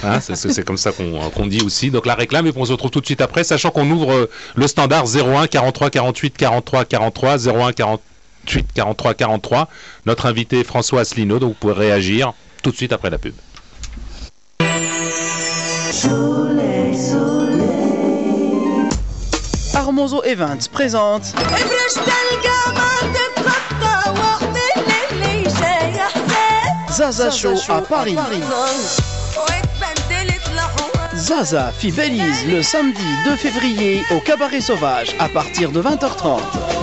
[0.04, 1.90] Hein, c'est comme ça qu'on dit aussi.
[1.90, 4.30] Donc la réclame et on se retrouve tout de suite après, sachant qu'on ouvre euh,
[4.54, 9.68] le standard 01 43 48 43 43 01 48 43 43.
[10.06, 13.34] Notre invité François Asselineau, donc vous pouvez réagir tout de suite après la pub.
[19.74, 21.34] Armozo Events présente
[26.96, 28.16] Zaza Show à Paris.
[31.26, 36.38] Zaza fidélise le samedi 2 février au Cabaret Sauvage à partir de 20h30.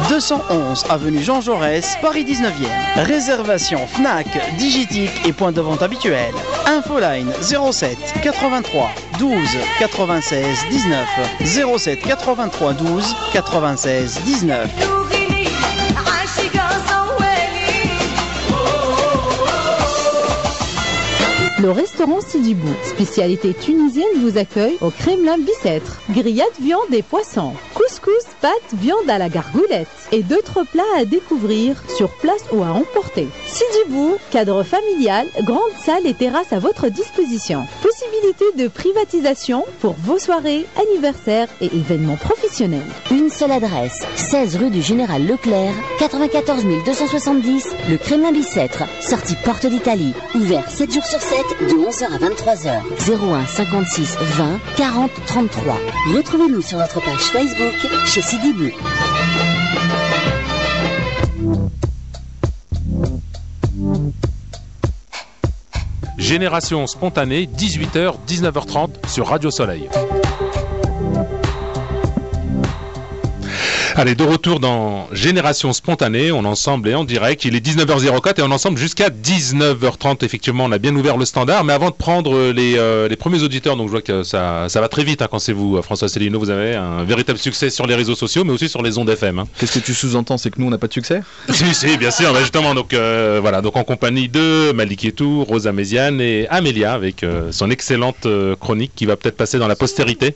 [0.09, 3.05] 211 avenue Jean Jaurès, Paris 19e.
[3.05, 4.27] Réservation Fnac,
[4.57, 6.33] Digitique et point de vente habituel.
[6.65, 11.07] Infoline 07 83 12 96 19
[11.77, 14.92] 07 83 12 96 19.
[21.63, 26.01] Le restaurant Sidibou, spécialité tunisienne, vous accueille au Kremlin Bicêtre.
[26.09, 31.75] Grillade viande et poisson, couscous, pâtes, viande à la gargoulette et d'autres plats à découvrir
[31.97, 33.27] sur place ou à emporter.
[33.47, 37.65] Sidibou, cadre familial, grande salle et terrasse à votre disposition.
[37.81, 42.85] Possibilité de privatisation pour vos soirées, anniversaires et événements professionnels.
[43.11, 49.65] Une seule adresse, 16 rue du Général Leclerc, 94 270, le Kremlin Bicêtre, sortie Porte
[49.65, 52.81] d'Italie, ouvert 7 jours sur 7 de 11h à 23h.
[53.09, 55.77] 01 56 20 40 33.
[56.15, 58.69] Retrouvez-nous sur notre page Facebook chez Sidibou.
[66.23, 69.89] Génération spontanée, 18h, 19h30 sur Radio Soleil.
[73.95, 77.45] Allez, de retour dans Génération Spontanée, on ensemble et en direct.
[77.45, 80.25] Il est 19h04 et on ensemble jusqu'à 19h30.
[80.25, 81.63] Effectivement, on a bien ouvert le standard.
[81.63, 84.81] Mais avant de prendre les, euh, les premiers auditeurs, donc je vois que ça, ça
[84.81, 86.39] va très vite hein, quand c'est vous, François Célineau.
[86.39, 89.37] Vous avez un véritable succès sur les réseaux sociaux, mais aussi sur les ondes FM.
[89.37, 89.47] hein.
[89.59, 91.21] Qu'est-ce que tu sous-entends C'est que nous, on n'a pas de succès?
[91.53, 92.35] Si, si, bien sûr.
[92.39, 97.23] justement, donc euh, voilà, donc en compagnie de Malik Etou, Rosa Méziane et Amélia avec
[97.23, 100.35] euh, son excellente euh, chronique qui va peut-être passer dans la postérité.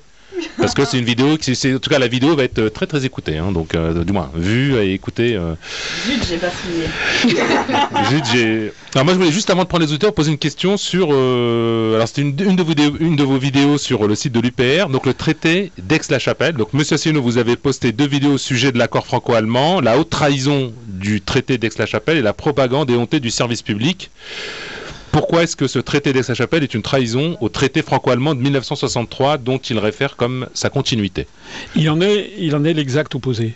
[0.57, 2.85] Parce que c'est une vidéo, qui, c'est, en tout cas la vidéo va être très
[2.85, 5.35] très écoutée, hein, donc euh, du moins vue et écoutée.
[5.35, 5.53] euh,
[6.05, 7.33] Zut, j'ai pas fini.
[8.09, 10.77] Zut, j'ai- Alors moi je voulais juste avant de prendre les auditeurs poser une question
[10.77, 14.15] sur euh, alors c'était une, une de vos vidéos, une de vos vidéos sur le
[14.15, 18.33] site de l'UPR donc le traité d'Aix-la-Chapelle donc Monsieur Asselineau vous avez posté deux vidéos
[18.33, 23.19] au sujet de l'accord franco-allemand la haute trahison du traité d'Aix-la-Chapelle et la propagande éhontée
[23.19, 24.09] du service public
[25.17, 29.57] pourquoi est-ce que ce traité d'Aix-la-Chapelle est une trahison au traité franco-allemand de 1963 dont
[29.57, 31.25] il réfère comme sa continuité?
[31.75, 33.55] Il en est, il en est l'exact opposé.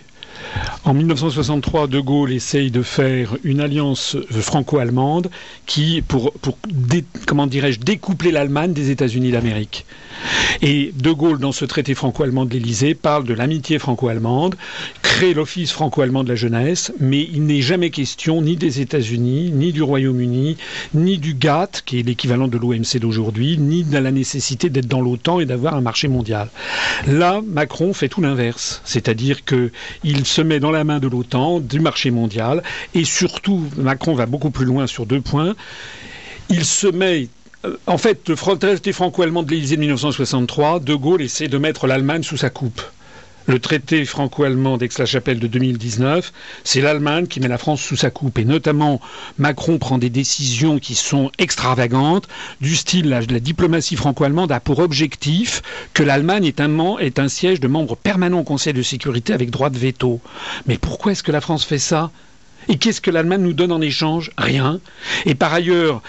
[0.84, 5.30] En 1963, De Gaulle essaye de faire une alliance franco-allemande
[5.66, 6.34] qui, pour,
[7.28, 9.86] comment dirais-je, découpler l'Allemagne des États-Unis d'Amérique.
[10.62, 14.56] Et De Gaulle, dans ce traité franco-allemand de l'Élysée, parle de l'amitié franco-allemande,
[15.02, 19.72] crée l'Office franco-allemand de la jeunesse, mais il n'est jamais question ni des États-Unis, ni
[19.72, 20.58] du Royaume-Uni,
[20.94, 25.02] ni du GATT, qui est l'équivalent de l'OMC d'aujourd'hui, ni de la nécessité d'être dans
[25.02, 26.50] l'OTAN et d'avoir un marché mondial.
[27.08, 29.72] Là, Macron fait tout l'inverse, c'est-à-dire que
[30.04, 32.64] il se met dans la main de l'OTAN, du marché mondial,
[32.94, 35.56] et surtout, Macron va beaucoup plus loin sur deux points.
[36.50, 37.28] Il se met
[37.66, 41.86] euh, en fait, le traité franco-allemand de l'Élysée de 1963, De Gaulle essaie de mettre
[41.86, 42.82] l'Allemagne sous sa coupe.
[43.48, 46.32] Le traité franco-allemand d'Aix-la-Chapelle de 2019,
[46.64, 48.38] c'est l'Allemagne qui met la France sous sa coupe.
[48.38, 49.02] Et notamment,
[49.40, 52.28] Macron prend des décisions qui sont extravagantes,
[52.62, 55.64] du style la, diplomatie franco-allemande a pour objectif
[55.94, 59.50] que l'Allemagne est un, est un siège de membre permanent au Conseil de sécurité avec
[59.50, 60.22] droit de veto.
[60.68, 62.12] Mais pourquoi est-ce que la France fait ça?
[62.68, 64.32] Et qu'est-ce que l'Allemagne nous donne en échange?
[64.38, 64.80] Rien.
[65.26, 66.02] Et par ailleurs,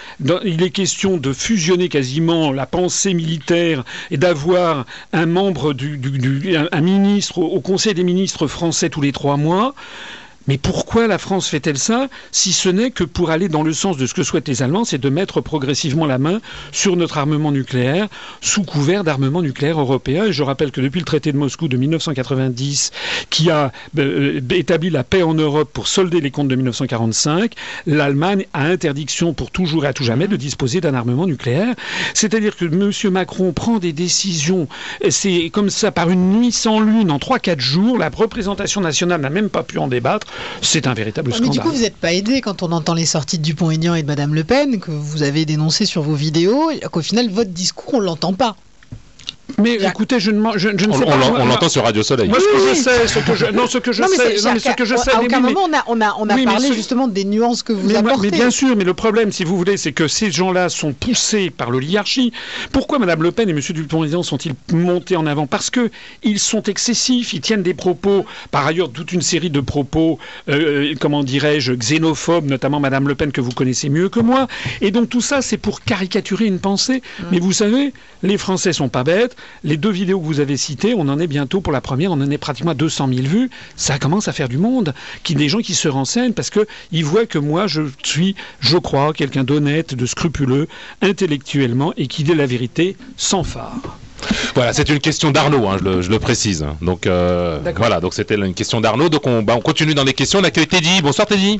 [0.43, 5.99] il est question de fusionner quasiment la pensée militaire et d'avoir un membre du,
[6.71, 9.75] un, ministre au Conseil des ministres français tous les trois mois.
[10.47, 13.97] Mais pourquoi la France fait-elle ça si ce n'est que pour aller dans le sens
[13.97, 16.41] de ce que souhaitent les Allemands, c'est de mettre progressivement la main
[16.71, 18.07] sur notre armement nucléaire
[18.41, 20.25] sous couvert d'armement nucléaire européen.
[20.25, 22.91] Et je rappelle que depuis le traité de Moscou de 1990,
[23.29, 27.53] qui a euh, établi la paix en Europe pour solder les comptes de 1945,
[27.87, 31.73] l'Allemagne a interdiction pour toujours et à tout jamais de disposer d'un armement nucléaire.
[32.13, 32.91] C'est-à-dire que M.
[33.11, 34.67] Macron prend des décisions,
[35.09, 39.29] c'est comme ça par une nuit sans lune en 3-4 jours, la représentation nationale n'a
[39.29, 40.27] même pas pu en débattre.
[40.61, 41.63] C'est un véritable Mais du scandale.
[41.63, 44.33] coup, vous n'êtes pas aidé quand on entend les sorties de Dupont-Aignan et de Madame
[44.33, 47.99] Le Pen, que vous avez dénoncé sur vos vidéos, et qu'au final, votre discours, on
[47.99, 48.55] l'entend pas.
[49.59, 51.17] Mais écoutez, je ne, m'en- je, je ne sais on pas.
[51.39, 53.67] on l'entend sur Radio Soleil Moi, ce que Oui, je sais, ce que je, non,
[53.67, 55.25] ce que je non, mais sais, c'est- non, mais ce que je sais, à mais
[55.25, 57.61] aucun oui, mais- moment on a, on a, on a parlé ce- justement des nuances
[57.61, 58.31] que vous mais, apportez.
[58.31, 61.49] mais bien sûr, mais le problème, si vous voulez, c'est que ces gens-là sont poussés
[61.49, 62.31] par l'oligarchie.
[62.71, 63.59] Pourquoi Mme Le Pen et M.
[63.59, 65.45] Dupont-Aignan sont-ils montés en avant?
[65.45, 65.91] Parce que
[66.23, 70.19] ils sont excessifs, ils tiennent des propos, par ailleurs, toute une série de propos,
[70.49, 74.47] euh, comment dirais-je, xénophobes, notamment Mme Le Pen que vous connaissez mieux que moi.
[74.81, 77.01] Et donc tout ça, c'est pour caricaturer une pensée.
[77.31, 79.32] Mais vous savez, les Français sont pas bêtes.
[79.63, 82.21] Les deux vidéos que vous avez citées, on en est bientôt pour la première, on
[82.21, 83.49] en est pratiquement à 200 000 vues.
[83.75, 87.05] Ça commence à faire du monde, qui des gens qui se renseignent parce que ils
[87.05, 90.67] voient que moi, je suis, je crois, quelqu'un d'honnête, de scrupuleux,
[91.01, 93.97] intellectuellement et qui dit la vérité sans phare.
[94.55, 96.65] Voilà, c'est une question d'Arnaud, hein, je, le, je le précise.
[96.81, 99.09] Donc euh, voilà, donc c'était une question d'Arnaud.
[99.09, 100.39] Donc on, bah, on continue dans les questions.
[100.39, 101.01] On accueille Teddy.
[101.01, 101.59] Bonsoir Teddy.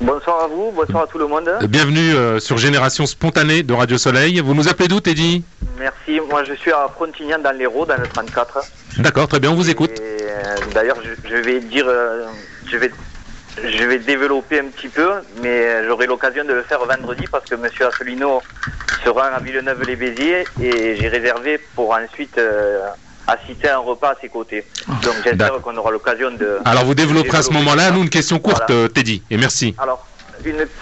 [0.00, 1.50] Bonsoir à vous, bonsoir à tout le monde.
[1.68, 4.40] Bienvenue euh, sur Génération Spontanée de Radio Soleil.
[4.40, 5.44] Vous nous appelez d'où Teddy?
[5.78, 8.60] Merci, moi je suis à Frontignan dans l'Hérault, dans le 34.
[8.98, 9.90] D'accord, très bien, on vous écoute.
[10.00, 12.26] Euh, d'ailleurs, je, je vais dire, euh,
[12.70, 12.90] je vais,
[13.62, 15.10] je vais développer un petit peu,
[15.42, 18.40] mais j'aurai l'occasion de le faire vendredi parce que Monsieur Asselineau
[19.04, 22.38] sera à Villeneuve-les-Béziers et j'ai réservé pour ensuite
[23.26, 24.64] assister à un repas à ses côtés.
[25.02, 26.58] Donc j'espère qu'on aura l'occasion de.
[26.64, 28.82] Alors vous développerez à ce moment-là, nous, une question courte, Voilà.
[28.82, 29.74] euh, Teddy, et merci.
[29.78, 30.06] Alors,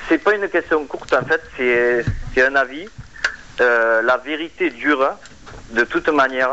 [0.08, 2.88] c'est pas une question courte en fait, c'est, c'est un avis.
[3.60, 5.06] Euh, la vérité dure,
[5.72, 6.48] de toute manière.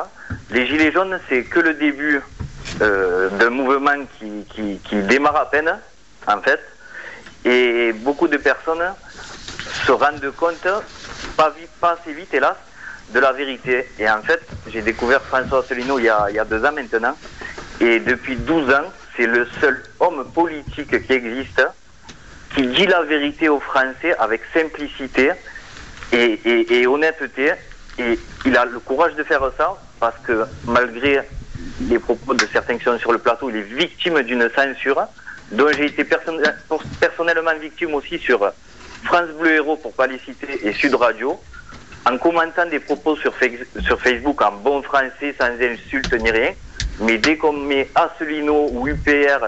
[0.52, 2.22] Les Gilets jaunes, c'est que le début
[2.82, 5.74] euh, d'un mouvement qui, qui, qui démarre à peine,
[6.28, 6.60] en fait.
[7.46, 8.84] Et beaucoup de personnes
[9.86, 10.68] se rendent compte,
[11.38, 12.56] pas, vite, pas assez vite hélas,
[13.10, 13.88] de la vérité.
[14.00, 16.72] Et en fait, j'ai découvert François Asselineau il y, a, il y a deux ans
[16.74, 17.18] maintenant.
[17.80, 21.62] Et depuis 12 ans, c'est le seul homme politique qui existe
[22.56, 25.32] qui dit la vérité aux Français avec simplicité
[26.12, 27.52] et, et- et honnêteté.
[27.98, 31.20] Et il a le courage de faire ça parce que malgré
[31.80, 35.02] les propos de certains qui sont sur le plateau, il est victime d'une censure,
[35.52, 36.04] dont j'ai été
[37.00, 38.52] personnellement victime aussi sur
[39.04, 41.42] France Bleu Héros, pour pas les citer, et Sud Radio,
[42.10, 43.34] en commentant des propos sur,
[43.82, 46.52] sur Facebook en bon français, sans insulte ni rien.
[47.00, 49.46] Mais dès qu'on met Asselineau ou UPR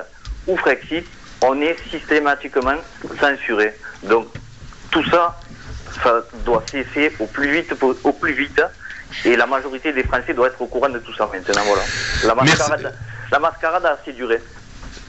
[0.47, 1.05] ou Frexit,
[1.41, 2.75] on est systématiquement
[3.19, 3.73] censuré.
[4.03, 4.27] Donc
[4.91, 5.39] tout ça,
[6.03, 8.61] ça doit cesser au plus vite, au plus vite.
[9.25, 11.63] Et la majorité des Français doivent être au courant de tout ça maintenant.
[11.65, 11.83] Voilà.
[12.25, 12.93] La mascarade,
[13.31, 14.39] la mascarade a assez duré.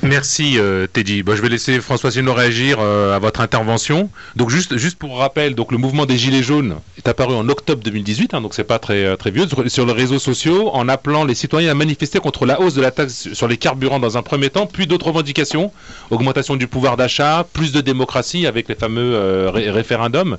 [0.03, 1.23] Merci euh, Teddy.
[1.27, 4.09] je vais laisser François Sino réagir euh, à votre intervention.
[4.35, 7.83] Donc juste, juste pour rappel, donc le mouvement des Gilets jaunes est apparu en octobre
[7.83, 11.25] 2018, hein, donc c'est pas très, euh, très vieux, sur, les réseaux sociaux, en appelant
[11.25, 14.23] les citoyens à manifester contre la hausse de la taxe sur les carburants dans un
[14.23, 15.71] premier temps, puis d'autres revendications,
[16.11, 20.39] augmentation du pouvoir d'achat, plus de démocratie avec les fameux référendums.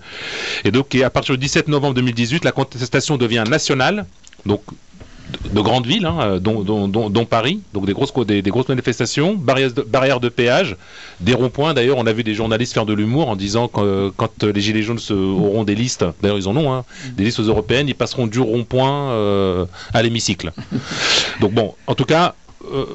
[0.65, 4.05] Et donc à partir du 17 novembre 2018, la contestation devient nationale.
[4.47, 4.61] Donc
[5.51, 10.75] de grandes villes, hein, dont, Paris, donc des grosses, manifestations, barrières de, péage,
[11.19, 11.73] des ronds-points.
[11.73, 14.81] D'ailleurs, on a vu des journalistes faire de l'humour en disant que quand les Gilets
[14.81, 16.83] jaunes auront des listes, d'ailleurs ils en ont, hein,
[17.15, 20.51] des listes européennes, ils passeront du rond-point euh, à l'hémicycle.
[21.39, 22.35] Donc bon, en tout cas,
[22.73, 22.85] euh,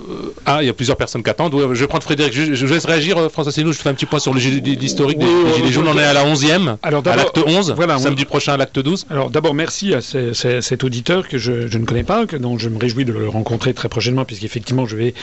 [0.46, 1.52] ah, il y a plusieurs personnes qui attendent.
[1.52, 2.32] je vais prendre Frédéric.
[2.32, 3.72] Je, je laisse réagir, euh, François Asselineau.
[3.72, 5.88] Je fais un petit point sur l'historique des, Gilets jaunes.
[5.88, 9.06] On est à la 11e, alors, à l'acte 11, voilà, samedi prochain à l'acte 12.
[9.10, 12.78] Alors d'abord, merci à cet auditeur que je, ne connais pas, que, dont je me
[12.78, 15.14] réjouis de le rencontrer très prochainement, puisqu'effectivement, je vais,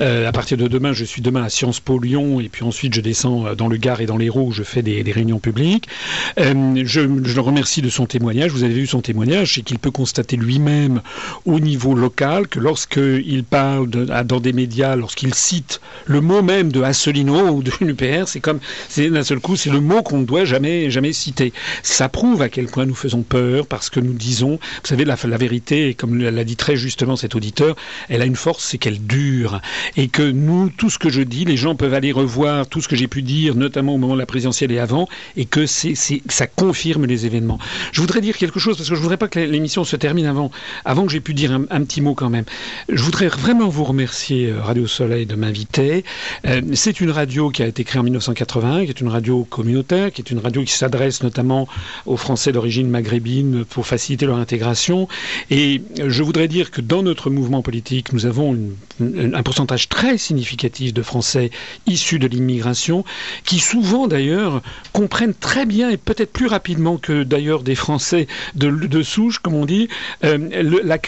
[0.00, 2.94] euh, à partir de demain, je suis demain à Sciences Po Lyon, et puis ensuite
[2.94, 5.88] je descends dans le Gard et dans l'Hérault où je fais des, réunions publiques.
[6.36, 8.52] je, je, le remercie de son témoignage.
[8.52, 11.02] Vous avez vu son témoignage, c'est qu'il peut constater lui-même
[11.44, 16.82] au niveau local que lorsqu'il parle dans des médias, lorsqu'il cite le mot même de
[16.82, 18.60] Asselineau ou de l'UPR, c'est comme,
[18.96, 21.52] d'un seul coup, c'est le mot qu'on ne doit jamais, jamais citer.
[21.82, 25.16] Ça prouve à quel point nous faisons peur parce que nous disons, vous savez, la,
[25.16, 27.76] vérité, comme l'a dit très justement cet auditeur,
[28.08, 29.60] elle a une force, c'est qu'elle dure.
[29.96, 32.88] Et que nous, tout ce que je dis, les gens peuvent aller revoir tout ce
[32.88, 35.94] que j'ai pu dire, notamment au moment de la présidentielle et avant, et que c'est,
[35.94, 37.58] ça confirme les événements.
[37.92, 40.50] Je voudrais dire quelque chose parce que je voudrais pas que l'émission se termine avant,
[40.84, 42.44] avant que j'ai pu dire un, un petit mot quand même.
[42.88, 46.04] Je voudrais vraiment vous remercier euh, Radio Soleil de m'inviter.
[46.46, 50.12] Euh, c'est une radio qui a été créée en 1981, qui est une radio communautaire,
[50.12, 51.68] qui est une radio qui s'adresse notamment
[52.06, 55.08] aux Français d'origine maghrébine pour faciliter leur intégration.
[55.50, 58.58] Et je voudrais dire que dans notre mouvement politique, nous avons
[59.00, 61.50] un pourcentage très significatif de Français
[61.86, 63.04] issus de l'immigration,
[63.44, 64.62] qui souvent d'ailleurs
[64.92, 69.64] comprennent très bien et peut-être plus rapidement que d'ailleurs des Français de, souche, comme on
[69.64, 69.88] dit,
[70.24, 70.38] euh,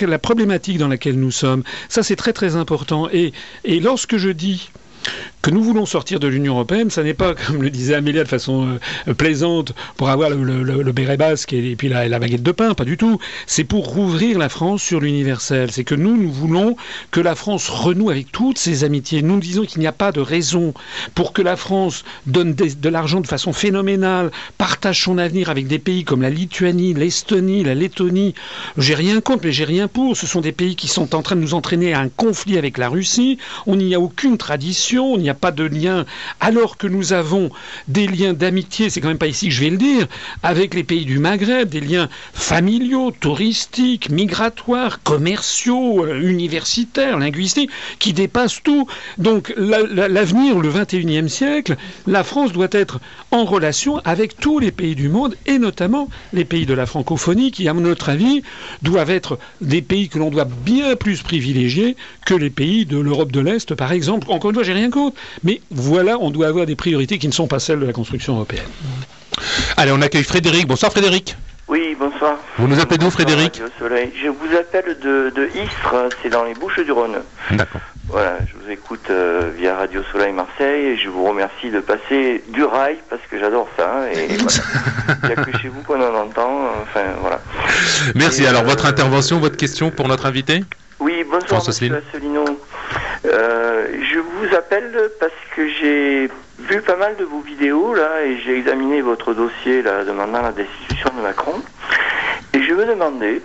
[0.06, 1.62] la problématique dans laquelle nous sommes.
[1.88, 2.61] Ça, c'est très très important
[3.12, 3.32] et,
[3.80, 4.70] lorsque je dis
[5.42, 8.28] que nous voulons sortir de l'Union européenne, ça n'est pas, comme le disait Amélia de
[8.28, 8.78] façon
[9.08, 12.96] euh, plaisante, pour avoir le, béret basque et, puis la, baguette de pain, pas du
[12.96, 13.18] tout.
[13.46, 15.70] C'est pour rouvrir la France sur l'universel.
[15.72, 16.76] C'est que nous, nous voulons
[17.10, 19.22] que la France renoue avec toutes ses amitiés.
[19.22, 20.74] Nous disons qu'il n'y a pas de raison
[21.14, 25.80] pour que la France donne de l'argent de façon phénoménale, partage son avenir avec des
[25.80, 28.34] pays comme la Lituanie, l'Estonie, la Lettonie.
[28.78, 30.16] J'ai rien contre, mais j'ai rien pour.
[30.16, 32.78] Ce sont des pays qui sont en train de nous entraîner à un conflit avec
[32.78, 33.38] la Russie.
[33.66, 36.04] On n'y a aucune tradition, on n'y a pas de lien,
[36.40, 37.50] alors que nous avons
[37.88, 40.06] des liens d'amitié, c'est quand même pas ici que je vais le dire,
[40.42, 48.12] avec les pays du Maghreb, des liens familiaux, touristiques, migratoires, commerciaux, euh, universitaires, linguistiques, qui
[48.12, 48.86] dépassent tout.
[49.18, 51.76] Donc l'avenir, le 21e siècle,
[52.06, 53.00] la France doit être
[53.30, 57.50] en relation avec tous les pays du monde, et notamment les pays de la francophonie,
[57.50, 58.42] qui, à notre avis,
[58.82, 63.32] doivent être des pays que l'on doit bien plus privilégier que les pays de l'Europe
[63.32, 64.26] de l'Est, par exemple.
[64.30, 65.16] Encore une fois, j'ai rien contre.
[65.44, 68.34] Mais voilà, on doit avoir des priorités qui ne sont pas celles de la construction
[68.34, 68.68] européenne.
[69.76, 70.66] Allez, on accueille Frédéric.
[70.66, 71.36] Bonsoir Frédéric.
[71.68, 72.36] Oui, bonsoir.
[72.58, 76.80] Vous nous appelez d'où Frédéric Je vous appelle de, de Istres, c'est dans les Bouches
[76.80, 77.18] du Rhône.
[77.50, 77.80] D'accord.
[78.08, 82.44] Voilà, je vous écoute euh, via Radio Soleil Marseille et je vous remercie de passer
[82.48, 84.12] du rail parce que j'adore ça.
[84.12, 86.66] Et il n'y a que chez vous qu'on en entend.
[86.82, 87.40] Enfin, voilà.
[88.16, 88.44] Merci.
[88.44, 90.64] Alors, votre intervention, votre question pour notre invité?
[90.98, 92.44] Oui, bonsoir, Monsieur Asselineau.
[93.24, 96.28] Euh, je vous appelle parce que j'ai
[96.58, 100.52] vu pas mal de vos vidéos là et j'ai examiné votre dossier là demandant la
[100.52, 101.62] destitution de Macron.
[102.52, 103.40] Et je me demandais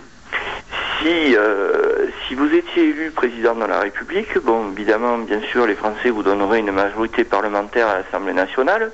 [1.00, 5.74] si euh, si vous étiez élu président de la République, bon évidemment bien sûr les
[5.76, 8.90] Français vous donneraient une majorité parlementaire à l'Assemblée nationale,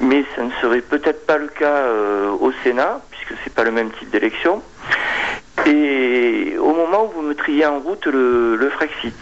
[0.00, 3.72] mais ça ne serait peut-être pas le cas euh, au Sénat puisque c'est pas le
[3.72, 4.62] même type d'élection.
[5.66, 9.14] Et au moment où vous mettriez en route le, le Frexit,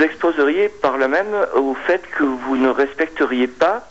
[0.00, 3.88] vous, exposeriez par là même au fait que vous ne respecteriez pas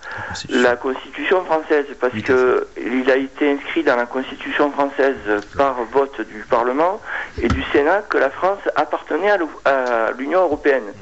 [0.49, 5.17] la Constitution française, parce que il a été inscrit dans la Constitution française
[5.55, 6.99] par vote du Parlement,
[7.37, 9.31] et du Sénat que la France appartenait
[9.65, 10.93] à l'Union européenne.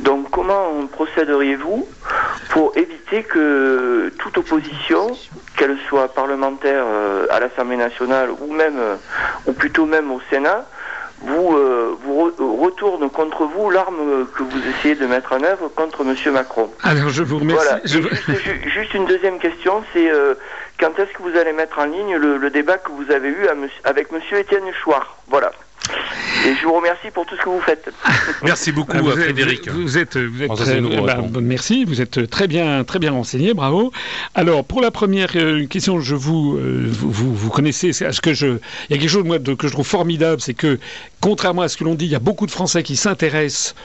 [0.00, 1.88] Donc comment procéderiez-vous
[2.48, 5.16] pour éviter que toute opposition,
[5.56, 8.96] qu'elle soit parlementaire euh, à l'Assemblée nationale ou même, euh,
[9.46, 10.66] ou plutôt même au Sénat,
[11.24, 12.32] vous, euh, vous
[12.62, 16.32] retourne contre vous l'arme que vous essayez de mettre en œuvre contre M.
[16.32, 16.70] Macron.
[16.82, 17.66] Alors je vous remercie.
[17.84, 20.10] Juste, une deuxième question, c'est
[20.78, 23.46] quand est-ce que vous allez mettre en ligne le, débat que vous avez eu
[23.84, 24.20] avec M.
[24.38, 25.16] Étienne Chouard?
[25.28, 25.52] Voilà.
[26.44, 27.88] Et je vous remercie pour tout ce que vous faites.
[28.42, 29.68] Merci beaucoup, vous Frédéric.
[29.68, 33.92] vous, êtes, vous êtes très, bah, merci, vous êtes très bien, très bien renseigné, bravo.
[34.34, 38.46] Alors, pour la première euh, question, je vous, euh, vous, vous, connaissez, ce que je,
[38.46, 40.78] il y a quelque chose moi, de, que je trouve formidable, c'est que
[41.22, 43.76] contrairement à ce que l'on dit, il y a beaucoup de Français qui s'intéressent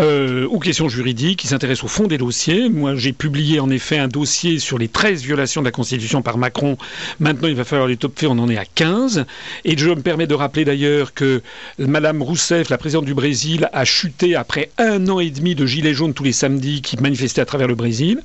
[0.00, 2.70] euh, aux questions juridiques, qui s'intéressent au fond des dossiers.
[2.70, 6.38] Moi, j'ai publié en effet un dossier sur les 13 violations de la Constitution par
[6.38, 6.78] Macron.
[7.20, 9.26] Maintenant, il va falloir les topfer, on en est à 15.
[9.66, 11.42] Et je me permets de rappeler d'ailleurs que
[11.78, 15.92] Madame Rousseff, la présidente du Brésil, a chuté après un an et demi de gilets
[15.92, 18.22] jaunes tous les samedis qui manifestaient à travers le Brésil.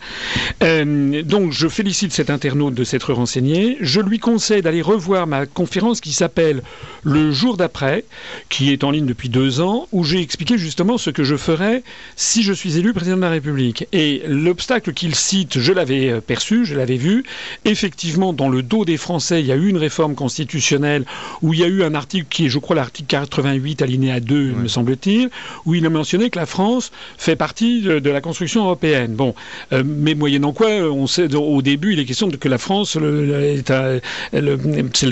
[0.64, 3.76] Euh, donc je félicite cet internaute de s'être renseigné.
[3.82, 6.64] Je lui conseille d'aller revoir ma conférence qui s'appelle
[7.04, 8.06] Le jour d'après,
[8.54, 11.82] qui est en ligne depuis deux ans, où j'ai expliqué justement ce que je ferais
[12.16, 13.88] si je suis élu président de la République.
[13.94, 17.24] Et l'obstacle qu'il cite, je l'avais euh, perçu, je l'avais vu.
[17.66, 21.04] Effectivement, dans le dos des Français, il y a eu une réforme constitutionnelle
[21.42, 24.52] où il y a eu un article qui est, je crois, l'article 88 alinéa 2,
[24.52, 25.32] me semble-t-il,
[25.66, 29.16] où il a mentionné que la France fait partie de, la construction européenne.
[29.16, 29.34] Bon,
[29.72, 32.92] euh, mais moyennant quoi, on sait au début, il est question de que la France,
[32.92, 33.64] c'est le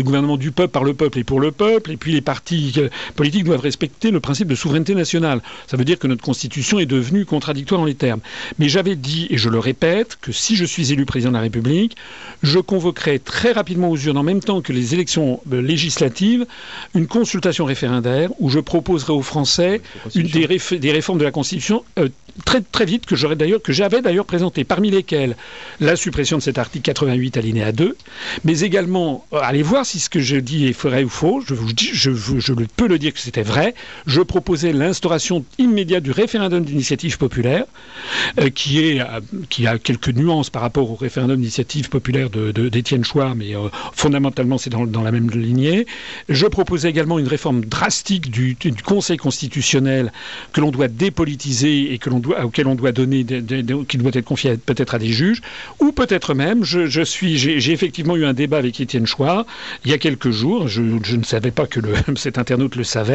[0.03, 2.89] gouvernement du peuple par le peuple et pour le peuple, et puis les partis euh,
[3.31, 5.41] politiques doivent respecter le principe de souveraineté nationale.
[5.67, 8.19] Ça veut dire que notre constitution est devenue contradictoire en les termes.
[8.59, 11.41] Mais j'avais dit, et je le répète, que si je suis élu président de la
[11.41, 11.95] République,
[12.43, 16.45] je convoquerai très rapidement aux urnes, en même temps que les élections euh, législatives,
[16.93, 19.81] une consultation référendaire où je proposerai aux Français
[20.13, 22.09] une des, réformes de la Constitution euh,
[22.45, 25.37] très, très vite, que j'aurais d'ailleurs, que j'avais d'ailleurs présenté, parmi lesquelles
[25.79, 27.95] la suppression de cet article 88 alinéa 2,
[28.43, 31.53] mais également, euh, allez voir si ce que je dis est vrai ou faux, je
[31.53, 33.75] vous dis, je, je peux le dire que c'était vrai,
[34.05, 37.65] je proposais l'instauration immédiate du référendum d'initiative populaire,
[38.39, 39.01] euh, qui, est,
[39.49, 43.53] qui a quelques nuances par rapport au référendum d'initiative populaire d'Étienne de, mais
[43.93, 45.85] fondamentalement c'est dans, dans, la même lignée.
[46.29, 50.11] Je proposais également une réforme drastique du, Conseil constitutionnel
[50.53, 54.57] que l'on doit dépolitiser et que doit, auquel on doit donner, qui doit être confié
[54.57, 55.41] peut-être à des juges,
[55.79, 59.45] ou peut-être même, je, j'ai effectivement eu un débat avec Étienne Chouard
[59.85, 61.79] il y a quelques jours, je, ne savais pas que
[62.15, 63.10] cet internaute le savait,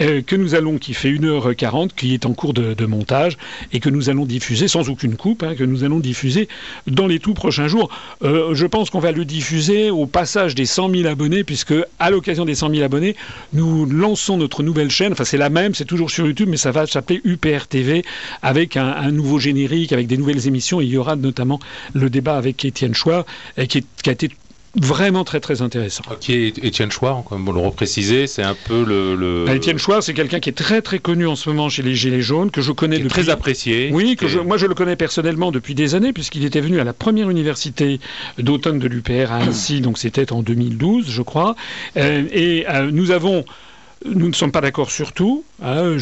[0.00, 3.36] euh, que nous allons, qui fait 1h40, qui est en cours de, montage,
[3.72, 6.48] et que nous allons diffuser sans aucune coupe, hein, que nous allons diffuser
[6.86, 7.90] dans les tout prochains jours.
[8.22, 12.10] Euh, je pense qu'on va le diffuser au passage des 100 000 abonnés, puisque à
[12.10, 13.16] l'occasion des 100 000 abonnés,
[13.52, 15.12] nous lançons notre nouvelle chaîne.
[15.12, 18.04] Enfin, c'est la même, c'est toujours sur YouTube, mais ça va s'appeler UPR TV
[18.42, 20.80] avec un, nouveau générique, avec des nouvelles émissions.
[20.80, 21.60] il y aura notamment
[21.94, 23.26] le débat avec Étienne Choix,
[23.68, 24.30] qui, qui a été
[24.74, 26.02] vraiment très très intéressant.
[26.20, 29.44] Qui est Étienne Chouard, comme vous le reprécisez, c'est un peu le...
[29.46, 31.94] Bah, Étienne Chouard, c'est quelqu'un qui est très très connu en ce moment chez les
[31.94, 33.10] Gilets jaunes, que je connais depuis...
[33.10, 33.90] Très apprécié.
[33.92, 36.92] Oui, que moi je le connais personnellement depuis des années, puisqu'il était venu à la
[36.92, 38.00] première université
[38.38, 41.56] d'automne de l'UPR à Annecy, donc c'était en 2012, je crois.
[41.96, 43.44] Euh, et euh, nous avons
[44.06, 45.44] nous ne sommes pas d'accord sur tout.
[45.62, 45.96] Hein.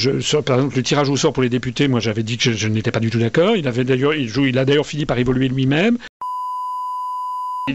[0.46, 2.92] par exemple, le tirage au sort pour les députés, moi j'avais dit que je, n'étais
[2.92, 3.56] pas du tout d'accord.
[3.56, 5.98] Il, avait d'ailleurs, il a d'ailleurs fini par évoluer lui-même.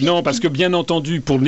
[0.01, 1.39] Non, parce que bien entendu, pour,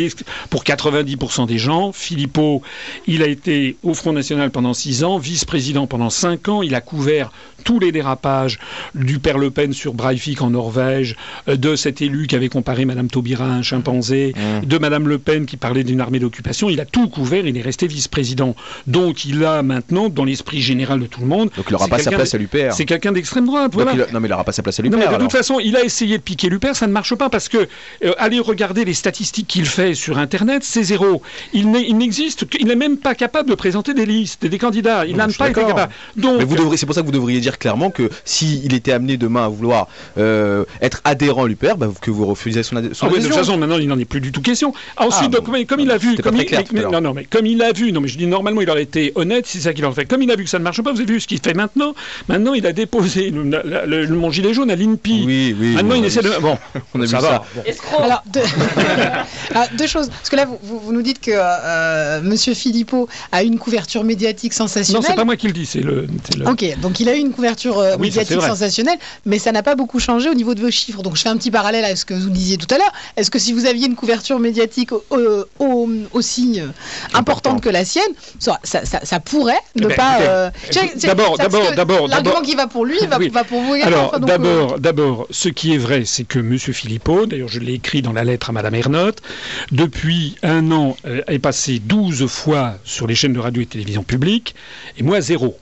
[0.49, 2.61] pour 90% des gens, Philippot,
[3.07, 6.81] il a été au Front National pendant 6 ans, vice-président pendant 5 ans, il a
[6.81, 7.31] couvert
[7.63, 8.59] tous les dérapages
[8.93, 11.15] du père Le Pen sur Breivik en Norvège,
[11.49, 14.65] euh, de cet élu qui avait comparé Madame Taubira à un chimpanzé, mmh.
[14.65, 17.61] de Madame Le Pen qui parlait d'une armée d'occupation, il a tout couvert, il est
[17.61, 18.55] resté vice-président.
[18.87, 21.49] Donc il a maintenant, dans l'esprit général de tout le monde...
[21.57, 22.73] Donc il n'aura pas sa place à l'UPR.
[22.73, 23.95] C'est quelqu'un d'extrême droite, voilà.
[24.13, 24.97] non mais il n'aura pas sa place à l'UPR.
[24.97, 27.67] de toute façon, il a essayé de piquer l'UPR, ça ne marche pas parce que...
[28.03, 31.21] Euh, regarder les statistiques qu'il fait sur Internet, c'est zéro.
[31.53, 35.05] Il n'existe, il n'est même pas capable de présenter des listes, des candidats.
[35.05, 35.91] Il n'a pas été capable.
[36.15, 36.41] Donc,
[36.75, 39.87] c'est pour ça que vous devriez dire clairement que s'il était amené demain à vouloir
[40.17, 43.57] euh, être adhérent à l'UPR, bah, que vous refusez son, son ah de toute façon,
[43.57, 44.73] maintenant, il n'en est plus du tout question.
[44.97, 47.91] Ensuite, ah, comme, il a vu, comme il, non, non, mais comme il a vu,
[47.91, 50.05] non, mais je dis normalement, il aurait été honnête, c'est ça qu'il aurait fait.
[50.05, 51.53] Comme il a vu que ça ne marche pas, vous avez vu ce qu'il fait
[51.53, 51.93] maintenant.
[52.27, 55.23] Maintenant, il a déposé le, mon gilet jaune à l'INPI.
[55.25, 55.73] Oui, oui.
[55.73, 56.35] Maintenant, il essaie de.
[56.45, 56.57] Bon,
[56.93, 57.43] on a vu ça.
[57.97, 58.23] Alors,
[59.55, 60.09] ah, deux, choses.
[60.09, 64.03] Parce que là, vous, vous nous dites que euh, Monsieur Philippot a eu une couverture
[64.03, 65.01] médiatique sensationnelle.
[65.01, 66.07] Non, c'est pas moi qui le dis, c'est le,
[66.45, 69.99] Ok, donc il a eu une couverture euh, médiatique sensationnelle, mais ça n'a pas beaucoup
[69.99, 71.03] changé au niveau de vos chiffres.
[71.03, 72.91] Donc je fais un petit parallèle à ce que vous disiez tout à l'heure.
[73.15, 74.91] Est-ce que si vous aviez une couverture médiatique
[76.13, 76.67] aussi euh,
[77.13, 78.03] importante que la sienne,
[78.39, 80.51] ça, ça, pourrait ne ben, pas.
[81.03, 82.07] d'abord, d'abord, d'abord.
[82.07, 83.73] L'argument qui va pour lui va, va pour vous.
[83.73, 88.01] Alors, d'abord, d'abord, ce qui est vrai, c'est que Monsieur Philippot, d'ailleurs je l'ai écrit
[88.01, 89.21] dans la lettre à Madame Ernotte,
[89.71, 94.03] depuis un an euh, est passé 12 fois sur les chaînes de radio et télévision
[94.03, 94.55] publiques,
[94.97, 95.57] et moi zéro.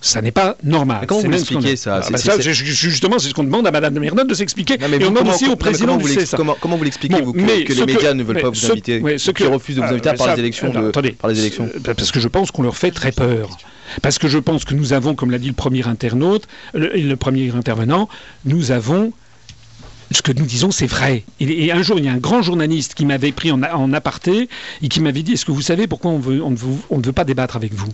[0.00, 1.06] Ça n'est pas normal.
[1.08, 4.34] comment vous expliquez ça, ah, bah Justement, c'est ce qu'on demande à Madame Ernotte de
[4.34, 4.74] s'expliquer.
[4.74, 7.38] et on demande aussi au président comment, vous comment, comment vous l'expliquez, vous, que,
[7.72, 10.40] les médias ne veulent pas vous inviter, ce, qui refusent de vous inviter par, les
[10.40, 13.58] élections par les élections Parce que je pense qu'on leur fait très peur.
[14.02, 17.16] Parce que je pense que nous avons, comme l'a dit le premier internaute, le, le
[17.16, 18.08] premier intervenant,
[18.44, 19.12] nous avons
[20.10, 21.24] ce que nous disons, c'est vrai.
[21.40, 24.48] Et, un jour, il y a un grand journaliste qui m'avait pris en, aparté
[24.82, 27.24] et qui m'avait dit Est-ce que vous savez pourquoi on, veut, on, ne veut, pas
[27.24, 27.92] débattre avec vous?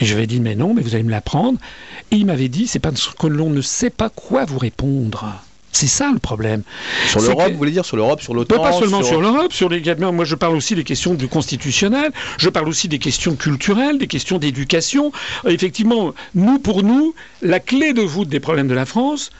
[0.00, 1.58] Et je lui ai dit Mais non, mais vous allez me l'apprendre.
[2.10, 5.40] Et il m'avait dit C'est parce que l'on ne sait pas quoi vous répondre.
[5.76, 6.62] C'est ça le problème.
[7.06, 9.82] Sur l'Europe, vous voulez dire sur l'Europe, sur l'OTAN Pas seulement sur, l'Europe, sur les
[10.10, 12.12] Moi, je parle aussi des questions du constitutionnel.
[12.38, 15.12] Je parle aussi des questions culturelles, des questions d'éducation.
[15.46, 19.30] Effectivement, nous, pour nous, la clé de voûte des problèmes de la France,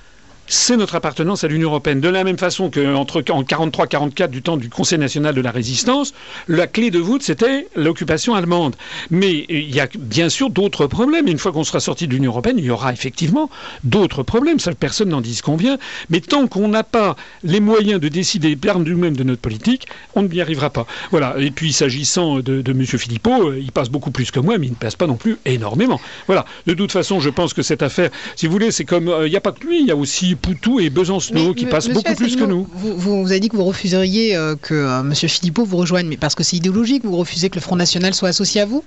[0.49, 2.01] c'est notre appartenance à l'Union européenne.
[2.01, 6.15] De la même façon qu'entre en 43-44 du temps du Conseil national de la résistance,
[6.49, 8.77] la clé de voûte c'était l'occupation allemande.
[9.11, 11.27] Mais il y a bien sûr d'autres problèmes.
[11.27, 13.51] Une fois qu'on sera sorti de l'Union européenne, il y aura effectivement
[13.85, 14.59] d'autres problèmes.
[14.79, 15.79] Personne n'en dit qu'on vient.
[16.11, 20.23] Mais tant qu'on n'a pas les moyens de décider par nous-mêmes de notre politique, on
[20.23, 20.87] n'y arrivera pas.
[21.11, 21.35] Voilà.
[21.39, 22.85] Et puis s'agissant de, de M.
[22.85, 25.39] Philippot, euh, il passe beaucoup plus que moi, mais il ne passe pas non plus
[25.45, 26.01] énormément.
[26.27, 26.45] Voilà.
[26.67, 29.31] De toute façon, je pense que cette affaire, si vous voulez, c'est comme euh, il
[29.31, 32.15] n'y a pas que lui, il y a aussi Poutou et Besancenot qui passent beaucoup
[32.15, 32.67] plus que nous.
[32.73, 35.15] Vous, vous, avez dit que vous refuseriez euh, que euh, M.
[35.15, 38.29] Philippot vous rejoigne, mais parce que c'est idéologique, vous refusez que le Front National soit
[38.29, 38.85] associé à vous?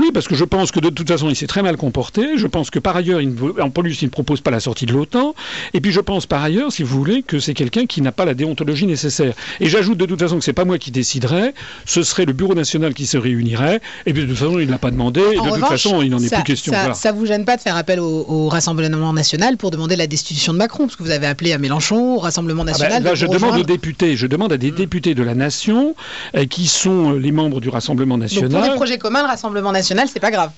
[0.00, 2.38] Oui, parce que je pense que de toute façon, il s'est très mal comporté.
[2.38, 4.86] Je pense que par ailleurs, il ne, en plus, il ne propose pas la sortie
[4.86, 5.34] de l'OTAN.
[5.74, 8.24] Et puis je pense par ailleurs, si vous voulez, que c'est quelqu'un qui n'a pas
[8.24, 9.34] la déontologie nécessaire.
[9.60, 11.54] Et j'ajoute de toute façon que c'est pas moi qui déciderai,
[11.84, 13.80] ce serait le Bureau national qui se réunirait.
[14.06, 15.20] Et puis de toute façon, il ne l'a pas demandé.
[15.20, 16.72] et de toute façon, il n'en est plus question.
[16.94, 20.52] Ça, ne vous gêne pas de faire appel au, Rassemblement national pour demander la destitution
[20.52, 23.16] de Macron, parce que vous avez appelé à Mélenchon, au Rassemblement ah ben, national.
[23.16, 24.76] je demande aux députés, je demande à des hmm.
[24.76, 25.94] députés de la nation
[26.36, 28.50] euh, qui sont euh, les membres du Rassemblement national.
[28.50, 30.52] Donc pour des projets communs, le Rassemblement national, c'est pas grave.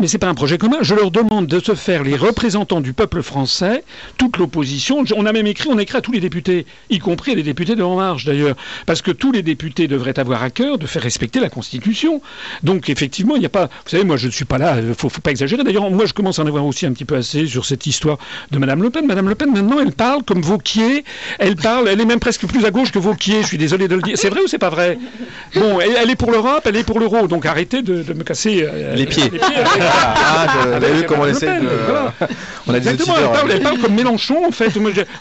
[0.00, 0.78] Mais ce n'est pas un projet commun.
[0.80, 3.84] Je leur demande de se faire les représentants du peuple français,
[4.18, 5.04] toute l'opposition.
[5.16, 7.82] On a même écrit, on écrit à tous les députés, y compris les députés de
[7.82, 8.56] En Marche d'ailleurs,
[8.86, 12.20] parce que tous les députés devraient avoir à cœur de faire respecter la Constitution.
[12.64, 13.66] Donc effectivement, il n'y a pas.
[13.84, 14.78] Vous savez, moi je ne suis pas là.
[14.80, 15.62] Il faut, faut pas exagérer.
[15.62, 18.18] D'ailleurs, moi je commence à en avoir aussi un petit peu assez sur cette histoire
[18.50, 19.06] de Madame Le Pen.
[19.06, 21.04] Madame Le Pen maintenant, elle parle comme Vauquier.
[21.38, 21.88] Elle parle.
[21.88, 23.42] Elle est même presque plus à gauche que Vauquier.
[23.42, 24.18] Je suis désolé de le dire.
[24.18, 24.98] C'est vrai ou c'est pas vrai?
[25.54, 27.28] Bon, elle, est pour l'Europe, elle est pour l'euro.
[27.28, 29.30] Donc arrêtez de, me casser euh, les pieds.
[29.86, 31.68] Ah, j'avais vu comment on essaie de...
[32.66, 33.14] On a Exactement,
[33.50, 34.72] elle parle, comme Mélenchon, en fait.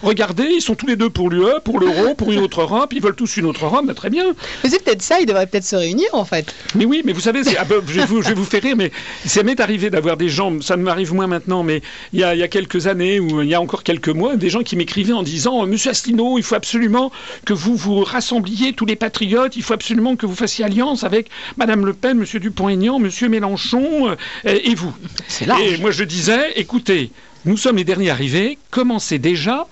[0.02, 2.94] Regardez, ils sont tous les deux pour l'UE, pour l'euro, pour une autre Europe.
[2.94, 4.34] Ils veulent tous une autre Europe, très bien.
[4.64, 6.54] Mais c'est peut-être ça, ils devraient peut-être se réunir, en fait.
[6.76, 8.92] Mais oui, mais vous savez, ah ben, je, vais vous, je, vous, faire rire, mais
[9.26, 11.82] ça m'est arrivé d'avoir des gens, ça ne m'arrive moins maintenant, mais
[12.14, 14.36] il y, a, il y, a, quelques années, ou il y a encore quelques mois,
[14.36, 17.12] des gens qui m'écrivaient en disant Monsieur Asselineau, il faut absolument
[17.46, 21.30] que vous vous rassembliez, tous les patriotes, il faut absolument que vous fassiez alliance avec
[21.58, 24.10] Madame Le Pen, Monsieur Dupont-Aignan, Monsieur Mélenchon
[24.46, 24.94] euh, et vous.
[25.42, 27.12] Et moi je disais, écoutez,
[27.46, 29.68] nous sommes les derniers arrivés, commencez déjà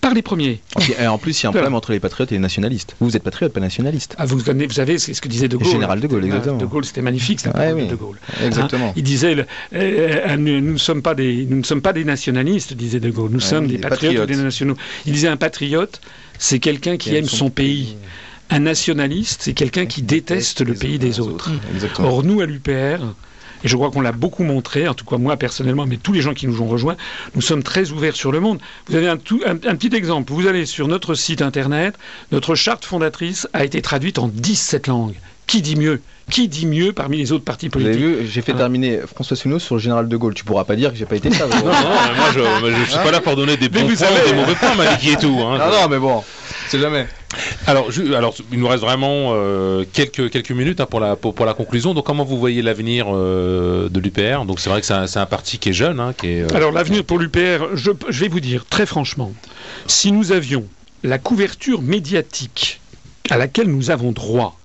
[0.00, 0.60] par les premiers.
[0.98, 2.96] Et en plus, il y a un problème entre les patriotes et les nationalistes.
[3.00, 4.14] Vous, êtes patriote, pas nationaliste.
[4.18, 5.72] Ah, vous, vous savez, c'est ce que disait De Gaulle.
[5.72, 6.56] général De Gaulle, exactement.
[6.56, 7.86] De Gaulle, c'était magnifique, c'était ouais, oui.
[7.86, 8.18] De Gaulle.
[8.44, 8.88] Exactement.
[8.88, 9.44] Hein, il disait, euh,
[9.74, 13.30] euh, nous, ne sommes pas des, nous ne sommes pas des nationalistes, disait De Gaulle.
[13.30, 14.76] Nous sommes des, patriotes, des nationaux.
[15.06, 16.00] Il disait, un patriote,
[16.38, 17.96] c'est quelqu'un qui, aime son, pays.
[18.48, 21.50] Un nationaliste, c'est quelqu'un qui déteste le pays des autres.
[21.98, 23.14] Or, nous, à l'UPR,
[23.64, 26.20] et je crois qu'on l'a beaucoup montré, en tout cas moi personnellement, mais tous les
[26.20, 26.96] gens qui nous ont rejoints,
[27.34, 28.60] nous sommes très ouverts sur le monde.
[28.86, 30.32] Vous avez un, petit exemple.
[30.32, 31.96] Vous allez sur notre site internet,
[32.32, 35.16] notre charte fondatrice a été traduite en 17 langues.
[35.50, 36.00] Qui dit mieux
[36.30, 39.80] Qui dit mieux parmi les autres partis politiques J'ai fait terminer François Suno sur le
[39.80, 40.32] général de Gaulle.
[40.32, 41.46] Tu pourras pas dire que j'ai pas été ça.
[41.48, 44.32] non, non, moi je, ne suis pas là pour donner des bons points ou des
[44.32, 45.36] mauvais points, Maliki et tout.
[45.40, 46.22] Hein, non, non, mais bon,
[46.68, 47.08] c'est jamais.
[47.66, 51.54] Alors, alors, il nous reste vraiment euh, quelques, quelques minutes hein, pour, la, pour, la
[51.54, 51.94] conclusion.
[51.94, 55.58] Donc, comment vous voyez l'avenir euh, de l'UPR Donc, c'est vrai que c'est un, parti
[55.58, 55.98] qui est jeune.
[55.98, 59.32] Hein, qui est, euh, alors, l'avenir pour l'UPR, je, je vais vous dire très franchement,
[59.88, 60.64] si nous avions
[61.02, 62.80] la couverture médiatique
[63.30, 64.59] à laquelle nous avons droit,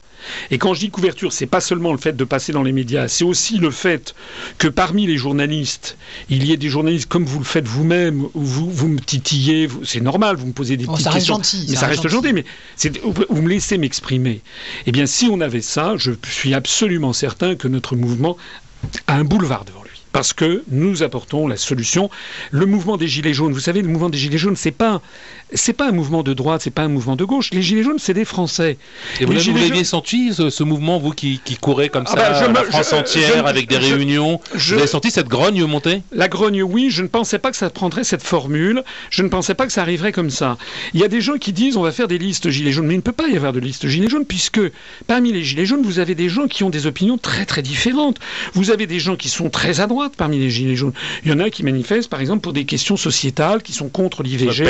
[0.52, 3.08] Et quand je dis couverture, c'est pas seulement le fait de passer dans les médias,
[3.08, 4.16] c'est aussi le fait
[4.58, 5.98] que parmi les journalistes,
[6.30, 9.68] il y ait des journalistes comme vous le faites vous-même, où vous, vous me titillez,
[9.84, 11.36] c'est normal, vous me posez des Oh, petites ça reste questions.
[11.36, 12.46] gentil, mais ça ça reste reste gentil, mais
[13.30, 14.42] vous me laissez m'exprimer.
[14.86, 18.38] Eh bien, si on avait ça, je suis absolument certain que notre mouvement
[19.08, 19.90] a un boulevard devant lui.
[20.12, 22.10] Parce que nous apportons la solution.
[22.52, 25.02] Le mouvement des Gilets jaunes, vous savez, le mouvement des Gilets jaunes, c'est pas,
[25.54, 27.52] c'est pas un mouvement de droite, c'est pas un mouvement de gauche.
[27.52, 28.78] Les Gilets jaunes, c'est des Français.
[29.22, 32.34] Et vous l'aviez senti, ce, ce mouvement, vous qui, qui courez comme Ah ça, bah,
[32.40, 35.28] je la me- France je- entière, je- avec des réunions je- Vous avez senti cette
[35.28, 36.02] grogne monter?
[36.12, 39.54] La grogne, oui, je ne pensais pas que ça prendrait cette formule, je ne pensais
[39.54, 40.58] pas que ça arriverait comme ça.
[40.94, 42.94] Il y a des gens qui disent on va faire des listes gilets jaunes, mais
[42.96, 44.62] il ne peut pas y avoir de liste gilets jaunes, puisque
[45.08, 48.18] parmi les gilets jaunes, vous avez des gens qui ont des opinions très très différentes.
[48.54, 50.94] Vous avez des gens qui sont très à droite parmi les gilets jaunes.
[51.24, 54.24] Il y en a qui manifestent, par exemple, pour des questions sociétales, qui sont contre
[54.24, 54.64] l'IVG.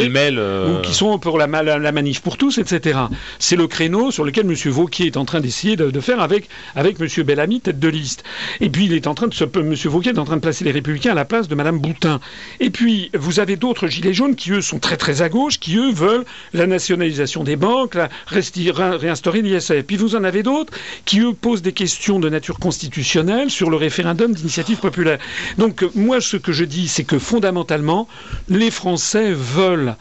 [0.65, 2.99] Euh, qui sont pour la, manif pour tous, etc.
[3.39, 4.55] C'est le créneau sur lequel M.
[4.71, 7.23] Vauquier est en train d'essayer de, faire avec, M.
[7.23, 8.23] Bellamy, tête de liste.
[8.61, 9.73] Et puis il est en train de M.
[9.73, 12.19] Vauquier est en train de placer les Républicains à la place de Mme Boutin.
[12.59, 15.77] Et puis vous avez d'autres gilets jaunes qui eux sont très très à gauche, qui
[15.77, 19.83] eux veulent la nationalisation des banques, la réinstaurer l'ISF.
[19.83, 20.73] Puis vous en avez d'autres
[21.05, 25.19] qui eux posent des questions de nature constitutionnelle sur le référendum d'initiative populaire.
[25.57, 28.07] Donc moi ce que je dis c'est que fondamentalement
[28.49, 29.95] les Français veulent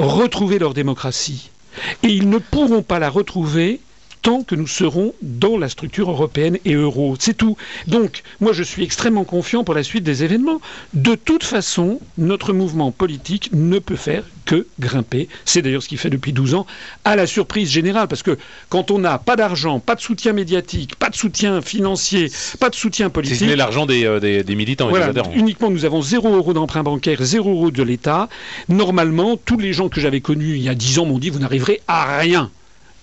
[0.00, 1.50] retrouver leur démocratie.
[2.02, 3.80] Et ils ne pourront pas la retrouver
[4.22, 7.16] tant que nous serons dans la structure européenne et euro.
[7.18, 7.56] C'est tout.
[7.86, 10.60] Donc, moi, je suis extrêmement confiant pour la suite des événements.
[10.94, 15.28] De toute façon, notre mouvement politique ne peut faire que grimper.
[15.44, 16.66] C'est d'ailleurs ce qu'il fait depuis 12 ans,
[17.04, 18.08] à la surprise générale.
[18.08, 18.36] Parce que
[18.68, 22.74] quand on n'a pas d'argent, pas de soutien médiatique, pas de soutien financier, pas de
[22.74, 23.38] soutien politique...
[23.38, 25.32] ce n'est l'argent des, euh, des, des militants et Voilà, des adhérents.
[25.36, 28.28] uniquement nous avons 0 euros d'emprunt bancaire, 0 euros de l'État.
[28.68, 31.38] Normalement, tous les gens que j'avais connus il y a 10 ans m'ont dit vous
[31.38, 32.50] n'arriverez à rien.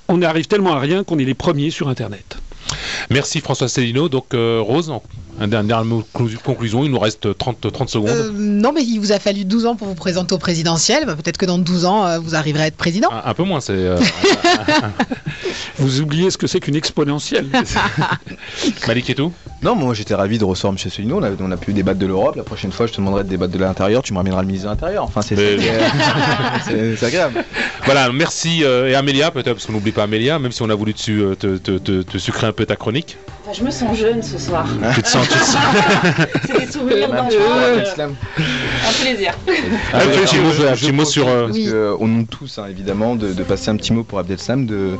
[0.10, 2.38] On arrive tellement à rien qu'on est les premiers sur Internet.
[3.10, 4.10] Merci François Célineau.
[4.10, 4.92] Donc euh, Rose,
[5.40, 8.10] un dernier mot de conclusion, il nous reste 30, 30 secondes.
[8.10, 11.06] Euh, non, mais il vous a fallu 12 ans pour vous présenter au présidentiel.
[11.06, 13.10] Bah, Peut-être que dans 12 ans, euh, vous arriverez à être président.
[13.12, 13.74] Un, un peu moins, c'est...
[13.74, 13.98] euh,
[15.80, 17.48] Vous oubliez ce que c'est qu'une exponentielle.
[18.88, 19.32] Malik et tout?
[19.62, 20.78] Non, moi j'étais ravi de recevoir M.
[20.90, 21.20] Solino.
[21.20, 22.36] On a, on a pu débattre de l'Europe.
[22.36, 24.02] La prochaine fois, je te demanderai de débattre de l'intérieur.
[24.04, 25.04] Tu me ramèneras le ministre de l'Intérieur.
[25.04, 27.44] Enfin, c'est Mais- agréable.
[27.86, 28.64] Voilà, merci.
[28.64, 31.34] euh, et Amélia, peut-être, parce qu'on n'oublie pas Amélia, même si on a voulu te,
[31.36, 33.18] te- te- te sucrer un peu ta chronique.
[33.54, 34.68] Je me sens jeune ce soir.
[34.96, 35.27] Tu te sens...
[36.46, 38.16] C'est des souvenirs peu, euh, un slam.
[38.38, 39.34] Un plaisir.
[39.94, 41.28] Ah, un petit mot, sur...
[41.28, 44.92] euh, euh, on nous tous, hein, évidemment, de, passer un petit mot pour Abdelslam de,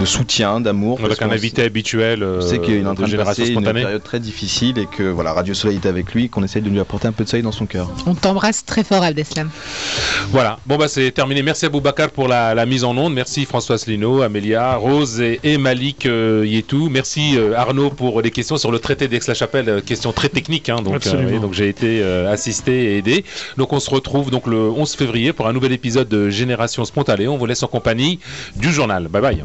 [0.00, 1.00] de soutien, d'amour.
[1.04, 3.72] avec un invité habituel Je sais qu'il est en de train de génération passer une
[3.72, 6.80] période très difficile et que voilà, Radio Soleil est avec lui, qu'on essaye de lui
[6.80, 7.90] apporter un peu de soleil dans son cœur.
[8.06, 9.50] On t'embrasse très fort, Abdeslam.
[10.30, 11.42] Voilà, bon bah c'est terminé.
[11.42, 13.14] Merci à Boubacar pour la, la mise en onde.
[13.14, 16.88] Merci François Asselineau, Amélia, Rose et, et Malik euh, Yetou.
[16.88, 20.68] Merci euh, Arnaud pour les questions sur le traité d'Aix-la-Chapelle, euh, questions très techniques.
[20.68, 23.24] hein, donc oui, donc j'ai été euh, assisté et aidé.
[23.56, 27.28] Donc on se retrouve donc le 11 février pour un nouvel épisode de Génération Spontanée.
[27.28, 28.18] On vous laisse en compagnie
[28.56, 29.08] du journal.
[29.08, 29.44] Bye bye.